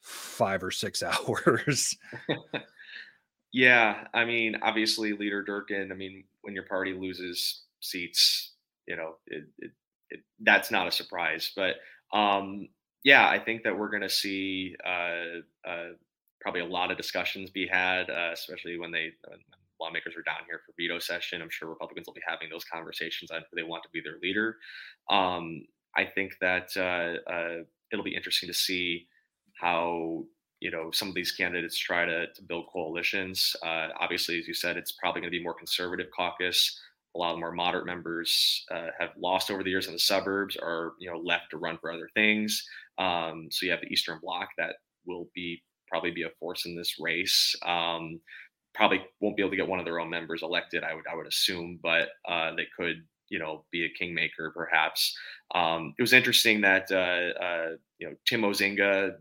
five 0.00 0.62
or 0.62 0.70
six 0.70 1.02
hours? 1.02 1.96
yeah, 3.56 4.06
I 4.12 4.26
mean, 4.26 4.56
obviously, 4.60 5.14
leader 5.14 5.42
Durkin. 5.42 5.90
I 5.90 5.94
mean, 5.94 6.24
when 6.42 6.52
your 6.52 6.64
party 6.64 6.92
loses 6.92 7.62
seats, 7.80 8.52
you 8.86 8.96
know, 8.96 9.14
it, 9.26 9.44
it, 9.58 9.70
it, 10.10 10.20
that's 10.42 10.70
not 10.70 10.86
a 10.86 10.90
surprise. 10.92 11.52
But 11.56 11.76
um, 12.12 12.68
yeah, 13.02 13.26
I 13.26 13.38
think 13.38 13.62
that 13.62 13.78
we're 13.78 13.88
going 13.88 14.02
to 14.02 14.10
see 14.10 14.76
uh, 14.84 15.40
uh, 15.66 15.88
probably 16.38 16.60
a 16.60 16.66
lot 16.66 16.90
of 16.90 16.98
discussions 16.98 17.48
be 17.48 17.66
had, 17.66 18.10
uh, 18.10 18.28
especially 18.34 18.78
when 18.78 18.90
they 18.90 19.12
when 19.26 19.38
lawmakers 19.80 20.16
are 20.18 20.22
down 20.22 20.44
here 20.46 20.60
for 20.66 20.74
veto 20.78 20.98
session. 20.98 21.40
I'm 21.40 21.48
sure 21.48 21.66
Republicans 21.66 22.06
will 22.06 22.12
be 22.12 22.20
having 22.28 22.50
those 22.50 22.64
conversations 22.66 23.30
on 23.30 23.40
who 23.40 23.56
they 23.56 23.62
want 23.62 23.84
to 23.84 23.88
be 23.90 24.02
their 24.02 24.18
leader. 24.22 24.56
Um, 25.08 25.64
I 25.96 26.04
think 26.04 26.34
that 26.42 26.68
uh, 26.76 27.32
uh, 27.32 27.62
it'll 27.90 28.04
be 28.04 28.14
interesting 28.14 28.48
to 28.48 28.54
see 28.54 29.06
how 29.58 30.26
you 30.60 30.70
know 30.70 30.90
some 30.92 31.08
of 31.08 31.14
these 31.14 31.32
candidates 31.32 31.78
try 31.78 32.04
to, 32.04 32.26
to 32.32 32.42
build 32.42 32.66
coalitions. 32.72 33.54
Uh, 33.64 33.88
obviously, 34.00 34.38
as 34.38 34.48
you 34.48 34.54
said, 34.54 34.76
it's 34.76 34.92
probably 34.92 35.20
going 35.20 35.32
to 35.32 35.38
be 35.38 35.42
more 35.42 35.54
conservative 35.54 36.06
caucus. 36.16 36.78
A 37.14 37.18
lot 37.18 37.32
of 37.32 37.38
more 37.38 37.52
moderate 37.52 37.86
members 37.86 38.64
uh, 38.70 38.88
have 38.98 39.10
lost 39.18 39.50
over 39.50 39.62
the 39.62 39.70
years 39.70 39.86
in 39.86 39.92
the 39.92 39.98
suburbs, 39.98 40.56
or 40.60 40.94
you 40.98 41.10
know 41.10 41.18
left 41.18 41.50
to 41.50 41.58
run 41.58 41.78
for 41.80 41.92
other 41.92 42.08
things. 42.14 42.62
Um, 42.98 43.48
so 43.50 43.66
you 43.66 43.72
have 43.72 43.80
the 43.80 43.92
Eastern 43.92 44.18
Bloc 44.22 44.48
that 44.58 44.76
will 45.06 45.28
be 45.34 45.62
probably 45.88 46.10
be 46.10 46.22
a 46.22 46.30
force 46.40 46.66
in 46.66 46.76
this 46.76 46.96
race. 46.98 47.54
Um, 47.64 48.20
probably 48.74 49.02
won't 49.20 49.36
be 49.36 49.42
able 49.42 49.50
to 49.50 49.56
get 49.56 49.68
one 49.68 49.78
of 49.78 49.84
their 49.84 49.98
own 49.98 50.10
members 50.10 50.42
elected. 50.42 50.84
I 50.84 50.94
would 50.94 51.04
I 51.10 51.14
would 51.16 51.26
assume, 51.26 51.78
but 51.82 52.08
uh, 52.28 52.54
they 52.54 52.66
could 52.76 53.02
you 53.28 53.38
know 53.38 53.64
be 53.72 53.84
a 53.84 53.98
kingmaker 53.98 54.52
perhaps. 54.54 55.16
Um, 55.54 55.94
it 55.98 56.02
was 56.02 56.12
interesting 56.12 56.60
that 56.62 56.90
uh, 56.90 57.42
uh, 57.42 57.70
you 57.98 58.08
know 58.08 58.16
Tim 58.26 58.42
Ozinga 58.42 59.16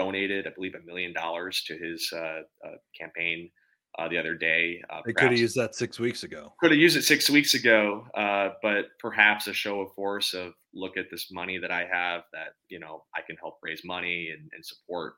donated, 0.00 0.46
I 0.46 0.50
believe, 0.50 0.74
a 0.74 0.86
million 0.86 1.12
dollars 1.12 1.62
to 1.66 1.76
his 1.76 2.10
uh, 2.12 2.42
uh, 2.66 2.76
campaign 2.98 3.50
uh, 3.98 4.08
the 4.08 4.16
other 4.18 4.34
day. 4.34 4.82
Uh, 4.88 5.00
they 5.04 5.12
could 5.12 5.30
have 5.30 5.38
used 5.38 5.56
that 5.56 5.74
six 5.74 5.98
weeks 5.98 6.22
ago. 6.22 6.54
Could 6.60 6.70
have 6.70 6.80
used 6.80 6.96
it 6.96 7.02
six 7.02 7.28
weeks 7.28 7.54
ago, 7.54 8.06
uh, 8.14 8.50
but 8.62 8.86
perhaps 8.98 9.46
a 9.46 9.52
show 9.52 9.80
of 9.80 9.92
force 9.94 10.32
of 10.32 10.52
look 10.72 10.96
at 10.96 11.06
this 11.10 11.30
money 11.30 11.58
that 11.58 11.70
I 11.70 11.86
have 11.92 12.22
that 12.32 12.54
you 12.68 12.80
know 12.80 13.04
I 13.14 13.20
can 13.26 13.36
help 13.36 13.58
raise 13.62 13.82
money 13.84 14.30
and, 14.32 14.48
and 14.54 14.64
support 14.64 15.14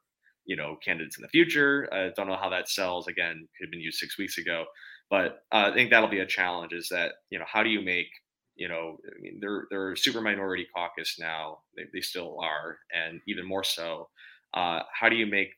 you 0.46 0.56
know 0.56 0.76
candidates 0.84 1.18
in 1.18 1.22
the 1.22 1.28
future. 1.28 1.88
I 1.92 2.10
don't 2.16 2.28
know 2.28 2.36
how 2.36 2.50
that 2.50 2.68
sells. 2.68 3.06
Again, 3.06 3.46
could 3.58 3.66
have 3.66 3.70
been 3.70 3.80
used 3.80 3.98
six 3.98 4.18
weeks 4.18 4.38
ago, 4.38 4.64
but 5.10 5.42
uh, 5.52 5.70
I 5.70 5.74
think 5.74 5.90
that'll 5.90 6.08
be 6.08 6.20
a 6.20 6.26
challenge. 6.26 6.72
Is 6.72 6.88
that 6.88 7.12
you 7.30 7.38
know 7.38 7.46
how 7.46 7.62
do 7.62 7.70
you 7.70 7.82
make 7.82 8.08
you 8.56 8.68
know 8.68 8.96
I 9.06 9.20
mean 9.20 9.38
they're 9.40 9.66
they're 9.70 9.92
a 9.92 9.96
super 9.96 10.20
minority 10.20 10.66
caucus 10.74 11.16
now. 11.20 11.58
They, 11.76 11.84
they 11.92 12.00
still 12.00 12.38
are, 12.40 12.78
and 12.92 13.20
even 13.28 13.46
more 13.46 13.64
so. 13.64 14.08
Uh, 14.54 14.80
how 14.92 15.08
do 15.08 15.16
you 15.16 15.26
make 15.26 15.50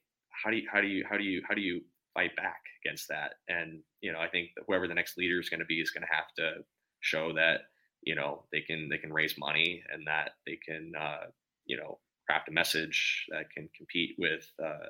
how 0.44 0.50
do 0.50 0.56
you 0.56 0.68
how 0.72 0.80
do 0.80 0.86
you 0.86 1.04
how 1.08 1.16
do 1.16 1.24
you 1.24 1.42
how 1.48 1.54
do 1.54 1.60
you 1.60 1.80
fight 2.14 2.34
back 2.36 2.60
against 2.84 3.08
that? 3.08 3.34
And 3.48 3.80
you 4.00 4.12
know 4.12 4.20
I 4.20 4.28
think 4.28 4.50
whoever 4.66 4.88
the 4.88 4.94
next 4.94 5.16
leader 5.16 5.40
is 5.40 5.48
going 5.48 5.60
to 5.60 5.66
be 5.66 5.80
is 5.80 5.90
going 5.90 6.06
to 6.06 6.14
have 6.14 6.32
to 6.38 6.64
show 7.00 7.32
that 7.34 7.62
you 8.02 8.14
know 8.14 8.44
they 8.52 8.60
can 8.60 8.88
they 8.90 8.98
can 8.98 9.12
raise 9.12 9.38
money 9.38 9.82
and 9.92 10.06
that 10.06 10.32
they 10.46 10.56
can 10.56 10.92
uh, 10.98 11.26
you 11.66 11.76
know 11.76 11.98
craft 12.28 12.48
a 12.48 12.52
message 12.52 13.26
that 13.30 13.50
can 13.50 13.68
compete 13.76 14.14
with 14.18 14.46
uh, 14.62 14.86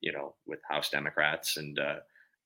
you 0.00 0.12
know 0.12 0.34
with 0.46 0.60
House 0.68 0.90
Democrats 0.90 1.56
and 1.56 1.78
uh, 1.78 1.96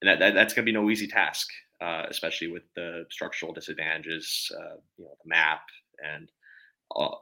and 0.03 0.09
that, 0.11 0.19
that 0.19 0.35
that's 0.35 0.53
going 0.53 0.67
to 0.67 0.73
be 0.73 0.77
no 0.77 0.91
easy 0.91 1.07
task, 1.07 1.49
uh, 1.81 2.03
especially 2.11 2.49
with 2.49 2.65
the 2.75 3.05
structural 3.11 3.53
disadvantages, 3.53 4.51
uh, 4.59 4.77
you 4.99 5.05
know, 5.05 5.17
the 5.23 5.29
map 5.29 5.63
and 6.05 6.29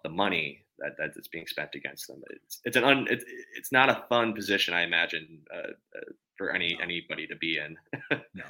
the 0.03 0.11
money 0.11 0.65
that 0.81 0.97
that's 0.99 1.29
being 1.29 1.47
spent 1.47 1.75
against 1.75 2.09
them. 2.09 2.23
It's 2.31 2.61
it's 2.65 2.77
an 2.77 2.85
un, 2.85 3.07
it's 3.11 3.25
it's 3.57 3.73
not 3.73 3.89
a 3.89 4.05
fun 4.09 4.33
position, 4.35 4.75
I 4.75 4.83
imagine, 4.83 5.41
uh, 5.55 5.73
uh, 5.97 6.13
for 6.37 6.51
any 6.51 6.79
anybody 6.83 7.27
to 7.27 7.37
be 7.37 7.59
in. 7.59 7.77
no. 8.35 8.45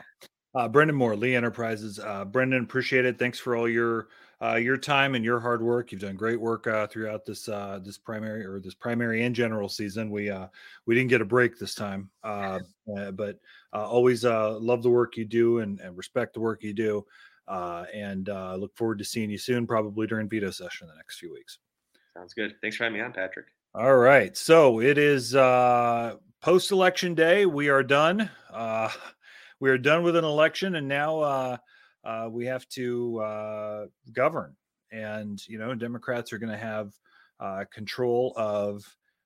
Uh, 0.55 0.68
Brenden 0.68 0.95
Moore, 0.95 1.14
Lee 1.14 1.37
Enterprises. 1.37 2.01
Uh, 2.01 2.24
Brenden, 2.24 2.64
appreciate 2.64 3.05
it. 3.05 3.18
Thanks 3.18 3.39
for 3.39 3.55
all 3.55 3.68
your 3.68 4.09
uh, 4.43 4.57
your 4.57 4.76
time 4.76 5.14
and 5.14 5.24
your 5.24 5.39
hard 5.39 5.62
work. 5.62 5.93
You've 5.93 6.01
done 6.01 6.16
great 6.16 6.41
work 6.41 6.66
uh, 6.66 6.87
throughout 6.89 7.24
this 7.24 7.49
uh, 7.49 7.78
this 7.85 7.99
primary 7.99 8.45
or 8.45 8.59
this 8.59 8.74
primary 8.74 9.24
and 9.24 9.35
general 9.35 9.68
season. 9.68 10.11
We 10.11 10.31
uh, 10.31 10.49
we 10.87 10.95
didn't 10.95 11.11
get 11.11 11.20
a 11.20 11.26
break 11.26 11.59
this 11.59 11.74
time, 11.74 12.11
but 12.22 13.39
always 13.72 14.24
love 14.24 14.83
the 14.83 14.91
work 14.91 15.16
you 15.16 15.24
do 15.24 15.61
and, 15.61 15.78
and 15.81 15.97
respect 15.97 16.35
the 16.35 16.41
work 16.41 16.64
you 16.64 16.72
do. 16.72 17.07
and 17.47 18.26
look 18.59 18.76
forward 18.76 18.99
to 18.99 19.05
seeing 19.05 19.31
you 19.31 19.39
soon, 19.39 19.66
probably 19.66 20.07
during 20.09 20.28
veto 20.28 20.51
session 20.51 20.87
in 20.87 20.89
the 20.89 20.97
next 20.97 21.18
few 21.18 21.33
weeks. 21.33 21.59
Sounds 22.14 22.34
good. 22.34 22.54
Thanks 22.61 22.76
for 22.76 22.84
having 22.84 22.98
me 22.98 23.04
on, 23.04 23.12
Patrick. 23.12 23.46
All 23.74 23.96
right. 23.96 24.36
So 24.36 24.80
it 24.80 24.98
is 24.98 25.32
post 25.32 26.70
election 26.70 27.14
day. 27.14 27.46
We 27.46 27.68
are 27.68 27.82
done 27.82 28.30
we 29.61 29.70
are 29.70 29.78
done 29.78 30.02
with 30.02 30.16
an 30.16 30.24
election, 30.24 30.74
and 30.76 30.88
now 30.88 31.20
uh, 31.20 31.56
uh, 32.04 32.28
we 32.30 32.46
have 32.46 32.66
to 32.70 33.20
uh, 33.20 33.86
govern. 34.12 34.56
And 34.90 35.46
you 35.46 35.58
know, 35.58 35.74
Democrats 35.74 36.32
are 36.32 36.38
going 36.38 36.52
to 36.52 36.58
have 36.58 36.92
uh, 37.38 37.64
control 37.72 38.32
of 38.36 38.84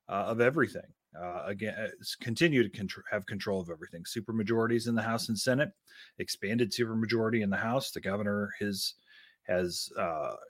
uh, 0.09 0.27
of 0.27 0.41
everything. 0.41 0.83
Uh, 1.19 1.45
again, 1.47 1.75
continue 2.21 2.69
to 2.69 2.69
contr- 2.69 3.03
have 3.09 3.25
control 3.25 3.61
of 3.61 3.71
everything. 3.71 4.05
Super 4.05 4.33
majorities 4.33 4.89
in 4.89 4.97
the 4.97 5.03
House 5.03 5.29
and 5.29 5.39
Senate, 5.39 5.71
expanded 6.19 6.75
super 6.75 6.97
majority 6.97 7.43
in 7.43 7.51
the 7.51 7.57
House. 7.57 7.93
The 7.93 8.01
governor 8.01 8.51
has 8.61 8.95
has 9.45 9.89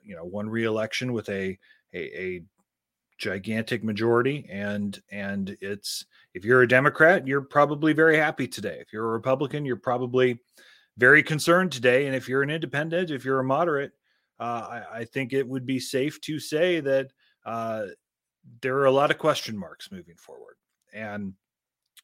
you 0.02 0.16
know 0.16 0.24
won 0.24 0.48
re-election 0.48 1.12
with 1.12 1.28
a 1.28 1.58
a, 1.94 2.20
a 2.20 2.42
gigantic 3.16 3.84
majority 3.84 4.46
and 4.50 5.00
and 5.10 5.56
it's 5.60 6.04
if 6.34 6.44
you're 6.44 6.62
a 6.62 6.68
democrat 6.68 7.26
you're 7.26 7.40
probably 7.40 7.92
very 7.92 8.16
happy 8.16 8.48
today. 8.48 8.78
If 8.80 8.92
you're 8.92 9.06
a 9.06 9.12
republican 9.12 9.64
you're 9.64 9.76
probably 9.76 10.40
very 10.98 11.22
concerned 11.22 11.72
today 11.72 12.06
and 12.06 12.14
if 12.14 12.28
you're 12.28 12.42
an 12.42 12.50
independent 12.50 13.10
if 13.10 13.24
you're 13.24 13.40
a 13.40 13.44
moderate 13.44 13.92
uh, 14.40 14.82
I, 14.92 14.98
I, 14.98 15.04
think 15.04 15.32
it 15.32 15.46
would 15.46 15.64
be 15.64 15.78
safe 15.78 16.20
to 16.22 16.40
say 16.40 16.80
that 16.80 17.12
uh, 17.46 17.84
there 18.62 18.78
are 18.78 18.86
a 18.86 18.90
lot 18.90 19.12
of 19.12 19.18
question 19.18 19.56
marks 19.56 19.92
moving 19.92 20.16
forward. 20.16 20.56
And 20.92 21.34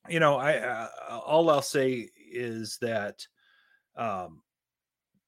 you 0.09 0.21
know 0.21 0.37
i 0.37 0.57
uh, 0.57 0.89
all 1.27 1.51
i'll 1.51 1.63
say 1.63 2.09
is 2.33 2.79
that 2.81 3.27
um, 3.97 4.43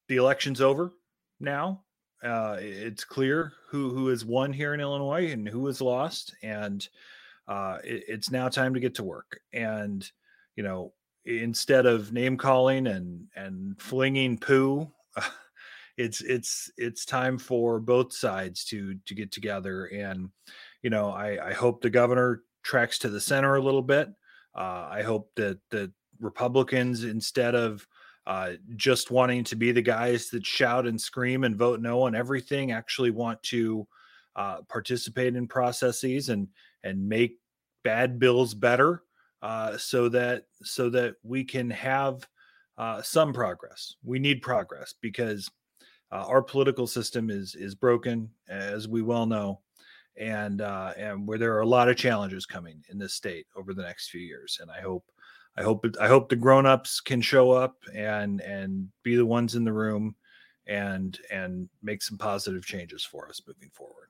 the 0.07 0.17
election's 0.17 0.61
over 0.61 0.91
now 1.39 1.83
uh, 2.23 2.57
it's 2.59 3.03
clear 3.03 3.53
who 3.69 3.89
who 3.89 4.07
has 4.07 4.23
won 4.23 4.53
here 4.53 4.73
in 4.73 4.79
Illinois 4.79 5.31
and 5.31 5.47
who 5.47 5.67
has 5.67 5.81
lost, 5.81 6.33
and 6.41 6.87
uh, 7.47 7.79
it, 7.83 8.03
it's 8.07 8.31
now 8.31 8.49
time 8.49 8.73
to 8.73 8.79
get 8.79 8.95
to 8.95 9.03
work. 9.03 9.39
And 9.51 10.09
you 10.55 10.63
know, 10.63 10.93
instead 11.25 11.85
of 11.85 12.13
name 12.13 12.37
calling 12.37 12.87
and 12.87 13.27
and 13.35 13.79
flinging 13.79 14.37
poo, 14.37 14.89
it's 15.97 16.21
it's 16.21 16.71
it's 16.77 17.05
time 17.05 17.37
for 17.37 17.79
both 17.79 18.13
sides 18.13 18.63
to 18.65 18.95
to 19.05 19.15
get 19.15 19.31
together. 19.31 19.85
And 19.85 20.29
you 20.81 20.89
know, 20.89 21.09
I, 21.09 21.49
I 21.49 21.53
hope 21.53 21.81
the 21.81 21.89
governor 21.89 22.43
tracks 22.63 22.99
to 22.99 23.09
the 23.09 23.21
center 23.21 23.55
a 23.55 23.61
little 23.61 23.81
bit. 23.81 24.09
Uh, 24.55 24.87
I 24.89 25.01
hope 25.01 25.31
that 25.35 25.59
the 25.71 25.91
Republicans, 26.19 27.03
instead 27.03 27.55
of 27.55 27.85
uh, 28.25 28.51
just 28.75 29.11
wanting 29.11 29.43
to 29.43 29.55
be 29.55 29.71
the 29.71 29.81
guys 29.81 30.29
that 30.29 30.45
shout 30.45 30.87
and 30.87 30.99
scream 30.99 31.43
and 31.43 31.57
vote 31.57 31.81
no 31.81 32.03
on 32.03 32.15
everything 32.15 32.71
actually 32.71 33.11
want 33.11 33.41
to 33.43 33.87
uh, 34.35 34.61
participate 34.69 35.35
in 35.35 35.47
processes 35.47 36.29
and 36.29 36.47
and 36.83 37.07
make 37.07 37.39
bad 37.83 38.19
bills 38.19 38.53
better 38.53 39.03
uh, 39.41 39.77
so 39.77 40.09
that 40.09 40.45
so 40.63 40.89
that 40.89 41.15
we 41.23 41.43
can 41.43 41.69
have 41.69 42.27
uh, 42.77 43.01
some 43.01 43.33
progress. 43.33 43.95
We 44.03 44.19
need 44.19 44.41
progress 44.41 44.93
because 45.01 45.51
uh, 46.11 46.25
our 46.27 46.41
political 46.41 46.87
system 46.87 47.29
is 47.29 47.55
is 47.55 47.75
broken 47.75 48.29
as 48.47 48.87
we 48.87 49.01
well 49.01 49.25
know 49.25 49.59
and 50.17 50.61
uh, 50.61 50.93
and 50.97 51.27
where 51.27 51.37
there 51.37 51.55
are 51.55 51.61
a 51.61 51.67
lot 51.67 51.89
of 51.89 51.97
challenges 51.97 52.45
coming 52.45 52.83
in 52.89 52.97
this 52.97 53.13
state 53.13 53.47
over 53.55 53.73
the 53.73 53.81
next 53.81 54.09
few 54.09 54.21
years 54.21 54.59
and 54.61 54.69
i 54.69 54.79
hope 54.79 55.03
I 55.57 55.63
hope 55.63 55.85
I 55.99 56.07
hope 56.07 56.29
the 56.29 56.35
grown-ups 56.35 56.99
can 57.01 57.21
show 57.21 57.51
up 57.51 57.77
and 57.93 58.41
and 58.41 58.89
be 59.03 59.15
the 59.15 59.25
ones 59.25 59.55
in 59.55 59.63
the 59.63 59.73
room 59.73 60.15
and 60.67 61.17
and 61.31 61.69
make 61.81 62.01
some 62.01 62.17
positive 62.17 62.65
changes 62.65 63.03
for 63.03 63.27
us 63.29 63.41
moving 63.45 63.69
forward. 63.73 64.07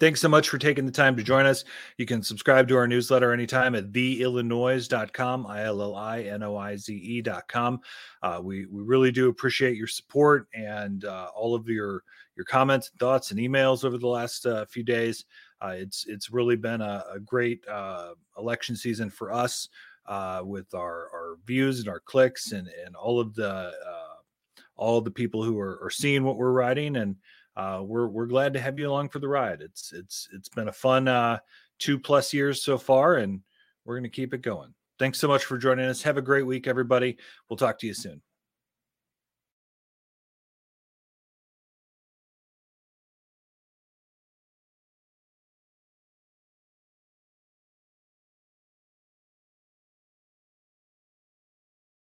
Thanks 0.00 0.20
so 0.20 0.28
much 0.28 0.48
for 0.48 0.58
taking 0.58 0.86
the 0.86 0.92
time 0.92 1.16
to 1.16 1.22
join 1.22 1.46
us. 1.46 1.64
You 1.98 2.06
can 2.06 2.22
subscribe 2.22 2.66
to 2.68 2.76
our 2.76 2.88
newsletter 2.88 3.32
anytime 3.32 3.74
at 3.74 3.92
theillinoize.com, 3.92 5.46
I 5.46 5.64
L 5.64 5.82
L 5.82 5.94
I 5.94 6.22
N 6.22 6.42
O 6.42 6.56
I 6.56 6.76
Z 6.76 6.92
E.com. 6.92 7.80
Uh, 8.22 8.40
we, 8.42 8.66
we 8.66 8.82
really 8.82 9.12
do 9.12 9.28
appreciate 9.28 9.76
your 9.76 9.86
support 9.86 10.48
and 10.54 11.04
uh, 11.04 11.28
all 11.36 11.54
of 11.54 11.68
your, 11.68 12.02
your 12.36 12.46
comments, 12.46 12.90
thoughts, 12.98 13.30
and 13.30 13.40
emails 13.40 13.84
over 13.84 13.98
the 13.98 14.08
last 14.08 14.46
uh, 14.46 14.64
few 14.64 14.82
days. 14.82 15.24
Uh, 15.60 15.74
it's, 15.76 16.06
it's 16.08 16.30
really 16.30 16.56
been 16.56 16.80
a, 16.80 17.04
a 17.14 17.20
great 17.20 17.62
uh, 17.68 18.14
election 18.38 18.74
season 18.74 19.10
for 19.10 19.32
us 19.32 19.68
uh, 20.06 20.42
with 20.44 20.74
our 20.74 21.08
our 21.12 21.36
views 21.46 21.80
and 21.80 21.88
our 21.88 22.00
clicks 22.00 22.52
and 22.52 22.68
and 22.84 22.96
all 22.96 23.20
of 23.20 23.34
the 23.34 23.48
uh, 23.48 24.14
all 24.76 25.00
the 25.00 25.10
people 25.10 25.42
who 25.42 25.58
are, 25.58 25.78
are 25.82 25.90
seeing 25.90 26.24
what 26.24 26.36
we're 26.36 26.52
writing 26.52 26.96
and 26.96 27.16
uh, 27.56 27.82
we're 27.84 28.08
we're 28.08 28.26
glad 28.26 28.52
to 28.54 28.60
have 28.60 28.78
you 28.78 28.88
along 28.88 29.08
for 29.08 29.18
the 29.18 29.28
ride. 29.28 29.60
It's 29.60 29.92
it's 29.92 30.28
it's 30.32 30.48
been 30.48 30.68
a 30.68 30.72
fun 30.72 31.08
uh, 31.08 31.38
two 31.78 31.98
plus 31.98 32.32
years 32.32 32.62
so 32.62 32.78
far, 32.78 33.16
and 33.16 33.40
we're 33.84 33.96
going 33.96 34.04
to 34.04 34.08
keep 34.08 34.32
it 34.32 34.42
going. 34.42 34.74
Thanks 34.98 35.18
so 35.18 35.28
much 35.28 35.44
for 35.44 35.58
joining 35.58 35.86
us. 35.86 36.02
Have 36.02 36.16
a 36.16 36.22
great 36.22 36.46
week, 36.46 36.66
everybody. 36.66 37.18
We'll 37.48 37.56
talk 37.56 37.78
to 37.80 37.86
you 37.86 37.94
soon. 37.94 38.22